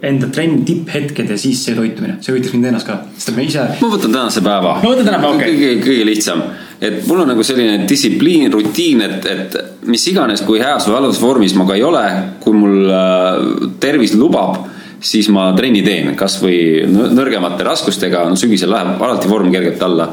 [0.05, 3.65] enda trenni tipphetked ja siis see toitumine, see huvitaks mind ennast ka, sest me ise.
[3.81, 4.77] ma võtan tänase päeva.
[4.83, 5.51] no võta tänane päeva, okei.
[5.51, 5.59] okay..
[5.59, 6.43] kõige, kõige lihtsam,
[6.79, 11.19] et mul on nagu selline distsipliin, rutiin, et, et mis iganes, kui heas või halvas
[11.21, 12.05] vormis ma ka ei ole,
[12.43, 13.41] kui mul äh,
[13.83, 14.61] tervis lubab
[14.99, 20.09] siis ma trenni teen, kasvõi nõrgemate raskustega, no sügisel läheb alati vorm kergelt alla.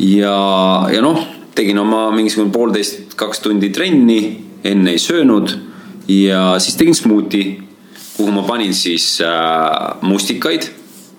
[0.00, 0.36] Ja,
[0.92, 1.20] ja noh,
[1.56, 4.22] tegin oma mingisugune poolteist, kaks tundi trenni,
[4.64, 5.52] enne ei söönud.
[6.08, 7.44] Ja siis tegin smuuti,
[8.16, 10.68] kuhu ma panin siis äh, mustikaid,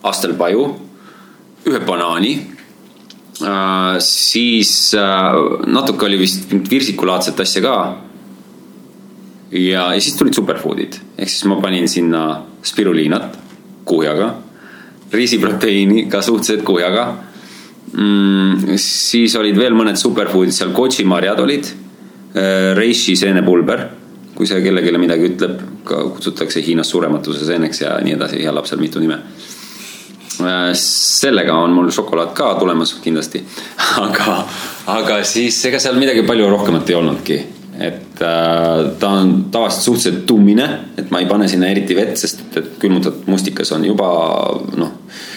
[0.04, 0.66] astelpaju,
[1.70, 2.34] ühe banaani
[3.42, 4.00] äh,.
[4.00, 5.36] siis äh,
[5.68, 7.76] natuke oli vist virsikulaadset asja ka.
[9.52, 13.38] ja, ja siis tulid superfood'id, ehk siis ma panin sinna spiruliinat
[13.86, 14.34] kuhjaga,
[15.14, 17.08] riisiproteiini ka suhteliselt kuhjaga
[17.94, 18.78] mm,.
[18.78, 21.74] siis olid veel mõned superfood'id seal, kočimarjad olid,
[22.36, 23.88] äh, reishi seenepulber,
[24.34, 29.02] kui see kellelegi midagi ütleb, kutsutakse Hiinas surematuse seeneks ja nii edasi, hõlab seal mitu
[29.04, 29.20] nime.
[30.42, 33.44] Äh, sellega on mul šokolaad ka tulemas kindlasti,
[34.06, 34.40] aga,
[34.96, 37.44] aga siis ega seal midagi palju rohkemat ei olnudki
[37.80, 42.58] et äh, ta on tavaliselt suhteliselt tummine, et ma ei pane sinna eriti vett, sest
[42.60, 44.10] et külmutatud mustikas on juba
[44.78, 44.92] noh,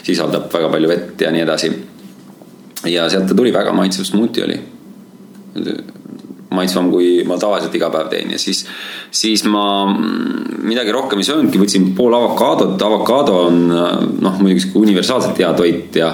[0.04, 1.70] sisaldab väga palju vett ja nii edasi
[2.92, 4.58] ja sealt ta tuli, väga maitsev smuuti oli.
[6.56, 8.64] Maitsvam, kui ma tavaliselt iga päev teen ja siis,
[9.14, 9.66] siis ma
[10.66, 16.00] midagi rohkem ei söönudki, võtsin pool avokaadot, avokaado on noh, muidugi sihuke universaalselt hea toit
[16.00, 16.10] ja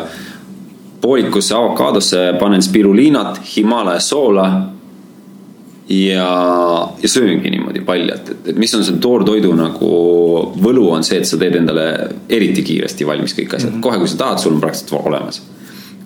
[1.03, 4.47] poolikusse avokaadosse panen spiruliinat, Himalaia soola
[5.89, 6.29] ja,
[7.03, 9.91] ja sööngi niimoodi paljalt, et, et mis on see toortoidu nagu
[10.63, 11.89] võlu on see, et sa teed endale
[12.31, 13.89] eriti kiiresti valmis kõik asjad mm, -hmm.
[13.89, 15.43] kohe kui sa tahad, sul on praktiliselt olemas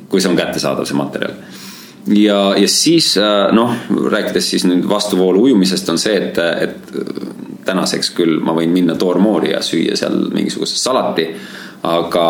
[0.08, 1.34] kui see on kättesaadav, see materjal.
[2.06, 3.74] Ja, ja siis äh, noh,
[4.10, 6.92] rääkides siis nüüd vastuvoolu ujumisest, on see, et, et
[7.66, 11.26] tänaseks küll ma võin minna toormoori ja süüa seal mingisugust salati,
[11.86, 12.26] aga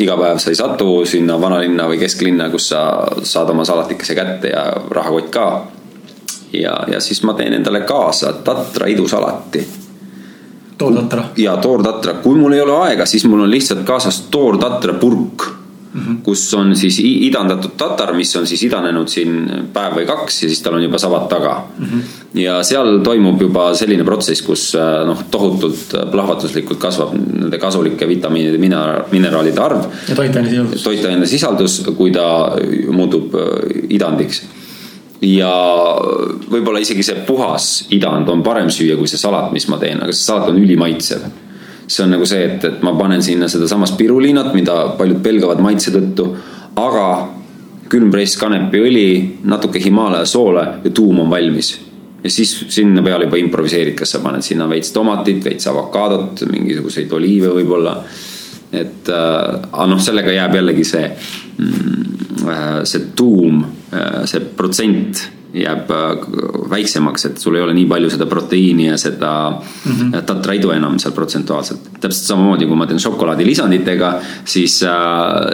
[0.00, 2.82] iga päev sa ei satu sinna vanalinna või kesklinna, kus sa
[3.22, 5.46] saad oma salatikese kätte ja rahakott ka.
[6.52, 9.66] ja, ja siis ma teen endale kaasa tatra idusalati.
[10.78, 11.24] toortatra?
[11.36, 15.59] ja toortatra, kui mul ei ole aega, siis mul on lihtsalt kaasas toortatra purk
[15.94, 16.22] Mm -hmm.
[16.22, 19.32] kus on siis idandatud tatar, mis on siis idanenud siin
[19.72, 21.86] päev või kaks ja siis tal on juba savad taga mm.
[21.86, 22.02] -hmm.
[22.40, 28.58] ja seal toimub juba selline protsess, kus äh, noh, tohutult plahvatuslikult kasvab nende kasulike vitamiinide,
[29.12, 29.82] mineraalide arv.
[30.08, 30.82] ja toitaine sisaldus.
[30.82, 32.56] toitaine sisaldus, kui ta
[32.90, 34.42] muutub äh, idandiks
[35.22, 35.52] ja
[36.50, 40.12] võib-olla isegi see puhas idand on parem süüa kui see salat, mis ma teen, aga
[40.12, 41.26] see salat on ülimaitsev
[41.90, 45.92] see on nagu see, et, et ma panen sinna sedasama spiruliinat, mida paljud pelgavad maitse
[45.94, 46.28] tõttu,
[46.78, 47.06] aga
[47.90, 49.06] külmpress kanepiõli,
[49.50, 51.78] natuke Himalaia soole ja tuum on valmis.
[52.22, 57.12] ja siis sinna peale juba improviseerid, kas sa paned sinna veits tomatit, veits avokaadot, mingisuguseid
[57.12, 57.96] oliive võib-olla.
[58.72, 61.10] et äh, noh, sellega jääb jällegi see,
[61.58, 67.86] mm, äh, see tuum, äh, see protsent jääb äh, väiksemaks, et sul ei ole nii
[67.90, 70.22] palju seda proteiini ja seda mm -hmm.
[70.26, 71.80] tatraidu enam seal protsentuaalselt.
[72.00, 74.14] täpselt samamoodi, kui ma teen šokolaadi lisanditega,
[74.44, 74.90] siis äh,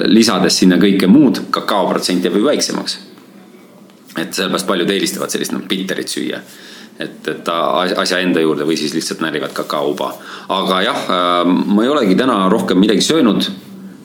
[0.04, 2.98] lisades sinna kõike muud, kakaoprotsent jääb ju väiksemaks.
[4.16, 6.40] et sellepärast paljud eelistavad sellist noh, bitterit süüa
[6.98, 7.48] et, et
[7.96, 10.14] asja enda juurde või siis lihtsalt närivad kakaouba.
[10.48, 13.50] aga jah, äh, ma ei olegi täna rohkem midagi söönud.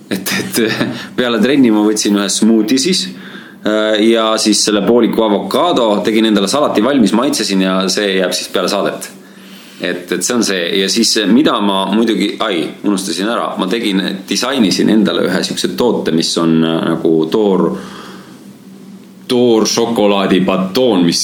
[0.10, 0.74] et, et
[1.16, 3.21] peale trenni ma võtsin ühe smuuti siis Äh,
[4.00, 8.70] ja siis selle pooliku avokaado, tegin endale salati valmis, maitsesin ja see jääb siis peale
[8.70, 9.12] saadet.
[9.82, 14.02] et, et see on see ja siis mida ma muidugi, ai, unustasin ära, ma tegin,
[14.30, 17.66] disainisin endale ühe siukse toote, mis on äh, nagu toor
[19.32, 21.24] tooršokolaadibatoon, mis,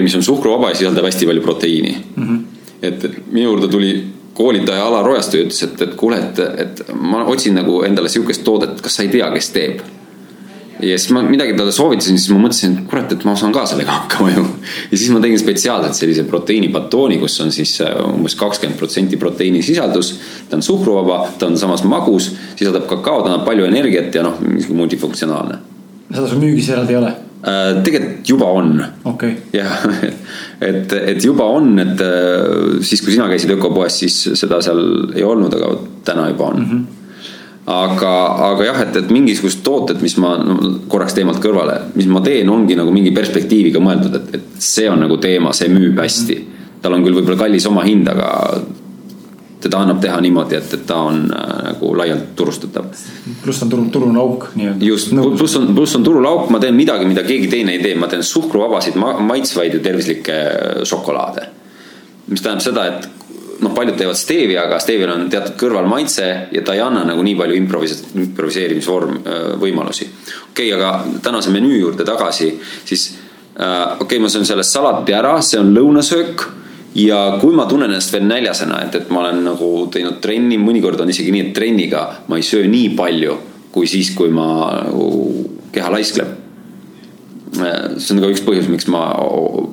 [0.00, 2.28] mis on suhkruvaba ja sisaldab hästi palju proteiini mm.
[2.28, 2.42] -hmm.
[2.82, 6.84] et, et minu juurde tuli koolitaja Alar Ojastu ja ütles, et, et kuule, et, et
[6.94, 9.82] ma otsin nagu endale sihukest toodet, kas sa ei tea, kes teeb
[10.82, 13.64] ja siis ma midagi talle soovitasin, siis ma mõtlesin, et kurat, et ma saan ka
[13.70, 14.44] sellega hakkama ju.
[14.90, 20.14] ja siis ma tegin spetsiaalselt sellise proteiinibatooni, kus on siis äh, umbes kakskümmend protsenti proteiinisisaldus.
[20.50, 24.40] ta on suhkruvaba, ta on samas magus, sisaldab kakao, ta annab palju energiat ja noh,
[24.68, 25.60] multifunktsionaalne.
[26.10, 27.12] seda sul müügis eraldi ei ole?
[27.42, 28.72] Äh, tegelikult juba on
[29.10, 29.36] okay..
[29.54, 29.86] jah,
[30.70, 34.82] et, et juba on, et äh, siis, kui sina käisid ökopoes, siis seda seal
[35.14, 35.76] ei olnud, aga
[36.06, 36.72] täna juba on mm.
[36.72, 36.98] -hmm
[37.66, 38.12] aga,
[38.48, 40.58] aga jah, et, et mingisugused tooted, mis ma no,
[40.90, 45.02] korraks teemalt kõrvale, mis ma teen, ongi nagu mingi perspektiiviga mõeldud, et, et see on
[45.04, 46.38] nagu teema, see müüb hästi.
[46.82, 48.30] tal on küll võib-olla kallis omahind, aga
[49.62, 52.88] teda annab teha niimoodi, et, et ta on äh, nagu laialt turustatav.
[53.44, 54.84] pluss on turu, turul auk nii-öelda.
[54.84, 57.94] just, pluss on, pluss on turul auk, ma teen midagi, mida keegi teine ei tee,
[57.94, 60.38] ma teen suhkruvabasid ma, maitsvaid ja tervislikke
[60.88, 61.46] šokolaade.
[62.26, 63.21] mis tähendab seda, et
[63.62, 67.58] noh, paljud teevad steeviaga, steevial on teatud kõrvalmaitse ja ta ei anna nagu nii palju
[67.58, 70.08] improvis-, improviseerimisvorm, äh, võimalusi.
[70.50, 72.50] okei okay,, aga tänase menüü juurde tagasi,
[72.84, 73.12] siis
[73.56, 76.48] äh, okei okay,, ma söön selle salati ära, see on lõunasöök
[76.98, 81.00] ja kui ma tunnen ennast veel näljasena, et, et ma olen nagu teinud trenni, mõnikord
[81.00, 83.38] on isegi nii, et trenniga ma ei söö nii palju
[83.72, 84.46] kui siis, kui ma
[84.84, 85.08] nagu
[85.72, 86.41] keha laiskleb.
[87.52, 89.02] See on ka üks põhjus, miks ma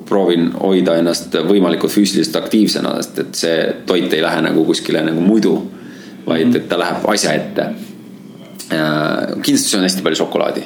[0.08, 3.56] proovin hoida ennast võimalikult füüsiliselt aktiivsena, sest et see
[3.88, 5.56] toit ei lähe nagu kuskile nagu muidu,
[6.26, 7.70] vaid et ta läheb asja ette.
[8.70, 10.62] kindlasti söön hästi palju šokolaadi.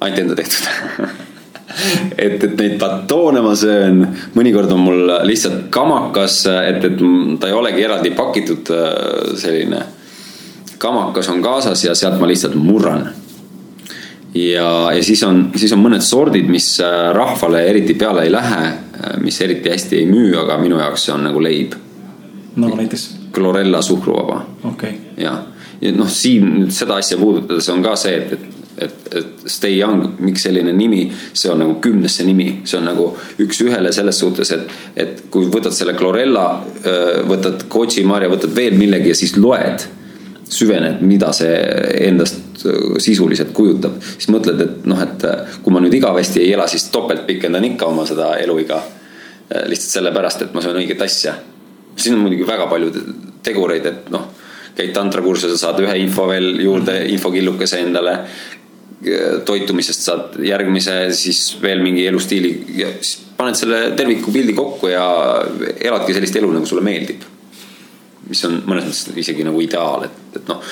[0.00, 0.66] ainult enda tehtud
[2.18, 4.02] et, et neid batoone ma söön,
[4.36, 7.04] mõnikord on mul lihtsalt kamakas, et, et
[7.40, 9.82] ta ei olegi eraldi pakitud äh, selline.
[10.78, 13.08] kamakas on kaasas ja sealt ma lihtsalt murran.
[14.36, 18.62] Ja, ja siis on, siis on mõned sordid, mis äh, rahvale eriti peale ei lähe,
[18.66, 21.76] äh, mis eriti hästi ei müü, aga minu jaoks see on nagu leib.
[22.56, 23.10] no näiteks?
[23.36, 24.42] Chlorella suhkruvaba.
[24.64, 25.24] okei okay..
[25.24, 25.42] jah,
[25.80, 29.78] ja noh, siin nüüd seda asja puudutades on ka see, et, et et, et Stay
[29.78, 33.06] Young, miks selline nimi, see on nagu kümnesse nimi, see on nagu
[33.40, 36.42] üks-ühele selles suhtes, et, et kui võtad selle chlorella,
[37.24, 39.86] võtad kotsimarja, võtad veel millegi ja siis loed,
[40.48, 41.54] süvened, mida see
[42.06, 42.64] endast
[43.02, 45.26] sisuliselt kujutab, siis mõtled, et noh, et
[45.62, 48.80] kui ma nüüd igavesti ei ela, siis topelt pikendan ikka oma seda eluiga.
[49.46, 51.34] lihtsalt sellepärast, et ma söön õiget asja.
[51.96, 52.90] siin on muidugi väga palju
[53.42, 54.26] tegureid, et noh
[54.76, 58.18] käid tantrakursusel, saad ühe info veel juurde, infokillukese endale
[59.46, 65.06] toitumisest saad järgmise, siis veel mingi elustiili ja siis paned selle terviku pildi kokku ja
[65.84, 67.24] eladki sellist elu, nagu sulle meeldib.
[68.28, 70.62] Mis on mõnes mõttes isegi nagu ideaal, et, et noh,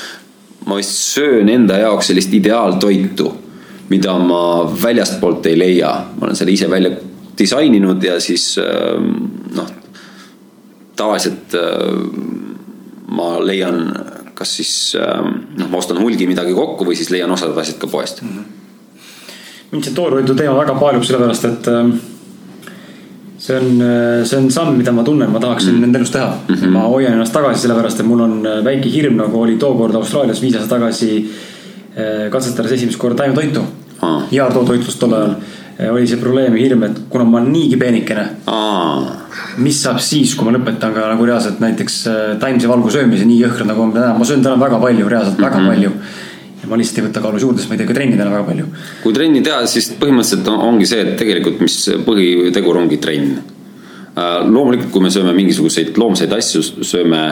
[0.67, 3.31] ma vist söön enda jaoks sellist ideaaltoitu,
[3.91, 6.95] mida ma väljastpoolt ei leia, ma olen selle ise välja
[7.39, 9.11] disaininud ja siis ähm,
[9.55, 9.71] noh,
[10.97, 11.89] tavaliselt äh,
[13.15, 13.81] ma leian
[14.35, 17.91] kas siis ähm, noh, ma ostan hulgi midagi kokku või siis leian osad asjad ka
[17.91, 18.29] poest mm.
[18.29, 18.99] -hmm.
[19.73, 21.95] mind see toortoidu teema väga paalub sellepärast, et ähm,
[23.45, 25.85] see on, äh, see on samm, mida ma tunnen, ma tahaksin mm -hmm.
[25.85, 26.55] enda elus teha mm.
[26.55, 26.69] -hmm.
[26.77, 30.43] ma hoian ennast tagasi, sellepärast et mul on äh, väike hirm, nagu oli tookord Austraalias
[30.43, 31.11] viis aastat tagasi
[31.97, 33.61] äh, katsetades esimest korda taimetoitu
[34.01, 34.23] ah..
[34.31, 35.35] jaartootoitlust tol ajal
[35.91, 39.25] oli see probleem ja hirm, et kuna ma olen niigi peenikene ah
[39.57, 41.97] mis saab siis, kui ma lõpetan ka nagu reaalselt näiteks
[42.41, 45.59] taimse valgu söömise nii jõhkralt nagu ma täna, ma söön täna väga palju, reaalselt väga
[45.59, 45.75] mm -hmm.
[45.75, 45.91] palju.
[46.65, 48.47] Ja ma lihtsalt ei võta kaalus juurde, sest ma ei tee ka trenni täna väga
[48.49, 48.69] palju.
[49.03, 51.77] kui trenni teha, siis põhimõtteliselt on, ongi see, et tegelikult, mis
[52.07, 53.37] põhitegur ongi trenn.
[54.15, 57.23] Äh, loomulikult, kui me sööme mingisuguseid loomseid asju, sööme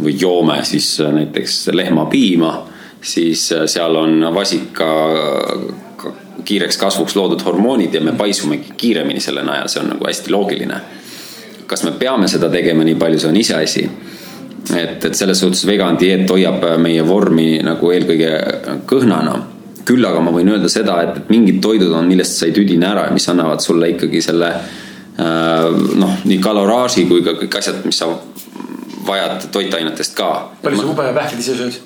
[0.00, 2.54] või joome siis äh, näiteks lehmapiima,
[3.00, 4.88] siis seal on vasika
[6.44, 10.80] kiireks kasvuks loodud hormoonid ja me paisumegi kiiremini selle najal, see on nagu hästi loogiline
[11.70, 13.84] kas me peame seda tegema nii palju, see on iseasi.
[14.76, 18.30] Et, et selles suhtes vegan dieet hoiab meie vormi nagu eelkõige
[18.90, 19.38] kõhnana.
[19.88, 22.86] küll aga ma võin öelda seda, et, et mingid toidud on, millest sa ei tüdine
[22.86, 25.68] ära ja mis annavad sulle ikkagi selle äh,
[25.98, 28.10] noh, nii kaloraaži kui ka kõik asjad, mis sa
[29.06, 30.30] vajad toitainetest ka.
[30.62, 31.80] palju sa ube ja pähklid ise sööd?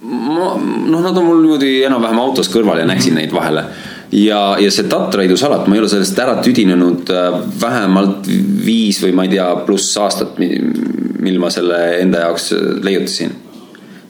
[0.00, 3.26] ma, noh, nad on mul niimoodi enam-vähem autos kõrval ja näeksin mm -hmm.
[3.26, 3.64] neid vahele
[4.12, 8.26] ja, ja see tatraidusalat, ma ei ole sellest ära tüdinenud äh, vähemalt
[8.64, 13.36] viis või ma ei tea, pluss aastat, mil ma selle enda jaoks äh, leiutasin.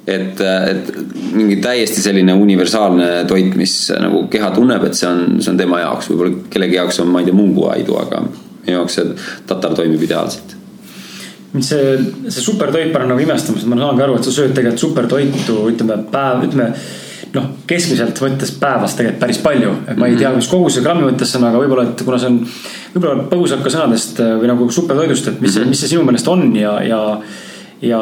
[0.06, 0.92] et, äh, et
[1.36, 5.82] mingi täiesti selline universaalne toit, mis nagu keha tunneb, et see on, see on tema
[5.84, 9.12] jaoks, võib-olla kellegi jaoks on, ma ei tea, munguaidu, aga minu jaoks see
[9.50, 10.56] tatar toimib ideaalselt
[11.50, 11.94] mind see,
[12.30, 15.56] see supertoit paneb nagu imestama, sest ma saan ka aru, et sa sööd tegelikult supertoitu,
[15.72, 16.68] ütleme päev, ütleme
[17.34, 21.30] noh, keskmiselt võttes päevas tegelikult päris palju, et ma ei tea, mis koguse grammi mõttes
[21.30, 22.40] see on, aga võib-olla, et kuna see on.
[22.94, 25.74] võib-olla põgusalt ka sõnadest äh, või nagu supertoidust, et mis mm, -hmm.
[25.74, 27.00] mis see sinu meelest on ja, ja,
[27.82, 28.00] ja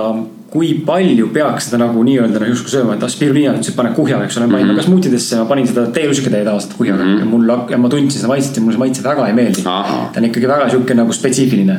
[0.49, 3.93] kui palju peaks seda nagu nii-öelda noh justkui sööma, et ah spiruliina ütles, et pane
[3.97, 4.81] kuhjaga, eks ole, ma panin mm -hmm.
[4.81, 7.21] ka smuutidesse, ma panin seda teelusikatäie tavaliselt kuhjaga mm -hmm.
[7.21, 9.63] ja mul, ja ma tundsin seda maitset ja mulle see maitse väga ei meeldi.
[9.63, 9.85] ta
[10.17, 11.77] on ikkagi väga sihuke nagu spetsiifiline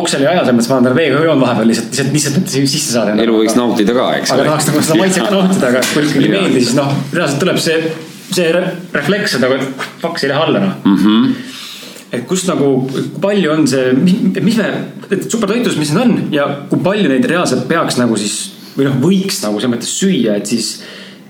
[0.00, 2.92] okseli aja, selles mõttes ma olen talle veega joonud vahepeal lihtsalt, lihtsalt, lihtsalt, et sisse
[2.92, 3.16] saada.
[3.22, 4.32] elu võiks nautida ka, eks.
[4.34, 7.42] aga tahaks nagu seda maitset ka nautida, aga kui ikkagi ei meeldi, siis noh, reaalselt
[7.44, 7.76] tuleb see,
[8.30, 10.98] see refleks, et nagu, et see ei lähe alla noh mm.
[11.04, 11.54] -hmm.
[12.18, 12.70] et kust nagu,
[13.22, 14.68] palju on see, mis me,
[15.10, 18.38] et supertoitlus, mis need on ja kui palju neid reaalselt peaks nagu siis
[18.76, 20.76] või noh, võiks nagu selles mõttes süüa, et siis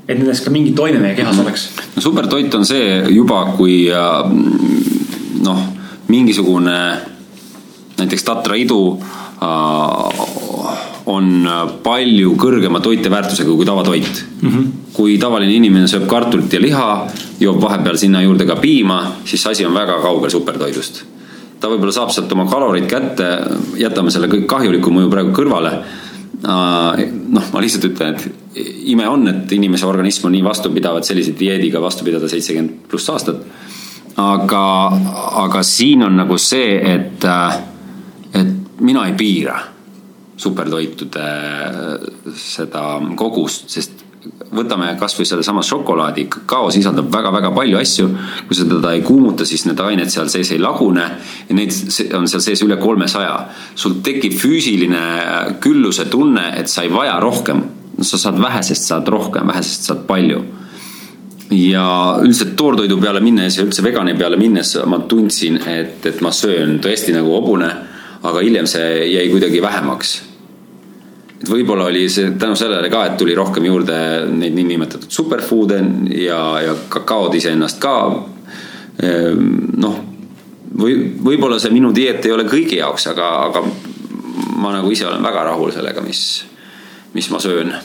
[0.06, 1.68] et nendest ka mingi toime meie kehas oleks.
[1.96, 3.86] no supertoit on see juba, kui
[5.42, 5.66] noh,
[6.08, 6.78] mingisugune
[7.98, 8.80] näiteks Tatra idu
[11.06, 11.48] on
[11.82, 14.48] palju kõrgema toiteväärtusega kui tavatoit mm.
[14.48, 14.70] -hmm.
[14.92, 16.88] kui tavaline inimene sööb kartulit ja liha,
[17.40, 21.04] joob vahepeal sinna juurde ka piima, siis asi on väga kaugel supertoidust.
[21.60, 23.38] ta võib-olla saab sealt oma kalorid kätte,
[23.76, 25.72] jätame selle kõik kahjuliku mõju praegu kõrvale.
[27.28, 28.34] noh, ma lihtsalt ütlen, et
[28.84, 33.10] ime on, et inimese organism on nii vastupidav, et sellise dieediga vastu pidada seitsekümmend pluss
[33.10, 33.36] aastat.
[34.16, 34.92] aga,
[35.44, 37.24] aga siin on nagu see, et,
[38.36, 39.56] et mina ei piira
[40.36, 41.28] supertoitude
[42.36, 42.82] seda
[43.16, 44.04] kogust, sest
[44.56, 48.08] võtame kasvõi sedasama šokolaadi, kakao sisaldab väga-väga palju asju.
[48.48, 51.04] kui sa teda ei kuumuta, siis need ained seal sees ei lagune
[51.48, 51.72] ja neid
[52.18, 53.48] on seal sees üle kolmesaja.
[53.74, 57.64] sul tekib füüsiline külluse tunne, et sa ei vaja rohkem.
[58.00, 60.44] sa saad vähesest, saad rohkem, vähesest saad palju.
[61.50, 66.32] ja üldiselt toortoidu peale minnes ja üldse vegani peale minnes ma tundsin, et, et ma
[66.32, 67.70] söön tõesti nagu hobune
[68.26, 70.14] aga hiljem see jäi kuidagi vähemaks.
[71.36, 73.96] et võib-olla oli see tänu sellele ka, et tuli rohkem juurde
[74.32, 75.80] neid niinimetatud superfood'e
[76.22, 77.96] ja, ja kakaod iseennast ka.
[79.04, 79.98] Ehm, noh,
[80.80, 83.62] või võib-olla see minu dieet ei ole kõigi jaoks, aga, aga
[84.56, 86.22] ma nagu ise olen väga rahul sellega, mis,
[87.12, 87.76] mis ma söön.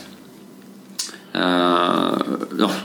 [1.35, 2.79] Ehm, noh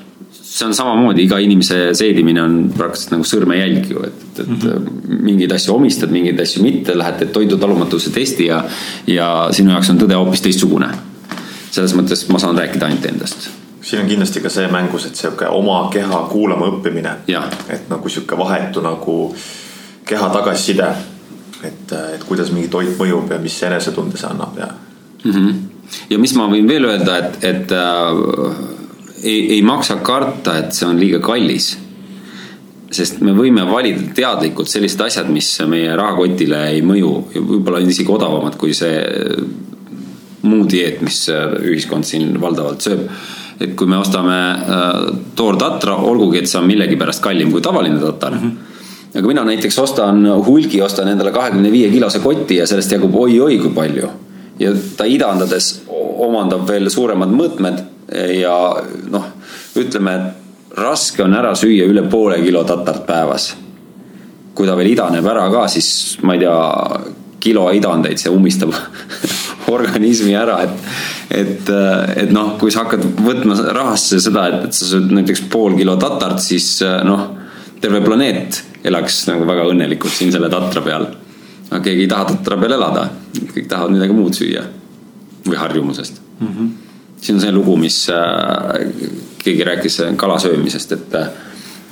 [0.57, 5.19] see on samamoodi, iga inimese seedimine on praktiliselt nagu sõrmejälg ju, et, et mm -hmm.
[5.27, 8.63] mingeid asju omistad, mingeid asju mitte, lähed teed toidutalumatuse testi ja,
[9.07, 10.89] ja sinu jaoks on tõde hoopis teistsugune.
[11.71, 13.51] selles mõttes ma saan rääkida ainult endast
[13.87, 17.11] siin on kindlasti ka see mängus, et sihuke oma keha kuulama õppimine.
[17.69, 19.35] et nagu sihuke vahetu nagu
[20.05, 20.89] keha tagasiside.
[21.63, 24.69] et, et kuidas mingi toit mõjub ja mis enesetunde see annab ja
[25.25, 25.33] mm.
[25.33, 25.55] -hmm.
[26.11, 28.76] ja mis ma võin veel öelda, et, et äh,
[29.27, 31.75] ei, ei maksa karta, et see on liiga kallis.
[32.97, 37.91] sest me võime valida teadlikult sellised asjad, mis meie rahakotile ei mõju ja võib-olla on
[37.91, 39.01] isegi odavamad kui see
[40.47, 41.25] muu dieet, mis
[41.67, 43.09] ühiskond siin valdavalt sööb.
[43.61, 44.95] et kui me ostame äh,
[45.35, 48.41] toortatra, olgugi et see on millegipärast kallim kui tavaline tatar mm.
[48.41, 48.75] -hmm
[49.17, 53.59] aga mina näiteks ostan hulgi, ostan endale kahekümne viie kilose koti ja sellest jagub oi-oi
[53.59, 54.09] kui palju.
[54.59, 55.83] ja ta idandades
[56.19, 58.57] omandab veel suuremad mõõtmed ja
[59.11, 59.31] noh,
[59.77, 63.55] ütleme, et raske on ära süüa üle poole kilo tatart päevas.
[64.57, 67.01] kui ta veel idaneb ära ka, siis ma ei tea,
[67.45, 68.73] kilo idandeid, see ummistab
[69.77, 70.87] organismi ära, et,
[71.43, 71.73] et,
[72.23, 75.99] et noh, kui sa hakkad võtma rahasse seda, et, et sa sööd näiteks pool kilo
[76.01, 77.27] tatart, siis noh,
[77.83, 81.07] terve planeet elaks nagu väga õnnelikult siin selle tatra peal.
[81.69, 83.07] aga keegi ei taha tatra peal elada,
[83.53, 84.65] kõik tahavad midagi muud süüa
[85.47, 86.49] või harjumusest mm.
[86.49, 86.86] -hmm
[87.27, 88.87] siin on see lugu, mis äh,
[89.43, 91.17] keegi rääkis kala söömisest, et,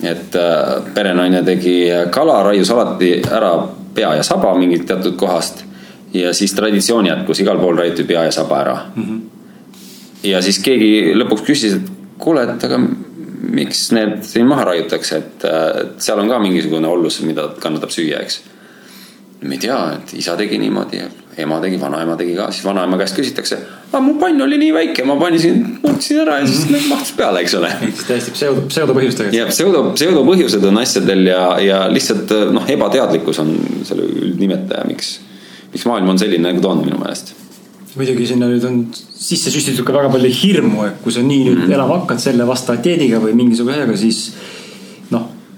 [0.02, 1.78] et äh, perenaine tegi
[2.14, 3.54] kala, raius alati ära
[3.94, 5.64] pea ja saba mingilt teatud kohast.
[6.14, 9.02] ja siis traditsioon jätkus, igal pool raiuti pea ja saba ära mm.
[9.02, 9.20] -hmm.
[10.30, 12.78] ja siis keegi lõpuks küsis, et kuule, et aga
[13.54, 15.44] miks need siin maha raiutakse, et,
[15.80, 18.40] et seal on ka mingisugune ollus, mida kannatab süüa, eks.
[19.42, 21.02] Ma ei tea, et isa tegi niimoodi
[21.42, 23.58] ema tegi, vanaema tegi ka, siis vanaema käest küsitakse.
[23.90, 27.56] aga mu pann oli nii väike, ma panisin, murdsin ära ja siis mahtus peale, eks
[27.58, 27.70] ole.
[28.06, 29.34] täiesti pseudo, pseudopõhjustega.
[29.34, 33.54] jah, pseudo, pseudopõhjused on asjadel ja, ja lihtsalt noh, ebateadlikkus on
[33.86, 35.16] selle üldnimetaja, miks,
[35.74, 37.34] miks maailm on selline, nagu ta on minu meelest.
[37.94, 41.58] muidugi sinna nüüd on sisse süstitud ka väga palju hirmu, et kui sa nii nüüd
[41.58, 41.78] mm -hmm.
[41.78, 44.20] elama hakkad selle vastava dieediga või mingisuguse asjaga, siis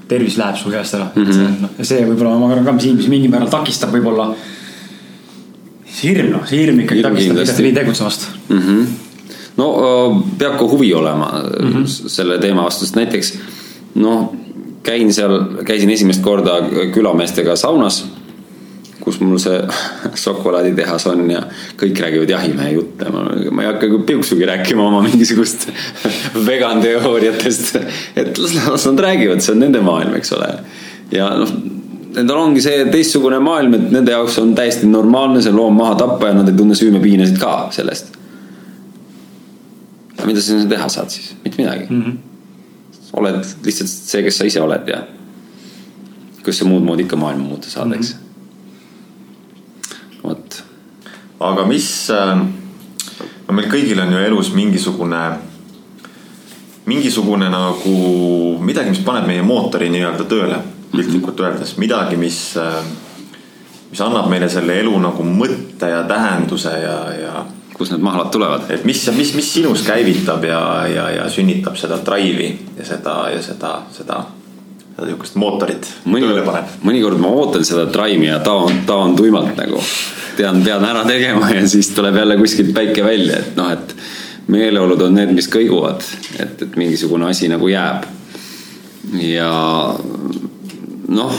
[0.09, 1.25] tervis läheb sul käest ära mm.
[1.25, 1.33] -hmm.
[1.33, 4.31] see, noh, ja see võib-olla ma arvan ka, mis mingil määral takistab võib-olla
[5.87, 8.59] see hirm, noh, see hirm ikkagi takistab nii tegutsemast mm.
[8.59, 8.87] -hmm.
[9.61, 9.69] no
[10.39, 12.11] peab ka huvi olema mm -hmm.
[12.19, 13.33] selle teema vastu, sest näiteks
[13.95, 14.33] noh,
[14.83, 16.61] käin seal, käisin esimest korda
[16.95, 18.05] külameestega saunas
[19.07, 19.63] kus mul see
[20.25, 21.45] šokolaaditehas on ja
[21.79, 25.71] kõik räägivad jahimehe jutte, ma ei hakka piuksugi rääkima oma mingisugust
[26.51, 27.79] vegan teooriatest.
[28.19, 30.53] et las, nad räägivad, see on nende maailm, eks ole.
[31.15, 31.55] ja noh,
[32.17, 36.31] nendel ongi see teistsugune maailm, et nende jaoks on täiesti normaalne see loom maha tappa
[36.31, 38.07] ja nad ei tunne süümepiinasid ka sellest.
[40.17, 42.03] aga mida sa teha saad siis, mitte midagi mm.
[42.03, 42.15] -hmm.
[43.21, 44.99] oled lihtsalt see, kes sa ise oled ja
[46.41, 48.21] kuidas sa muud moodi ikka maailma muuta saad, eks mm.
[48.23, 48.27] -hmm.
[50.29, 50.49] vot.
[51.41, 52.39] Aga mis äh,,
[53.49, 55.23] no meil kõigil on ju elus mingisugune
[56.87, 57.97] mingisugune nagu
[58.63, 62.79] midagi, mis paneb meie mootori nii-öelda tööle piltlikult öeldes midagi, mis, äh,
[63.91, 67.45] mis annab meile selle elu nagu mõtte ja tähenduse ja, ja.
[67.77, 68.71] kust need mahlad tulevad?
[68.71, 73.43] et mis, mis, mis sinus käivitab ja, ja, ja sünnitab seda drive'i ja seda ja
[73.43, 74.46] seda, seda seda
[75.05, 79.81] niisugust mootorit mõnikord tööle paneb?, mõnikord ma ootan seda traimi ja taon, taon tuimalt nagu.
[80.37, 83.97] tean, pean ära tegema ja siis tuleb jälle kuskilt päike välja, et noh, et
[84.53, 86.05] meeleolud on need, mis kõiguvad,
[86.39, 88.07] et, et mingisugune asi nagu jääb.
[89.21, 89.51] ja
[91.09, 91.37] noh,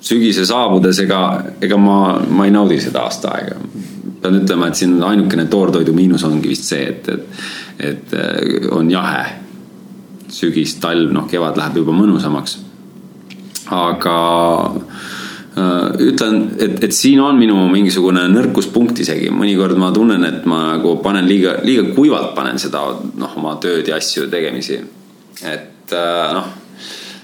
[0.00, 1.22] sügise saabudes, ega,
[1.60, 1.98] ega ma,
[2.30, 3.58] ma ei naudi seda aasta aega.
[4.22, 7.44] pean ütlema, et siin ainukene toortoidu miinus ongi vist see, et, et,
[7.90, 9.47] et äh, on jahe.
[10.32, 12.58] Sügis, talv, noh, kevad läheb juba mõnusamaks.
[13.68, 14.16] aga
[15.58, 20.62] äh, ütlen, et, et siin on minu mingisugune nõrkuspunkt isegi, mõnikord ma tunnen, et ma
[20.74, 24.80] nagu panen liiga, liiga kuivalt panen seda noh, oma tööd ja asju tegemisi.
[25.44, 26.48] et äh, noh,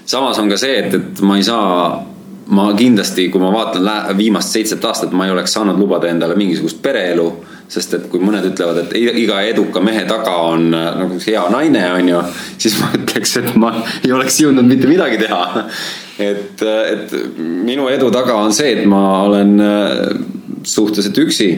[0.05, 2.03] samas on ka see, et, et ma ei saa
[2.47, 6.81] ma kindlasti, kui ma vaatan viimast seitset aastat, ma ei oleks saanud lubada endale mingisugust
[6.81, 7.29] pereelu.
[7.71, 12.09] Sest et kui mõned ütlevad, et iga eduka mehe taga on nagu hea naine, on
[12.11, 12.21] ju,
[12.61, 13.71] siis ma ütleks, et ma
[14.03, 15.65] ei oleks jõudnud mitte midagi teha.
[16.21, 19.55] et, et minu edu taga on see, et ma olen
[20.65, 21.49] suhteliselt üksi.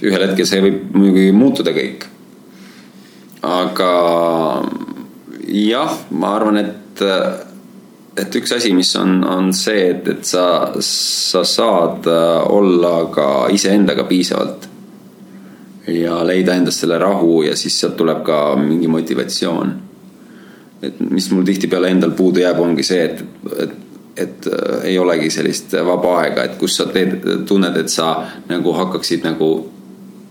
[0.00, 2.08] ühel hetkel see võib muidugi muutuda kõik.
[3.46, 3.92] aga
[5.46, 7.06] jah, ma arvan, et
[8.20, 10.44] et üks asi, mis on, on see, et, et sa,
[10.84, 14.68] sa saad äh, olla ka iseendaga piisavalt.
[15.90, 19.72] ja leida endas selle rahu ja siis sealt tuleb ka mingi motivatsioon.
[20.82, 23.24] et mis mul tihtipeale endal puudu jääb, ongi see, et,
[23.64, 23.74] et,
[24.26, 28.12] et äh, ei olegi sellist vaba aega, et kus sa teed, tunned, et sa
[28.48, 29.50] nagu hakkaksid nagu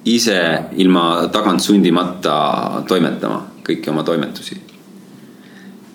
[0.09, 0.39] ise
[0.79, 4.68] ilma tagant sundimata toimetama kõiki oma toimetusi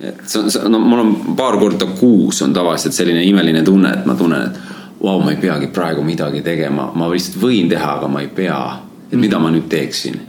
[0.08, 3.92] et see on, see no mul on paar korda kuus on tavaliselt selline imeline tunne,
[3.98, 7.68] et ma tunnen, et vau wow,, ma ei peagi praegu midagi tegema, ma lihtsalt võin
[7.68, 8.60] teha, aga ma ei pea.
[9.10, 10.20] et mida ma nüüd teeksin.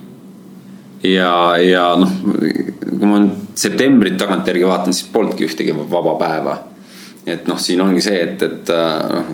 [1.03, 2.11] ja, ja noh,
[2.85, 3.21] kui ma
[3.55, 6.57] septembrit tagantjärgi vaatan, siis polnudki ühtegi vaba päeva.
[7.25, 9.31] et noh, siin ongi see, et, et noh,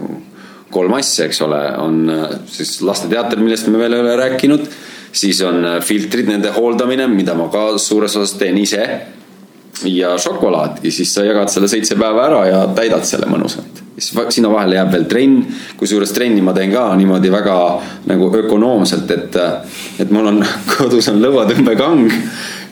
[0.72, 2.06] kolm asja, eks ole, on
[2.48, 4.70] siis lasteteater, millest me veel ei ole rääkinud.
[5.12, 8.86] siis on filtrid, nende hooldamine, mida ma ka suures osas teen ise
[9.84, 13.82] ja šokolaad ja siis sa jagad selle seitse päeva ära ja täidad selle mõnusalt.
[13.98, 15.42] siis sinna vahele jääb veel trenn,
[15.78, 17.58] kusjuures trenni ma teen ka niimoodi väga
[18.10, 19.36] nagu ökonoomselt, et,
[20.00, 20.40] et mul on
[20.74, 22.08] kodus on lõuatõmbekang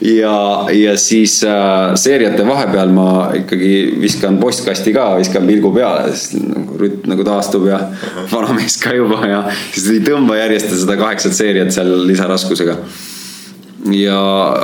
[0.00, 0.34] ja,
[0.72, 3.10] ja siis äh, seeriate vahepeal ma
[3.42, 7.82] ikkagi viskan postkasti ka, viskan pilgu peale, sest nagu rütm nagu taastub ja
[8.32, 12.80] vanamees ka juba ja siis ei tõmba järjest seda kaheksat seeriat seal lisaraskusega
[13.84, 14.56] ja,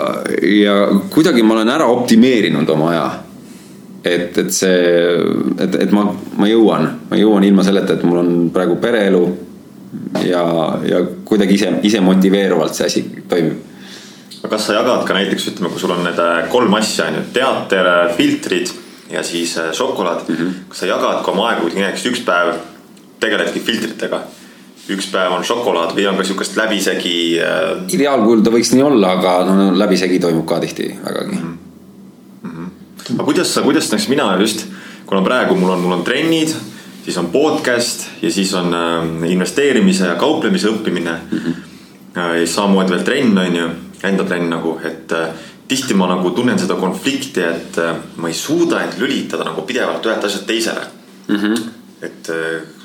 [0.42, 3.06] ja kuidagi ma olen ära optimeerinud oma aja.
[4.04, 4.74] et, et see,
[5.58, 6.04] et, et ma,
[6.38, 9.24] ma jõuan, ma jõuan ilma selleta, et mul on praegu pereelu.
[10.26, 10.42] ja,
[10.86, 13.58] ja kuidagi ise, ise motiveeruvalt see asi toimib.
[14.42, 17.20] aga kas sa jagad ka näiteks ütleme, kui sul on need äh, kolm asja on
[17.20, 18.70] ju, teater, äh, filtrid
[19.10, 20.36] ja siis äh, šokolaad mm.
[20.36, 20.56] -hmm.
[20.68, 22.54] kas sa jagad ka oma aega, kui näiteks üks päev
[23.20, 24.20] tegeledki filtritega
[24.92, 27.72] üks päev on šokolaad või on ka sihukest läbisegi äh...?
[27.96, 31.56] ideaalkujul ta võiks nii olla, aga no läbisegi toimub ka tihti vägagi mm.
[32.44, 32.68] -hmm.
[33.16, 34.66] aga kuidas sa, kuidas näiteks mina just,
[35.06, 36.54] kuna praegu mul on, mul on trennid,
[37.04, 41.38] siis on podcast ja siis on äh, investeerimise ja kauplemise õppimine mm.
[41.38, 41.54] -hmm.
[42.16, 43.68] ja samamoodi veel trenn on ju,
[44.02, 45.28] enda trenn nagu, et äh,
[45.68, 50.06] tihti ma nagu tunnen seda konflikti, et äh, ma ei suuda end lülitada nagu pidevalt
[50.06, 50.86] ühelt asjalt teisele
[51.28, 51.36] mm.
[51.36, 51.68] -hmm.
[52.02, 52.75] et äh,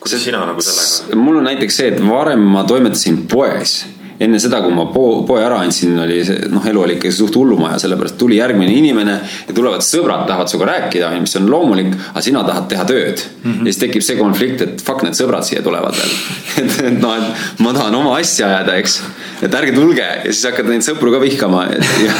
[0.00, 1.20] kuidas sina nagu sellega?
[1.20, 3.80] mul on näiteks see, et varem ma toimetasin poes
[4.18, 7.36] enne seda, kui ma po poe ära andsin, oli see, noh, elu oli ikka suht
[7.38, 12.24] hullumaja, sellepärast tuli järgmine inimene ja tulevad sõbrad, tahavad sinuga rääkida, mis on loomulik, aga
[12.24, 13.52] sina tahad teha tööd mm.
[13.52, 13.60] -hmm.
[13.60, 16.14] ja siis tekib see konflikt, et fuck, need sõbrad siia tulevad veel
[16.64, 19.00] et, et noh, et ma tahan oma asja ajada, eks.
[19.46, 22.16] et ärge tulge ja siis hakkad neid sõpru ka vihkama ja,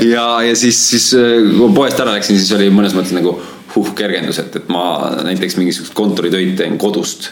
[0.00, 3.36] ja, ja siis, siis kui poest ära läksin, siis oli mõnes mõttes nagu
[3.74, 4.84] huh kergendus, et, et ma
[5.24, 7.30] näiteks mingisugust kontoritöid teen kodust.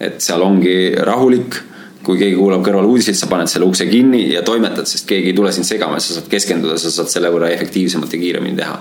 [0.00, 1.58] et seal ongi rahulik,
[2.04, 5.36] kui keegi kuulab kõrval uudiseid, sa paned selle ukse kinni ja toimetad, sest keegi ei
[5.36, 8.78] tule sind segama, sa saad keskenduda, sa saad selle võrra efektiivsemalt ja kiiremini teha.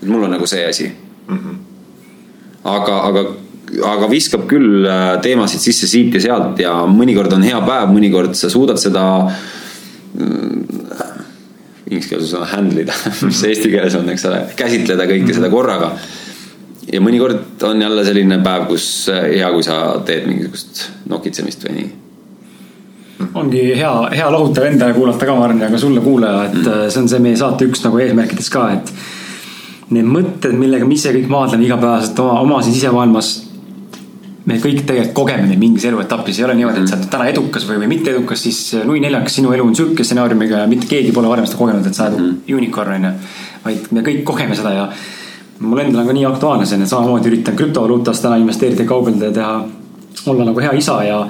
[0.00, 1.38] et mul on nagu see asi mm.
[1.38, 1.56] -hmm.
[2.64, 3.24] aga, aga,
[3.92, 8.34] aga viskab küll äh, teemasid sisse siit ja sealt ja mõnikord on hea päev, mõnikord
[8.34, 9.04] sa suudad seda
[10.18, 10.64] mm,
[11.90, 12.94] inglise keeles on handle ida
[13.28, 15.94] mis eesti keeles on, eks ole, käsitleda kõike seda korraga
[16.92, 21.76] ja mõnikord on jälle selline päev, kus äh, hea, kui sa teed mingisugust nokitsemist või
[21.76, 21.90] nii.
[23.34, 26.88] ongi hea, hea lohutav endale kuulata ka, ma arvan, ja ka sulle kuulaja, et mm.
[26.88, 28.94] see on see meie saate üks nagu eesmärkidest ka, et
[29.94, 33.30] need mõtted, millega me ise kõik maadleme igapäevaselt oma, oma siis sisemaailmas.
[34.50, 37.66] me kõik tegelikult kogeme neid mingis eluetapis, ei ole niimoodi, et sa oled täna edukas
[37.68, 41.12] või, või mitte edukas, siis nui neljakas, sinu elu on sihuke stsenaariumiga ja mitte keegi
[41.14, 42.56] pole varem seda kogenud, et sa oled mm.
[42.56, 43.12] unicorn on ju.
[43.66, 44.86] vaid me kõik kogeme seda ja
[45.60, 49.36] mul endal on ka nii aktuaalne see, et samamoodi üritan krüptovaluutas täna investeerida, kaubelda ja
[49.36, 49.54] teha,
[50.32, 51.22] olla nagu hea isa ja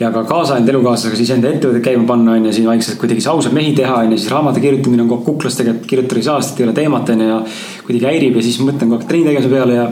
[0.00, 3.22] ja ka kaasa enda elukaaslasega siis enda ettevõtet käima panna, on ju, siin vaikselt kuidagi
[3.22, 6.20] siis ausaid mehi teha, on ju, siis raamatu kirjutamine on kogu aeg kuklas tegelikult, kirjutada
[6.20, 7.40] ei saa, sest ei ole teemat, on ju, ja
[7.86, 9.88] kuidagi häirib ja siis mõtlen kogu aeg trenni tegemise peale ja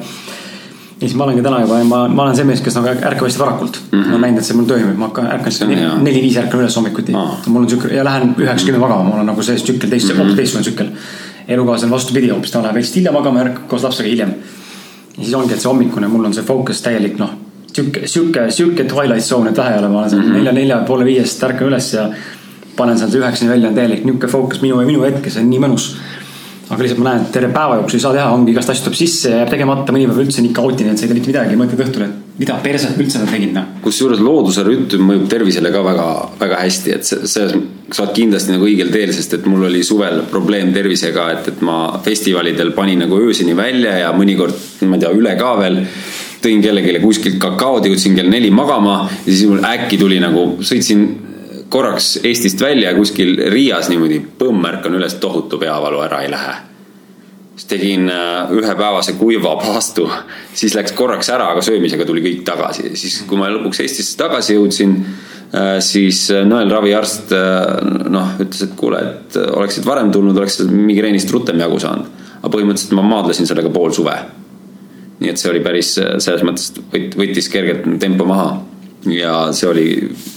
[0.96, 3.40] ja siis ma olengi täna juba, ma, ma olen see mees, kes nagu ärkab hästi
[3.42, 3.98] varakult mm.
[3.98, 4.06] -hmm.
[4.06, 5.72] ma olen näinud, et see mul toimib, ma hakkan, ärkan
[6.04, 7.34] neli-viis ärkan üles hommikuti ah..
[7.46, 10.36] mul on sihuke ja lähen üheksa-kümme magama, mul on nagu see tsükkel teist mm, -hmm.
[10.36, 10.88] teistsugune tsükkel.
[11.48, 14.34] Elukaaslane vastupidi hoopis, ta läheb veits hiljem magama ja ärkab koos lapsega hiljem.
[15.16, 17.34] ja siis ongi, et see hommikune, mul on see fookus täielik noh
[17.76, 20.36] sihuke, sihuke, sihuke twilight zone, et vähe ei ole, ma olen seal mm -hmm.
[20.40, 22.08] nelja, nelja poole viiest ärkan üles ja
[22.76, 25.50] panen seal üheksani välja, on täielik nihuke fookus minu ja minu hetk ja see on
[25.50, 25.96] nii mõnus.
[26.70, 28.96] aga lihtsalt ma näen, et terve päeva jooksul ei saa teha, ongi igast asju tuleb
[28.98, 31.56] sisse ja jääb tegemata, mõni päev üldse nii kaootiline, et sa ei tee mitte midagi,
[31.56, 33.68] mõtled õhtul, et mida perset üldse ma tegin, noh.
[33.84, 36.06] kusjuures looduse rütm mõjub tervisele ka väga,
[36.40, 37.54] väga hästi, et selles,
[37.88, 41.64] sa oled kindlasti nagu õigel teel, sest et mul oli suvel probleem tervisega, et, et
[41.64, 45.80] ma festivalidel panin nagu öösini välja ja mõnikord, ma ei tea, üle ka veel
[46.44, 51.08] tõin kellelegi kuskilt kakaod, jõudsin kell neli magama ja siis mul äkki tuli nagu, sõitsin
[51.72, 56.56] korraks Eestist välja kuskil Riias niimoodi, põmm, ärkan üles, tohutu peavalu, ära ei lähe.
[57.56, 60.10] Siis tegin äh, ühepäevase kuiva paastu,
[60.54, 64.58] siis läks korraks ära, aga söömisega tuli kõik tagasi, siis kui ma lõpuks Eestisse tagasi
[64.58, 64.92] jõudsin,
[65.56, 67.32] äh, siis äh, nõelraviarst
[68.12, 72.12] noh, ütles, et kuule, et oleksid varem tulnud, oleks migreenist rutem jagu saanud.
[72.36, 74.14] aga põhimõtteliselt ma maadlesin sellega pool suve
[75.16, 76.74] nii et see oli päris selles mõttes
[77.16, 78.60] võttis kergelt tempo maha.
[79.08, 79.86] ja see oli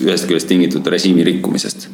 [0.05, 1.89] ühest küljest tingitud režiimi rikkumisest.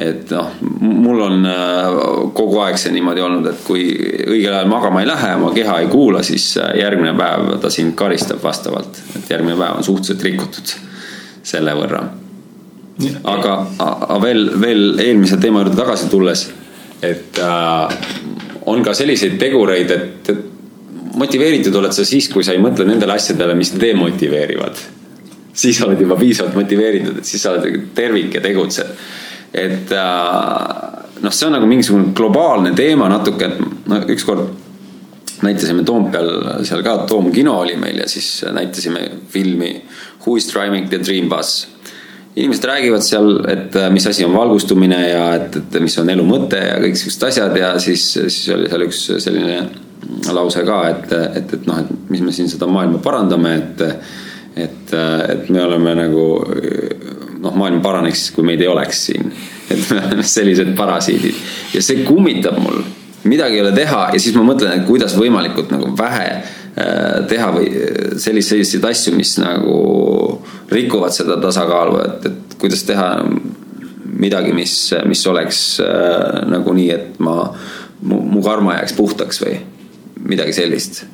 [0.00, 1.98] Et noh, mul on äh,
[2.36, 3.84] kogu aeg see niimoodi olnud, et kui
[4.24, 7.96] õigel ajal magama ei lähe, oma keha ei kuula, siis äh, järgmine päev ta sind
[7.98, 10.74] karistab vastavalt, et järgmine päev on suhteliselt rikutud
[11.52, 12.04] selle võrra.
[13.24, 16.46] aga, aga veel, veel eelmise teema juurde tagasi tulles,
[17.02, 18.00] et äh,
[18.70, 23.16] on ka selliseid tegureid, et, et motiveeritud oled sa siis, kui sa ei mõtle nendele
[23.16, 24.86] asjadele, mis demotiveerivad.
[25.60, 28.92] siis oled juba piisavalt motiveeritud, et siis sa oled tervik ja tegutsed.
[29.52, 34.48] Et äh, noh, see on nagu mingisugune globaalne teema natuke, et no ükskord
[35.44, 39.74] näitasime Toompeal seal ka, Toom kino oli meil ja siis näitasime filmi
[40.24, 41.68] Who is driving the dream bus.
[42.36, 46.24] Inimesed räägivad seal, et äh, mis asi on valgustumine ja et, et mis on elu
[46.28, 49.62] mõte ja kõik siuksed asjad ja siis, siis oli seal üks selline
[50.32, 53.82] lause ka, et, et, et noh, et mis me siin seda maailma parandame, et,
[54.66, 56.26] et, et me oleme nagu
[57.40, 59.32] noh, maailm paraneks, kui meid ei oleks siin.
[59.70, 61.36] et me oleme sellised parasiidid
[61.74, 62.80] ja see kummitab mul,
[63.30, 67.52] midagi ei ole teha ja siis ma mõtlen, et kuidas võimalikult nagu vähe äh, teha
[67.54, 69.76] või selliseid, selliseid asju, mis nagu
[70.72, 73.12] rikuvad seda tasakaalu, et, et kuidas teha
[74.20, 74.74] midagi, mis,
[75.08, 77.36] mis oleks äh, nagu nii, et ma,
[78.02, 79.58] mu karma jääks puhtaks või
[80.30, 81.04] midagi sellist.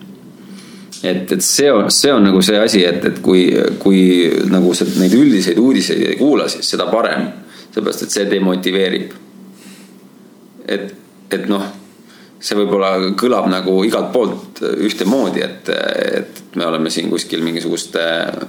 [1.03, 3.49] Et, et see on, see on nagu see asi, et, et kui,
[3.83, 4.03] kui
[4.51, 7.29] nagu sa neid üldiseid uudiseid ei kuula, siis seda parem.
[7.75, 9.11] sellepärast, et see demotiveerib.
[10.67, 10.95] et,
[11.31, 11.67] et noh,
[12.41, 15.69] see võib-olla kõlab nagu igalt poolt ühtemoodi, et,
[16.21, 18.03] et me oleme siin kuskil mingisuguste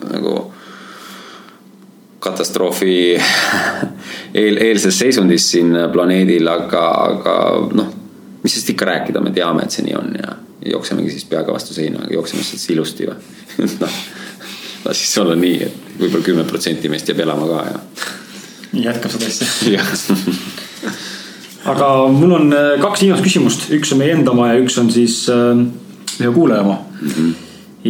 [0.08, 0.38] nagu
[2.24, 2.98] katastroofi
[4.42, 7.38] eel, eelses seisundis siin planeedil, aga, aga
[7.78, 7.94] noh,
[8.48, 10.36] mis sest ikka rääkida, me teame, et see nii on ja
[10.72, 13.98] jooksemegi siis peaga vastu seina, jookseme siis ilusti või noh,
[14.86, 17.82] las siis olla nii, et võib-olla kümme protsenti meist jääb elama ka ja.
[18.88, 19.84] jätkab seda asja.
[21.74, 24.92] aga mul on äh, kaks viimast küsimust, üks on meie enda oma ja üks on
[24.96, 25.60] siis äh,
[26.22, 27.10] ühe kuulaja oma mm.
[27.10, 27.34] -hmm.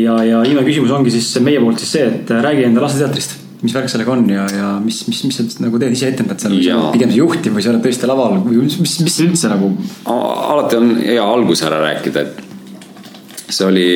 [0.01, 3.37] ja, ja viimane küsimus ongi siis meie poolt siis see, et äh, räägi enda lasteteatrist
[3.61, 6.53] mis värk sellega on ja, ja mis, mis, mis sa nagu teed, ise etendad seal
[6.53, 9.17] või sa oled pigem see juhtiv või sa oled tõesti laval või mis, mis, mis
[9.25, 9.71] üldse nagu?
[10.05, 13.87] alati on hea alguse ära rääkida, et see oli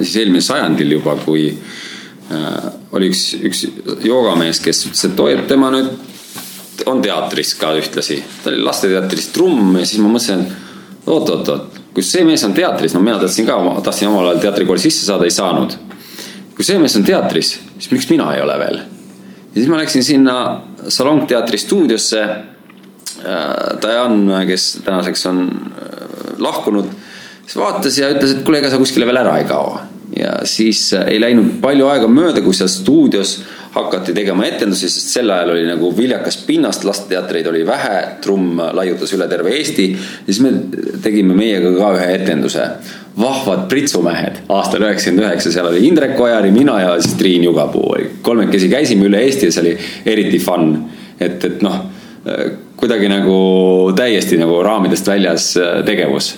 [0.00, 3.64] siis eelmisel sajandil juba, kui äh, oli üks, üks
[4.04, 8.22] joogamees, kes ütles, et oi, et tema nüüd on teatris ka ühtlasi.
[8.42, 12.94] ta oli lasteteatris trumm ja siis ma mõtlesin, et oot-oot-oot, kui see mees on teatris,
[12.94, 15.76] no mina tahtsin ka, tahtsin omal ajal teatrikooli sisse saada, ei saanud.
[16.58, 18.80] Kui see mees on teatris, siis miks mina ei ole veel?
[18.82, 20.38] ja siis ma läksin sinna
[20.88, 22.20] Salong teatri stuudiosse.
[23.18, 26.90] Äh, Diane, kes tänaseks on äh, lahkunud
[27.48, 29.78] siis vaatas ja ütles, et kuule, ega sa kuskile veel ära ei kao.
[30.16, 33.38] ja siis äh, ei läinud palju aega mööda, kui seal stuudios
[33.78, 39.12] hakati tegema etendusi, sest sel ajal oli nagu viljakas pinnast, lasteteatreid oli vähe, trumm laiutas
[39.16, 39.90] üle terve Eesti.
[39.92, 40.52] ja siis me
[41.02, 42.70] tegime meiega ka ühe etenduse.
[43.18, 47.96] vahvad pritsumehed aastal üheksakümmend üheksa, seal oli Indrek Ojari, mina ja siis Triin Jugapuu.
[48.22, 50.84] kolmekesi käisime üle Eesti ja see oli eriti fun.
[51.20, 51.80] et, et noh,
[52.76, 53.38] kuidagi nagu
[53.96, 56.36] täiesti nagu raamidest väljas äh, tegevus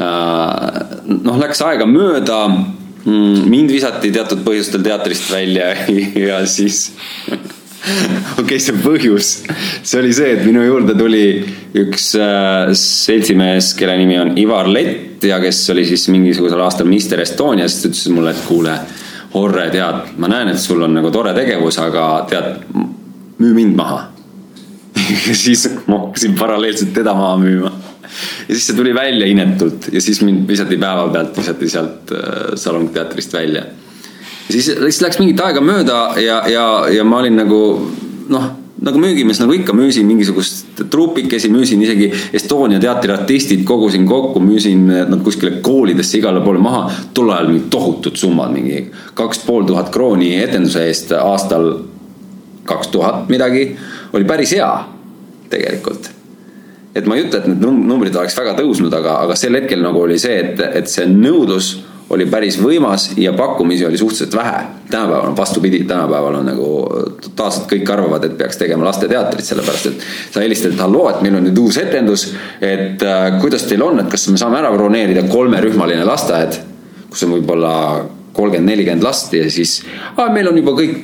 [0.00, 0.68] Äh,
[1.04, 2.44] noh, läks aega mööda.
[3.10, 5.72] Mind visati teatud põhjustel teatrist välja
[6.28, 6.90] ja siis
[7.30, 9.30] okei okay,, see põhjus,
[9.82, 11.24] see oli see, et minu juurde tuli
[11.80, 17.22] üks äh, seltsimees, kelle nimi on Ivar Lett ja kes oli siis mingisugusel aastal Mister
[17.22, 18.76] Estonias, ütles mulle, et kuule,
[19.38, 22.64] Orre, tead, ma näen, et sul on nagu tore tegevus, aga tead,
[23.38, 24.08] müü mind maha
[25.28, 27.72] ja siis ma hakkasin paralleelselt teda maha müüma.
[28.48, 33.32] ja siis see tuli välja inetult ja siis mind visati päevapealt, visati sealt äh, salongteatrist
[33.32, 33.66] välja
[34.50, 37.60] siis, siis läks mingit aega mööda ja, ja, ja ma olin nagu
[38.30, 38.50] noh,
[38.80, 44.86] nagu müügimees nagu ikka, müüsin mingisugust trupikesi, müüsin isegi Estonia teatri artistid, kogusin kokku, müüsin
[44.88, 46.86] nad kuskile koolidesse igale poole maha.
[47.14, 51.72] tol ajal mingid tohutud summad, mingi kaks pool tuhat krooni etenduse eest aastal
[52.64, 53.74] kaks tuhat midagi,
[54.12, 54.70] oli päris hea
[55.50, 56.10] tegelikult
[56.94, 60.02] et ma ei ütle, et need numbrid oleks väga tõusnud, aga, aga sel hetkel nagu
[60.02, 61.76] oli see, et, et see nõudlus
[62.10, 64.64] oli päris võimas ja pakkumisi oli suhteliselt vähe.
[64.90, 66.70] tänapäeval on vastupidi, tänapäeval on nagu
[67.22, 71.38] totaalselt kõik arvavad, et peaks tegema lasteteatrit, sellepärast et sa helistad, et halloo, et meil
[71.38, 72.32] on nüüd uus etendus.
[72.60, 76.58] et äh, kuidas teil on, et kas me saame ära broneerida kolmerühmaline lasteaed,
[77.10, 77.74] kus on võib-olla
[78.34, 79.82] kolmkümmend, nelikümmend last ja siis
[80.34, 80.98] meil on juba kõik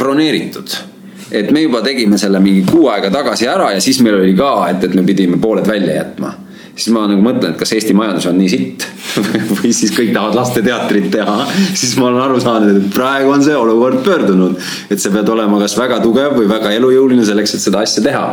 [0.00, 0.80] broneeritud
[1.30, 4.52] et me juba tegime selle mingi kuu aega tagasi ära ja siis meil oli ka,
[4.70, 6.34] et, et me pidime pooled välja jätma
[6.78, 8.86] siis ma nagu mõtlen, et kas Eesti majandus on nii sitt
[9.58, 11.38] või siis kõik tahavad lasteteatrit teha.
[11.74, 14.54] siis ma olen aru saanud, et praegu on see olukord pöördunud,
[14.90, 18.28] et sa pead olema kas väga tugev või väga elujõuline selleks, et seda asja teha.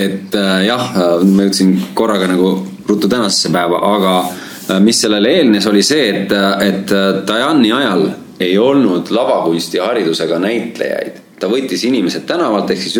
[0.00, 0.86] et äh, jah,
[1.26, 2.54] ma jõudsin korraga nagu
[2.88, 6.32] ruttu tänasesse päeva, aga äh, mis sellele eelnes, oli see, et,
[6.64, 6.96] et
[7.28, 8.08] Diane'i ajal
[8.40, 12.98] ei olnud lavakunstiharidusega näitlejaid ta võttis inimesed tänavalt, ehk siis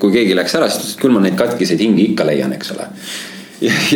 [0.00, 2.52] kui keegi läks ära, siis ta ütles, et küll ma neid katkiseid hingi ikka leian,
[2.56, 2.88] eks ole.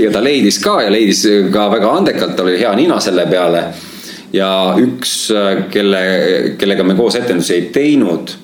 [0.05, 3.66] ja ta leidis ka ja leidis ka väga andekalt, tal oli hea nina selle peale.
[4.32, 4.48] ja
[4.81, 5.28] üks,
[5.70, 6.01] kelle,
[6.59, 8.35] kellega me koos etendusi ei teinud,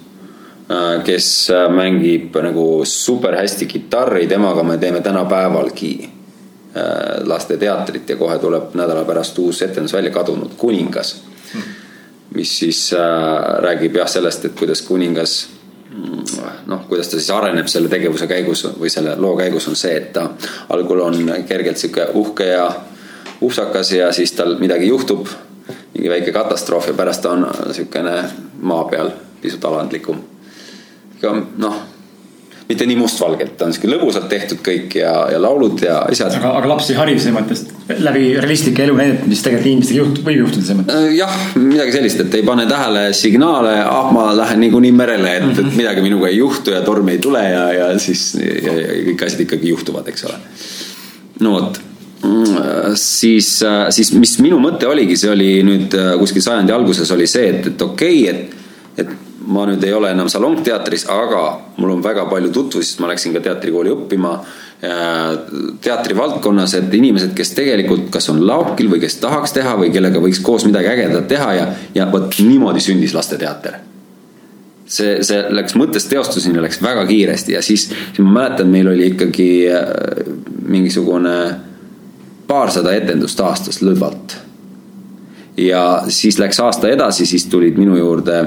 [1.04, 1.26] kes
[1.74, 5.94] mängib nagu super hästi kitarri, temaga me teeme tänapäevalgi
[7.26, 11.16] lasteteatrit ja kohe tuleb nädala pärast uus etendus välja, Kadunud kuningas
[12.34, 13.00] mis siis äh,
[13.62, 15.48] räägib jah sellest, et kuidas kuningas
[15.90, 16.24] mm,
[16.66, 20.12] noh, kuidas ta siis areneb selle tegevuse käigus või selle loo käigus on see, et
[20.12, 20.28] ta
[20.68, 22.68] algul on kergelt sihuke uhke ja
[23.42, 25.26] upsakas ja siis tal midagi juhtub.
[25.94, 28.24] mingi väike katastroof ja pärast ta on sihukene
[28.62, 29.10] maa peal
[29.42, 30.22] pisut alandlikum.
[31.56, 31.82] noh
[32.70, 36.36] mitte nii mustvalgelt, ta on sihuke lõbusalt tehtud kõik ja, ja laulud ja asjad.
[36.38, 37.64] aga, aga lapsi harib selles mõttes
[37.98, 41.00] läbi realistlike elu näidete, mis tegelikult inimestega juht-, võib juhtuda selles mõttes?
[41.00, 45.44] Äh, jah, midagi sellist, et ei pane tähele signaale, ah ma lähen niikuinii merele, et
[45.44, 45.58] mm, -hmm.
[45.58, 45.80] et mhm.
[45.82, 49.46] midagi minuga ei juhtu ja tormi ei tule ja, ja siis ja, ja kõik asjad
[49.46, 50.38] ikkagi juhtuvad, eks ole.
[51.40, 51.80] no vot
[52.22, 57.10] mm, siis, äh, siis mis minu mõte oligi, see oli nüüd äh, kuskil sajandi alguses
[57.16, 61.44] oli see, et, et okei okay,, et, et ma nüüd ei ole enam salongteatris, aga
[61.76, 64.36] mul on väga palju tutvusi, sest ma läksin ka teatrikooli õppima
[65.84, 70.40] teatrivaldkonnas, et inimesed, kes tegelikult kas on laokil või kes tahaks teha või kellega võiks
[70.44, 73.76] koos midagi ägedat teha ja, ja vot niimoodi sündis lasteteater.
[74.86, 79.10] see, see läks mõttest teostuseni, läks väga kiiresti ja siis, siis ma mäletan, meil oli
[79.12, 79.84] ikkagi äh,
[80.64, 81.36] mingisugune
[82.48, 84.38] paarsada etendust aastas lõdvalt.
[85.56, 88.46] ja siis läks aasta edasi, siis tulid minu juurde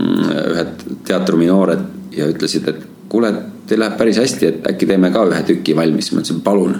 [0.00, 3.32] ühed teatrumi noored ja ütlesid, et kuule,
[3.66, 6.76] teil läheb päris hästi, et äkki teeme ka ühe tüki valmis, ma ütlesin palun.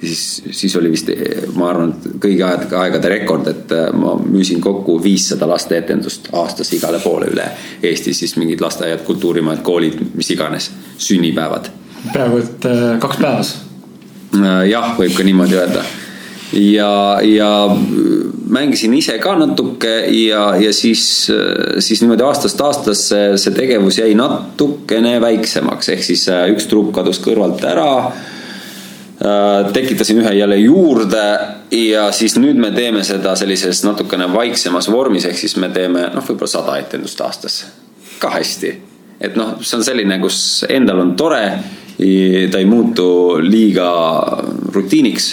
[0.00, 1.10] ja siis, siis oli vist,
[1.54, 7.00] ma arvan, et kõigi aegade rekord, et äh, ma müüsin kokku viissada lasteetendust aastas igale
[7.04, 7.48] poole üle
[7.82, 11.72] Eesti, siis mingid lasteaiad, kultuurimajad, koolid, mis iganes, sünnipäevad.
[12.12, 13.56] peaaegu et äh, kaks päevas.
[14.36, 15.84] Äh, jah, võib ka niimoodi öelda
[16.52, 17.76] ja, ja
[18.50, 21.30] mängisin ise ka natuke ja, ja siis,
[21.78, 27.20] siis niimoodi aastast aastasse see tegevus jäi natukene väiksemaks, ehk siis äh, üks trupp kadus
[27.22, 27.90] kõrvalt ära.
[29.20, 31.24] Äh, tekitasin ühe jälle juurde
[31.76, 36.24] ja siis nüüd me teeme seda sellises natukene vaiksemas vormis, ehk siis me teeme noh,
[36.26, 37.60] võib-olla sada etendust aastas.
[38.20, 38.70] ka hästi,
[39.20, 41.44] et noh, see on selline, kus endal on tore,
[41.96, 43.06] ta ei muutu
[43.40, 43.86] liiga
[44.74, 45.30] rutiiniks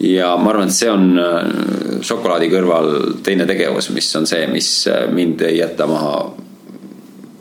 [0.00, 2.90] ja ma arvan, et see on äh, šokolaadi kõrval
[3.24, 6.14] teine tegevus, mis on see, mis äh, mind ei jäta maha.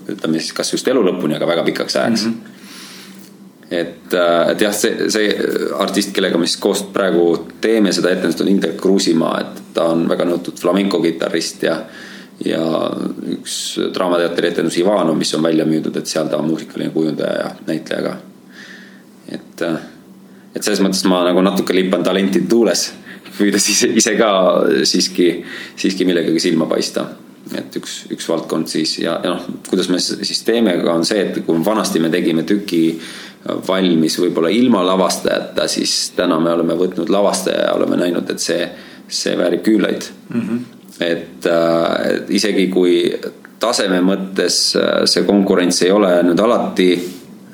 [0.10, 2.34] ütleme siis, kas just elu lõpuni, aga väga pikaks ajaks mm.
[2.34, 3.68] -hmm.
[3.70, 5.34] et, äh, et jah, see, see
[5.78, 10.08] artist, kellega me siis koos praegu teeme seda etendust, on Indrek Kruusimaa, et ta on
[10.10, 11.82] väga nõutud flamenco kitarrist ja
[12.46, 12.64] ja
[13.36, 13.54] üks
[13.94, 18.04] Draamateatri etendus Ivano, mis on välja müüdud, et seal ta on muusikaline kujundaja ja näitleja
[18.04, 18.18] ka.
[19.28, 19.64] et
[20.56, 22.90] et selles mõttes ma nagu natuke lipan talentide tuules
[23.40, 24.30] püüda siis ise ka
[24.88, 25.32] siiski,
[25.80, 27.06] siiski millegagi silma paista
[27.58, 31.42] et üks, üks valdkond siis ja, ja noh, kuidas me siis teeme, on see, et
[31.46, 32.84] kui vanasti me tegime tüki
[33.68, 38.68] valmis võib-olla ilma lavastajata, siis täna me oleme võtnud lavastaja ja oleme näinud, et see,
[39.08, 40.42] see väärib küünlaid mm.
[40.42, 40.60] -hmm.
[41.06, 43.00] et äh, isegi kui
[43.60, 46.92] taseme mõttes äh, see konkurents ei ole nüüd alati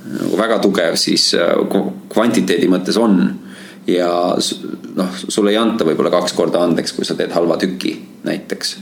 [0.06, 1.54] nagu väga tugev, siis äh,
[2.14, 3.22] kvantiteedi mõttes on.
[3.88, 4.10] ja
[4.98, 7.94] noh, sulle ei anta võib-olla kaks korda andeks, kui sa teed halva tüki
[8.26, 8.76] näiteks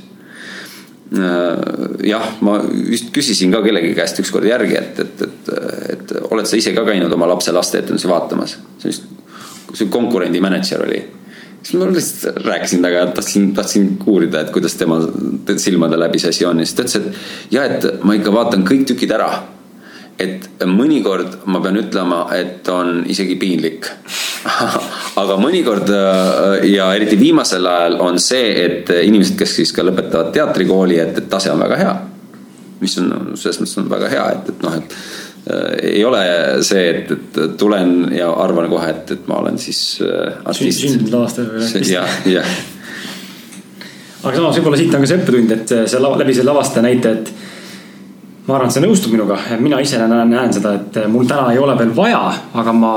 [1.13, 2.55] Äh, jah, ma
[2.89, 5.49] just küsisin ka kellegi käest ükskord järgi, et, et, et,
[5.93, 8.55] et oled sa ise ka käinud oma lapse lasteetendusi vaatamas?
[8.81, 9.05] see vist,
[9.77, 11.03] see konkurendi mänedžer oli.
[11.61, 14.97] siis ma lihtsalt rääkisin temaga, tahtsin, tahtsin uurida, et kuidas tema
[15.53, 18.65] silmade läbi see asi on ja siis ta ütles, et ja, et ma ikka vaatan
[18.65, 19.29] kõik tükid ära
[20.21, 23.89] et mõnikord ma pean ütlema, et on isegi piinlik
[25.21, 30.33] aga mõnikord äh, ja eriti viimasel ajal on see, et inimesed, kes siis ka lõpetavad
[30.35, 31.93] teatrikooli, et, et tase on väga hea.
[32.83, 34.97] mis on selles mõttes on väga hea, et, et noh, et
[35.53, 36.23] äh, ei ole
[36.67, 40.83] see, et, et tulen ja arvan kohe, et, et ma olen siis äh, artist.
[40.83, 42.53] sündinud aastal või jah, jah.
[44.23, 47.33] aga samas võib-olla siit on ka see õppetund, et see läbi selle lavastaja näite, et
[48.47, 51.59] ma arvan, et see nõustub minuga, mina ise näen, näen seda, et mul täna ei
[51.63, 52.23] ole veel vaja,
[52.59, 52.93] aga ma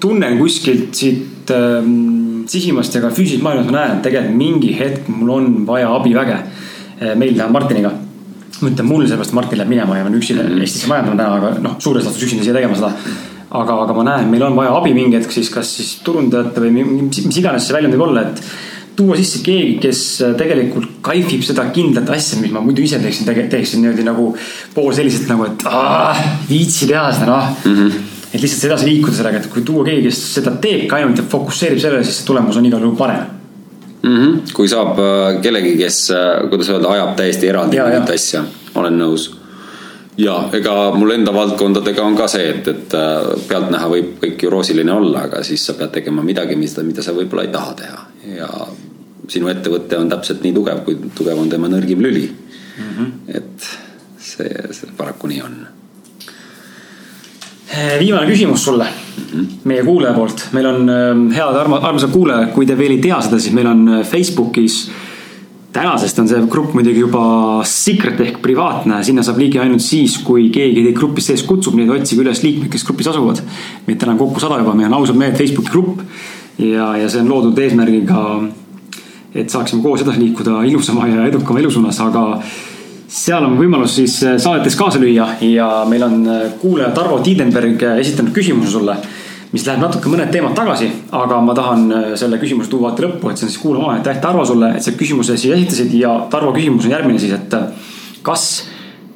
[0.00, 5.08] tunnen kuskilt siit ähm, sisimast ja ka füüsilisest maailmast ma näen, et tegelikult mingi hetk
[5.12, 6.36] mul on vaja abiväge.
[7.00, 7.92] Äh, meil tähendab Martiniga.
[8.56, 10.60] ma ütlen mul, sellepärast Martin läheb minema ja ma olen üksi mm -hmm.
[10.64, 12.92] Eestisse majandama täna, aga noh, suures laastus üksinda siia tegema seda.
[13.50, 16.70] aga, aga ma näen, meil on vaja abi mingi hetk siis, kas siis turundajate või
[16.70, 18.42] mis, mis iganes see väljund võib olla, et
[18.96, 23.28] tuua sisse keegi, kes äh, tegelikult kaifib seda kindlat asja, mis ma muidu ise teeksin,
[23.52, 24.30] teeksin niimoodi nagu
[24.74, 25.64] pool selliselt nagu, et
[26.48, 27.76] viitsi teha seda noh mm.
[27.76, 28.04] -hmm.
[28.32, 31.82] et lihtsalt edasi liikuda sellega, et kui tuua keegi, kes seda teebki ainult ja fokusseerib
[31.82, 33.24] sellele, siis see tulemus on igal juhul parem
[34.02, 34.16] mm.
[34.16, 34.52] -hmm.
[34.52, 38.44] kui saab äh, kellegi, kes, äh, kuidas öelda, ajab täiesti eraldi mingit asja,
[38.74, 39.30] olen nõus
[40.16, 42.94] ja ega mul enda valdkondadega on ka see, et, et
[43.48, 47.12] pealtnäha võib kõik ju roosiline olla, aga siis sa pead tegema midagi, mida, mida sa
[47.12, 48.48] võib-olla ei taha teha ja
[49.28, 52.92] sinu ettevõte on täpselt nii tugev, kui tugev on tema nõrgim lüli mm.
[52.92, 53.10] -hmm.
[53.38, 53.70] et
[54.18, 55.56] see, see paraku nii on.
[57.66, 59.46] Eh, viimane küsimus sulle mm -hmm.
[59.64, 63.20] meie kuulaja poolt, meil on ehm, head arma, armsad kuulajad, kui te veel ei tea
[63.20, 64.90] seda, siis meil on eh, Facebookis
[65.76, 70.48] tänasest on see grupp muidugi juba secret ehk privaatne, sinna saab ligi ainult siis, kui
[70.54, 73.42] keegi teid grupis sees kutsub, nii et otsige üles liikmed, kes grupis asuvad.
[73.86, 76.00] meid täna on kokku sada juba, meil on ausalt mehed Facebooki grupp
[76.58, 78.22] ja, ja see on loodud eesmärgiga
[79.40, 82.24] et saaksime koos edasi liikuda ilusama ja edukama elu suunas, aga
[83.08, 87.82] seal on võimalus siis äh, saadetes kaasa lüüa ja meil on äh, kuulaja Tarvo Tiidenberg
[87.82, 88.96] äh, esitanud küsimuse sulle,
[89.52, 91.84] mis läheb natuke mõned teemad tagasi, aga ma tahan
[92.18, 94.94] selle küsimuse tuua vaata lõppu, et see on siis kuulama, aitäh Tarvo sulle, et sa
[94.96, 97.54] küsimuse siia esitasid ja Tarvo küsimus on järgmine siis, et
[98.26, 98.48] kas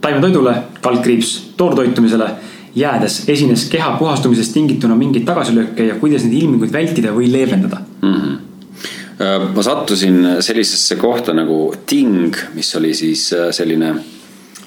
[0.01, 2.29] taimetoidule, kaldkriips, toortoitumisele
[2.75, 8.15] jäädes esines keha puhastumisest tingituna mingeid tagasilööke ja kuidas neid ilminguid vältida või leevendada mm?
[8.15, 8.39] -hmm
[9.55, 13.95] ma sattusin sellisesse kohta nagu Ting, mis oli siis äh, selline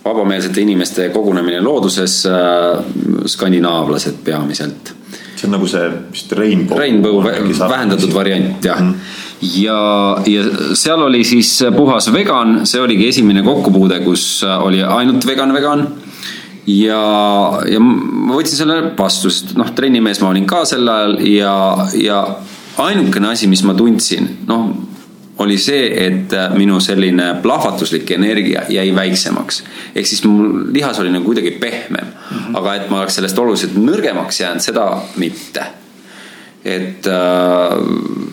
[0.06, 2.84] vabameelsete inimeste kogunemine looduses, äh,
[3.26, 4.94] skandinaavlased peamiselt.
[5.36, 6.78] see on nagu see vist Rainbow.
[6.78, 7.24] Rainbow
[7.70, 8.94] vähendatud variant jah mm.
[8.94, 9.62] -hmm.
[9.64, 10.44] ja, ja
[10.74, 15.88] seal oli siis puhas vegan, see oligi esimene kokkupuude, kus oli ainult vegan, vegan
[16.68, 17.04] ja,
[17.70, 21.56] ja ma võtsin selle vastu, sest noh, trennimees ma olin ka sel ajal ja,
[22.00, 22.24] ja
[22.84, 24.72] ainukene asi, mis ma tundsin, noh,
[25.44, 29.64] oli see, et äh, minu selline plahvatuslik energia jäi väiksemaks.
[29.96, 32.58] ehk siis mul lihas oli nagu kuidagi pehmem mm, -hmm.
[32.58, 35.66] aga et ma oleks sellest oluliselt nõrgemaks jäänud, seda mitte.
[36.66, 38.33] et äh,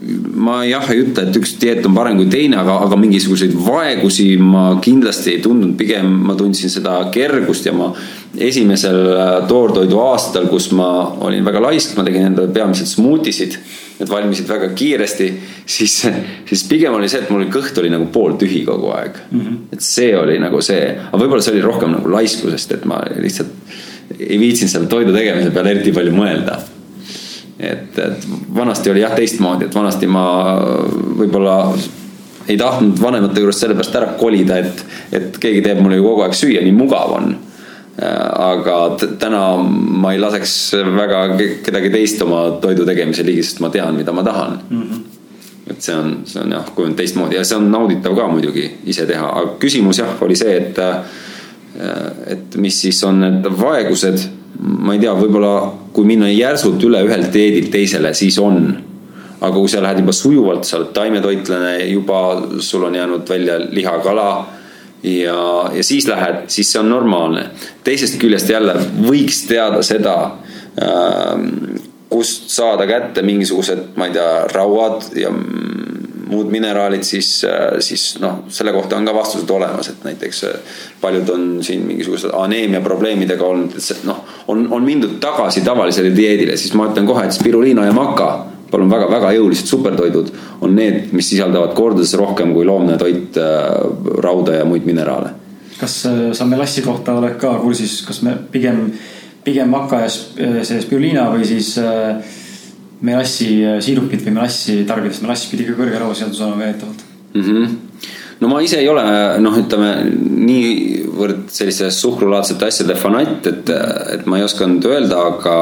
[0.00, 4.32] ma jah ei ütle, et üks dieet on parem kui teine, aga, aga mingisuguseid vaegusi
[4.40, 7.90] ma kindlasti ei tundnud, pigem ma tundsin seda kergust ja ma
[8.40, 10.88] esimesel äh, toortoidu aastal, kus ma
[11.26, 13.58] olin väga laisk, ma tegin endale peamiselt smuutisid.
[14.00, 15.26] Need valmisid väga kiiresti,
[15.68, 15.98] siis,
[16.48, 19.40] siis pigem oli see, et mul kõht oli nagu pooltühi kogu aeg mm.
[19.40, 19.60] -hmm.
[19.76, 23.52] et see oli nagu see, aga võib-olla see oli rohkem nagu laiskusest, et ma lihtsalt
[24.16, 26.56] ei viitsinud selle toidu tegemise peale eriti palju mõelda
[27.60, 30.24] et, et vanasti oli jah teistmoodi, et vanasti ma
[31.20, 31.56] võib-olla
[32.48, 34.82] ei tahtnud vanemate juurest sellepärast ära kolida, et,
[35.12, 37.32] et keegi teeb mulle ju kogu aeg süüa, nii mugav on.
[38.00, 38.74] aga
[39.20, 40.52] täna ma ei laseks
[40.94, 41.18] väga
[41.66, 44.82] kedagi teist oma toidu tegemise ligi, sest ma tean, mida ma tahan mm.
[44.82, 45.02] -hmm.
[45.70, 49.06] et see on, see on jah, kujunenud teistmoodi ja see on nauditav ka muidugi ise
[49.06, 50.80] teha, aga küsimus jah, oli see, et
[52.26, 54.24] et mis siis on need vaegused
[54.58, 55.54] ma ei tea, võib-olla
[55.94, 58.62] kui minna järsult üle ühelt dieedilt teisele, siis on.
[59.40, 62.18] aga kui sa lähed juba sujuvalt, sa oled taimetoitlane, juba
[62.60, 64.30] sul on jäänud välja liha, kala
[65.02, 67.46] ja, ja siis lähed, siis see on normaalne.
[67.84, 70.16] teisest küljest jälle võiks teada seda
[70.76, 75.30] äh,, kust saada kätte mingisugused, ma ei tea, rauad ja
[76.30, 80.76] muud mineraalid, siis, äh, siis noh, selle kohta on ka vastused olemas, et näiteks äh,
[81.00, 86.12] paljud on siin mingisugused aneemia probleemidega olnud, et see noh, on, on mindud tagasi tavalisele
[86.14, 88.30] dieedile, siis ma ütlen kohe, et spiruliina ja maka
[88.70, 90.30] palun väga, väga jõulised supertoidud
[90.64, 93.68] on need, mis sisaldavad kordades rohkem kui loomne toit äh,
[94.22, 95.34] rauda ja muid mineraale.
[95.80, 98.86] kas äh, sa melassi kohta oled ka kursis, kas me pigem,
[99.44, 101.74] pigem maka ja äh, see spiruliina või siis
[103.00, 107.46] melassi siirupit või melassi tarbides, melass pidi ka kõrge rauasisaldus olema väidetavalt mm.
[107.46, 107.78] -hmm
[108.40, 109.04] no ma ise ei ole
[109.42, 113.72] noh, ütleme niivõrd selliste suhkrulaadsete asjade fanatt, et,
[114.16, 115.56] et ma ei oska nüüd öelda, aga,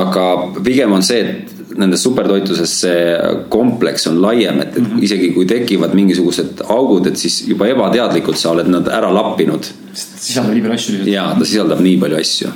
[0.00, 0.26] aga
[0.60, 3.04] pigem on see, et nendes supertoituses see
[3.52, 5.04] kompleks on laiem, et, et -hmm.
[5.06, 9.70] isegi kui tekivad mingisugused augud, et siis juba ebateadlikult sa oled nad ära lappinud.
[9.94, 11.06] sisaldab nii palju asju.
[11.06, 12.48] jaa, ta sisaldab nii palju asju.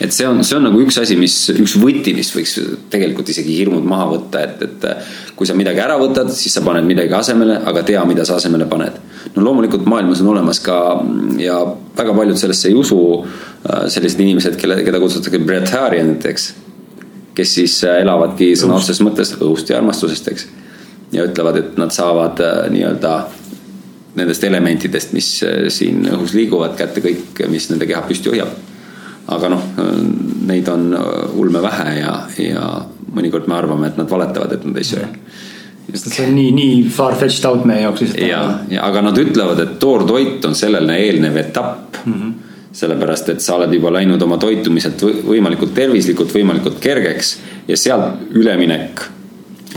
[0.00, 2.56] Et see on, see on nagu üks asi, mis, üks võti, mis võiks
[2.92, 6.88] tegelikult isegi hirmud maha võtta, et, et kui sa midagi ära võtad, siis sa paned
[6.88, 8.96] midagi asemele, aga tea, mida sa asemele paned.
[9.34, 10.78] no loomulikult maailmas on olemas ka
[11.38, 11.60] ja
[11.96, 16.48] väga paljud sellesse ei usu äh, sellised inimesed, kelle, keda kutsutakse breatharianiteks
[17.34, 20.48] kes siis äh, elavadki sõna otseses mõttes õhust ja armastusest, eks.
[21.12, 23.14] ja ütlevad, et nad saavad äh, nii-öelda
[24.16, 25.28] nendest elementidest, mis
[25.70, 28.50] siin õhus liiguvad, kätte kõik, mis nende keha püsti hoiab.
[29.30, 29.62] Aga noh,
[30.48, 30.90] neid on
[31.38, 32.66] ulme vähe ja, ja
[33.14, 35.08] mõnikord me arvame, et nad valetavad, et nad ei söö
[35.90, 38.26] sest et see on nii, nii far-fetched out meie jaoks lihtsalt.
[38.28, 42.14] ja, ja aga nad ütlevad, et toortoit on sellele eelnev etapp mm.
[42.14, 42.38] -hmm
[42.70, 47.32] sellepärast et sa oled juba läinud oma toitumiselt võimalikult tervislikult, võimalikult kergeks
[47.66, 49.02] ja sealt üleminek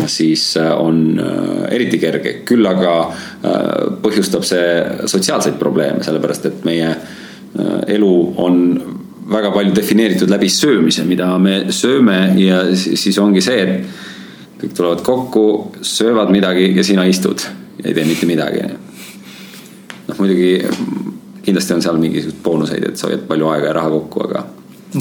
[0.06, 3.60] siis äh, on äh, eriti kerge, küll aga äh,
[4.04, 4.66] põhjustab see
[5.10, 6.96] sotsiaalseid probleeme, sellepärast et meie
[7.94, 8.56] elu on
[9.34, 15.04] väga palju defineeritud läbi söömise, mida me sööme ja siis ongi see, et kõik tulevad
[15.06, 15.46] kokku,
[15.82, 17.44] söövad midagi ja sina istud
[17.80, 18.68] ja ei tee mitte midagi.
[20.08, 20.58] noh, muidugi
[21.44, 24.46] kindlasti on seal mingisuguseid boonuseid, et sa hoiad palju aega ja raha kokku, aga.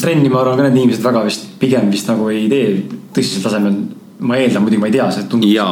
[0.01, 2.71] trenni ma arvan ka need inimesed väga vist pigem vist nagu ei tee
[3.15, 3.77] tõsisel tasemel
[4.23, 5.51] ma eeldan, muidugi ma ei tea, see tundub.
[5.51, 5.67] ja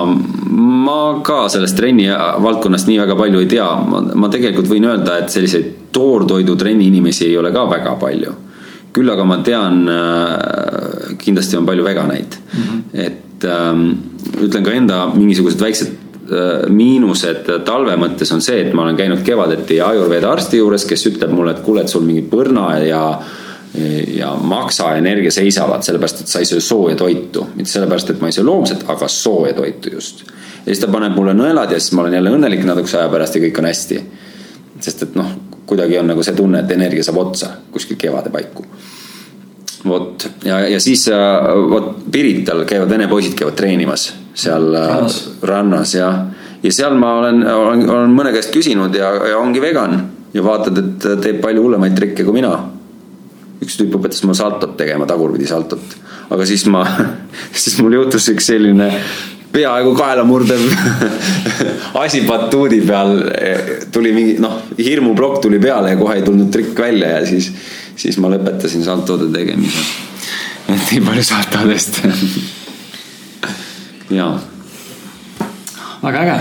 [0.86, 2.08] ma ka sellest trenni
[2.44, 6.88] valdkonnast nii väga palju ei tea, ma, ma tegelikult võin öelda, et selliseid toortoidu trenni
[6.90, 8.34] inimesi ei ole ka väga palju.
[8.92, 12.84] Küll aga ma tean, äh, kindlasti on palju veganeid mm, -hmm.
[13.06, 13.90] et ähm,
[14.42, 15.98] ütlen ka enda mingisugused väiksed
[16.30, 21.08] Äh, miinused talve mõttes on see, et ma olen käinud kevadeti Ajurveda arsti juures, kes
[21.10, 23.04] ütleb mulle, et kuule, et sul mingi põrna ja
[23.70, 27.44] ja maksa energia seisavad, sellepärast et sa ei söö sooja toitu.
[27.54, 30.24] mitte sellepärast, et ma ei söö loomset, aga sooja toitu just.
[30.26, 33.38] ja siis ta paneb mulle nõelad ja siis ma olen jälle õnnelik natukese aja pärast
[33.38, 34.00] ja kõik on hästi.
[34.85, 35.31] Sest et noh,
[35.66, 38.65] kuidagi on nagu see tunne, et energia saab otsa kuskil kevade paiku.
[39.85, 45.20] vot ja, ja siis äh, vot Pirital käivad vene poisid käivad treenimas seal äh, rannas,
[45.43, 46.11] rannas ja,
[46.62, 49.97] ja seal ma olen, olen, olen mõne käest küsinud ja, ja ongi vegan
[50.35, 52.52] ja vaatad, et teeb palju hullemaid trikke kui mina.
[53.61, 55.97] üks tüüp õpetas mul saltot tegema, tagurpidi saltot,
[56.32, 56.85] aga siis ma,
[57.62, 58.93] siis mul juhtus üks selline
[59.52, 60.62] peaaegu kaelamurdev
[62.02, 63.16] asi batuudi peal.
[63.93, 67.51] tuli mingi noh, hirmuplokk tuli peale ja kohe ei tulnud trikk välja ja siis,
[67.97, 69.82] siis ma lõpetasin saltode tegemise.
[70.68, 72.01] et nii palju saltodest
[74.18, 74.39] jaa.
[76.02, 76.39] väga äge.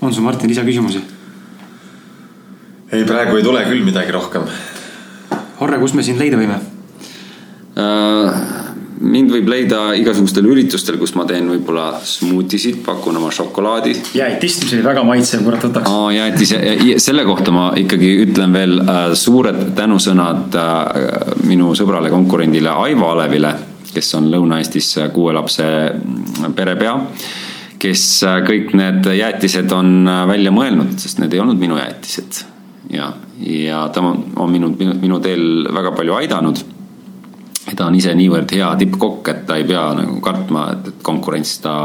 [0.00, 1.04] on sul, Martin, lisaküsimusi?
[2.92, 4.48] ei, praegu ei tule küll midagi rohkem.
[5.60, 6.60] Horre, kus me sind leida võime
[7.76, 8.55] uh,?
[9.00, 13.94] Mind võib leida igasugustel üritustel, kus ma teen võib-olla smuutisid, pakun oma šokolaadi.
[14.16, 16.10] jäätist, mis oli väga maitsev, kurat võtaks oh,.
[16.14, 16.54] jäätis,
[17.04, 23.54] selle kohta ma ikkagi ütlen veel uh, suured tänusõnad uh, minu sõbrale, konkurendile Aivo Alevile
[23.96, 25.64] kes on Lõuna-Eestis kuue lapse
[26.56, 26.94] perepea,
[27.80, 28.02] kes
[28.46, 32.44] kõik need jäätised on välja mõelnud, sest need ei olnud minu jäätised.
[32.92, 33.10] ja,
[33.40, 36.64] ja ta on, on minu, minu, minu teel väga palju aidanud.
[37.74, 41.56] Ta on ise niivõrd hea tippkokk, et ta ei pea nagu kartma, et, et konkurents
[41.64, 41.76] ta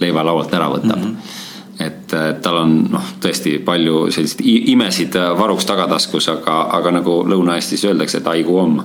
[0.00, 1.12] leiva laualt ära võtab mm.
[1.12, 1.44] -hmm
[1.78, 2.10] et
[2.42, 4.40] tal on noh, tõesti palju selliseid
[4.72, 8.80] imesid varuks tagataskus, aga, aga nagu Lõuna-Eestis öeldakse, et haigu homm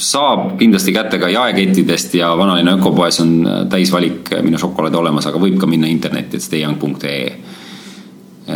[0.00, 3.32] saab kindlasti kätte ka jaekettidest ja vanalinna ökopoes on
[3.70, 7.32] täisvalik minu šokolaade olemas, aga võib ka minna internetti, et stayyoung.ee.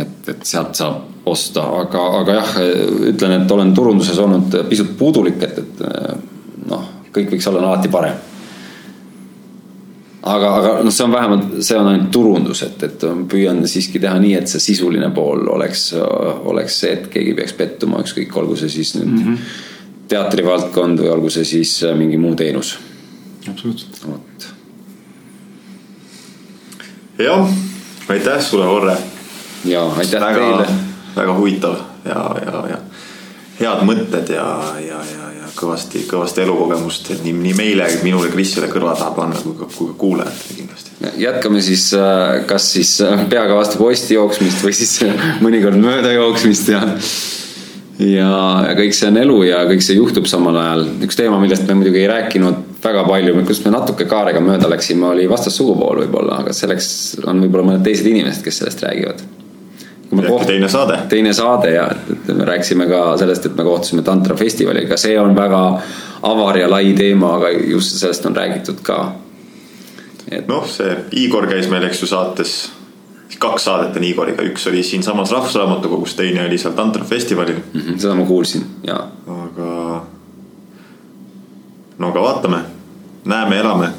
[0.01, 2.53] et, et sealt saab osta, aga, aga jah,
[3.13, 8.34] ütlen, et olen turunduses olnud pisut puudulik, et, et noh, kõik võiks olla alati parem
[10.25, 14.17] aga, aga noh, see on vähemalt, see on ainult turundus, et, et püüan siiski teha
[14.21, 18.73] nii, et see sisuline pool oleks, oleks see, et keegi peaks pettuma, ükskõik, olgu see
[18.79, 19.63] siis nüüd mm -hmm
[20.11, 22.75] teatrivaldkond või olgu see siis äh, mingi muu teenus.
[23.49, 24.01] absoluutselt.
[24.07, 24.47] vot.
[27.19, 27.49] jah,
[28.09, 28.97] aitäh sulle, Orre.
[29.65, 30.67] ja aitäh väga, teile.
[31.15, 32.81] väga huvitav ja, ja, ja
[33.59, 34.47] head mõtted ja,
[34.83, 35.24] ja, ja, ja
[35.55, 39.97] kõvasti, kõvasti elukogemust nii, nii meile, minule, Krisile kõrva taha panna kui ka, kui ka
[40.01, 40.97] kuulajatele kindlasti.
[41.21, 44.99] jätkame siis, äh, kas siis äh, peaga vastu posti jooksmist või siis
[45.45, 46.83] mõnikord mööda jooksmist ja
[47.99, 50.85] ja kõik see on elu ja kõik see juhtub samal ajal.
[51.05, 55.07] üks teema, millest me muidugi ei rääkinud väga palju, kust me natuke kaarega mööda läksime,
[55.13, 56.89] oli vastassugupool võib-olla, aga selleks
[57.25, 59.23] on võib-olla mõned teised inimesed, kes sellest räägivad.
[60.23, 60.47] Koht...
[60.47, 60.99] teine saade.
[61.09, 65.35] teine saade ja, et me rääkisime ka sellest, et me kohtusime Tantra festivaliga, see on
[65.35, 65.61] väga
[66.21, 69.11] avar ja lai teema, aga just sellest on räägitud ka
[70.31, 70.47] et....
[70.47, 72.55] noh, see Igor käis meil, eks ju, saates
[73.39, 77.81] kaks saadet on Igoriga, üks oli siinsamas Rahvusraamatukogus, teine oli seal Tantra festivalil mm.
[77.81, 79.11] -hmm, seda ma kuulsin, jaa.
[79.27, 80.05] aga,
[81.97, 82.57] no aga vaatame,
[83.25, 83.89] näeme, elame.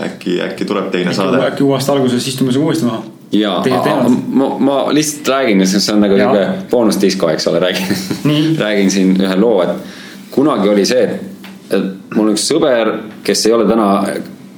[0.00, 1.46] äkki, äkki tuleb teine äkki, saade.
[1.46, 3.02] äkki uue aasta alguses istume sinuga uuesti maha.
[3.32, 3.62] Jaa,
[4.28, 7.96] ma, ma lihtsalt räägin, see on nagu sihuke boonusdisko, eks ole, räägin.
[8.64, 11.06] Räägin siin ühe loo, et kunagi oli see,
[11.70, 11.86] et,
[12.16, 12.92] mul üks sõber,
[13.26, 13.88] kes ei ole täna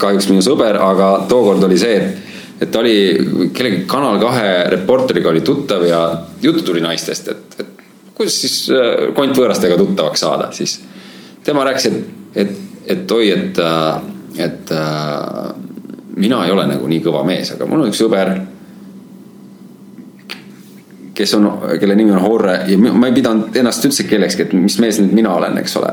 [0.01, 2.27] kahjuks minu sõber, aga tookord oli see, et
[2.61, 6.01] et ta oli kellegi Kanal kahe reporteriga oli tuttav ja
[6.43, 7.85] juttu tuli naistest, et, et
[8.15, 10.77] kuidas siis äh, kontvõõrastega tuttavaks saada, siis.
[11.45, 12.11] Tema rääkis, et,
[12.43, 12.51] et,
[12.97, 15.55] et oi, et, äh, et äh,
[16.21, 18.35] mina ei ole nagu nii kõva mees, aga mul on üks sõber,
[21.15, 21.49] kes on,
[21.81, 25.15] kelle nimi on Horre ja ma ei pidanud ennast üldse kellekski, et mis mees nüüd
[25.17, 25.93] mina olen, eks ole.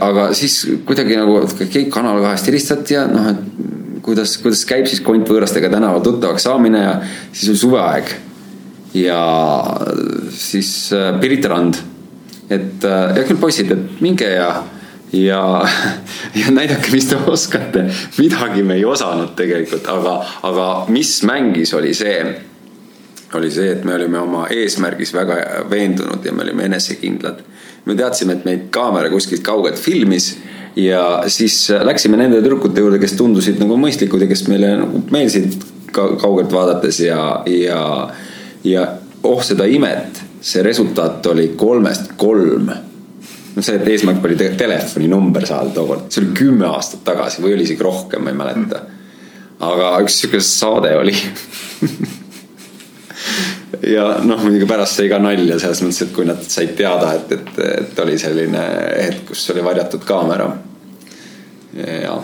[0.00, 5.00] aga siis kuidagi nagu keegi Kanal kahest helistati ja noh, et kuidas, kuidas käib siis
[5.04, 6.92] kontvõõrastega tänaval tuttavaks saamine ja
[7.32, 8.12] siis oli suveaeg.
[8.94, 9.22] ja
[10.36, 11.78] siis Pirita rand,
[12.50, 14.50] et hea küll, poisid, et minge ja,
[15.16, 15.42] ja,
[16.40, 17.86] ja näidake, mis te oskate.
[18.18, 20.16] midagi me ei osanud tegelikult, aga,
[20.50, 22.18] aga mis mängis, oli see,
[23.38, 25.36] oli see, et me olime oma eesmärgis väga
[25.70, 27.42] veendunud ja me olime enesekindlad.
[27.84, 30.36] me teadsime, et meid kaamera kuskilt kaugelt filmis
[30.76, 35.58] ja siis läksime nende tüdrukute juurde, kes tundusid nagu mõistlikud ja kes meile nagu meeldisid
[35.92, 37.82] kaugelt vaadates ja, ja,
[38.64, 38.86] ja
[39.28, 42.70] oh seda imet, see resultaat oli kolmest kolm.
[43.52, 47.84] no see, eesmärk oli telefoninumber saada tookord, see oli kümme aastat tagasi või oli isegi
[47.84, 48.82] rohkem, ma ei mäleta.
[49.60, 51.16] aga üks sihuke saade oli
[53.86, 57.32] ja noh, muidugi pärast sai ka nalja selles mõttes, et kui nad said teada, et,
[57.32, 57.50] et,
[57.82, 58.62] et oli selline
[58.98, 60.50] hetk, kus oli varjatud kaamera.
[61.76, 62.16] ja.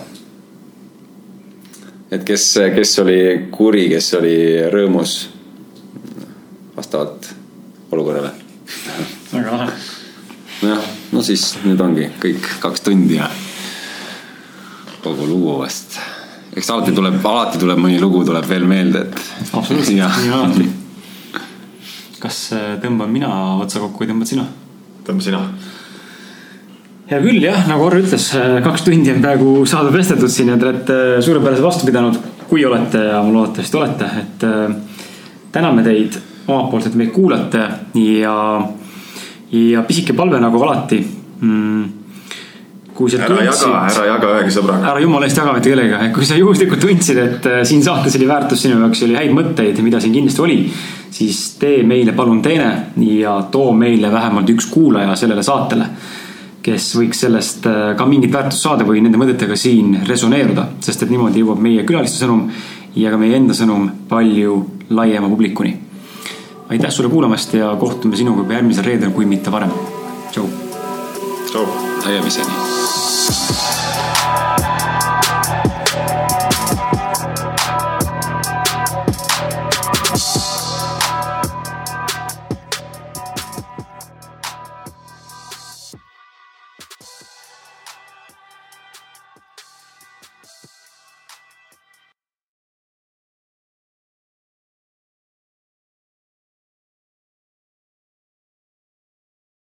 [2.11, 3.21] et kes, kes oli
[3.53, 4.37] kuri, kes oli
[4.73, 5.19] rõõmus
[6.77, 7.31] vastavalt
[7.91, 8.33] olukorrale.
[9.33, 9.73] väga lahe.
[10.63, 13.31] nojah, no siis nüüd ongi kõik kaks tundi ja
[15.03, 15.99] kogu lugu vast
[16.59, 19.25] eks alati tuleb, alati tuleb mõni lugu tuleb veel meelde, et.
[19.53, 20.05] absoluutselt,
[20.35, 20.69] alati
[22.23, 23.31] kas äh, tõmban mina
[23.63, 24.47] otsa kokku või tõmbad sina?
[25.07, 25.43] tõmba sina.
[27.09, 30.59] hea küll jah, nagu Orr ütles, äh, kaks tundi on praegu saadud vesteldud siin ja
[30.59, 32.19] te olete äh, suurepäraselt vastu pidanud.
[32.49, 34.45] kui olete ja ma loodetavasti olete, et
[35.53, 36.15] täname teid
[36.47, 37.61] omalt poolt, et meid kuulate
[38.01, 38.37] ja,
[39.53, 41.98] ja pisike palve nagu alati mm,
[42.99, 44.91] kui sa ära tundsid, ära jaga ühegi sõbraga.
[44.91, 48.27] ära jumala eest jaga mitte kellegagi, kui sa juhuslikult tundsid, et äh, siin saates oli
[48.27, 50.57] väärtus sinu jaoks, oli häid mõtteid, mida siin kindlasti oli,
[51.15, 52.71] siis tee meile palun teene
[53.07, 55.87] ja too meile vähemalt üks kuulaja sellele saatele,
[56.67, 61.13] kes võiks sellest äh, ka mingit väärtust saada või nende mõtetega siin resoneeruda, sest et
[61.15, 62.49] niimoodi jõuab meie külaliste sõnum
[62.99, 64.59] ja ka meie enda sõnum palju
[64.91, 65.77] laiema publikuni.
[66.69, 69.71] aitäh sulle kuulamast ja kohtume sinuga juba järgmisel reedel, kui mitte varem.
[70.33, 70.49] tšau.
[71.47, 71.88] tšau.
[72.03, 72.49] 早見せに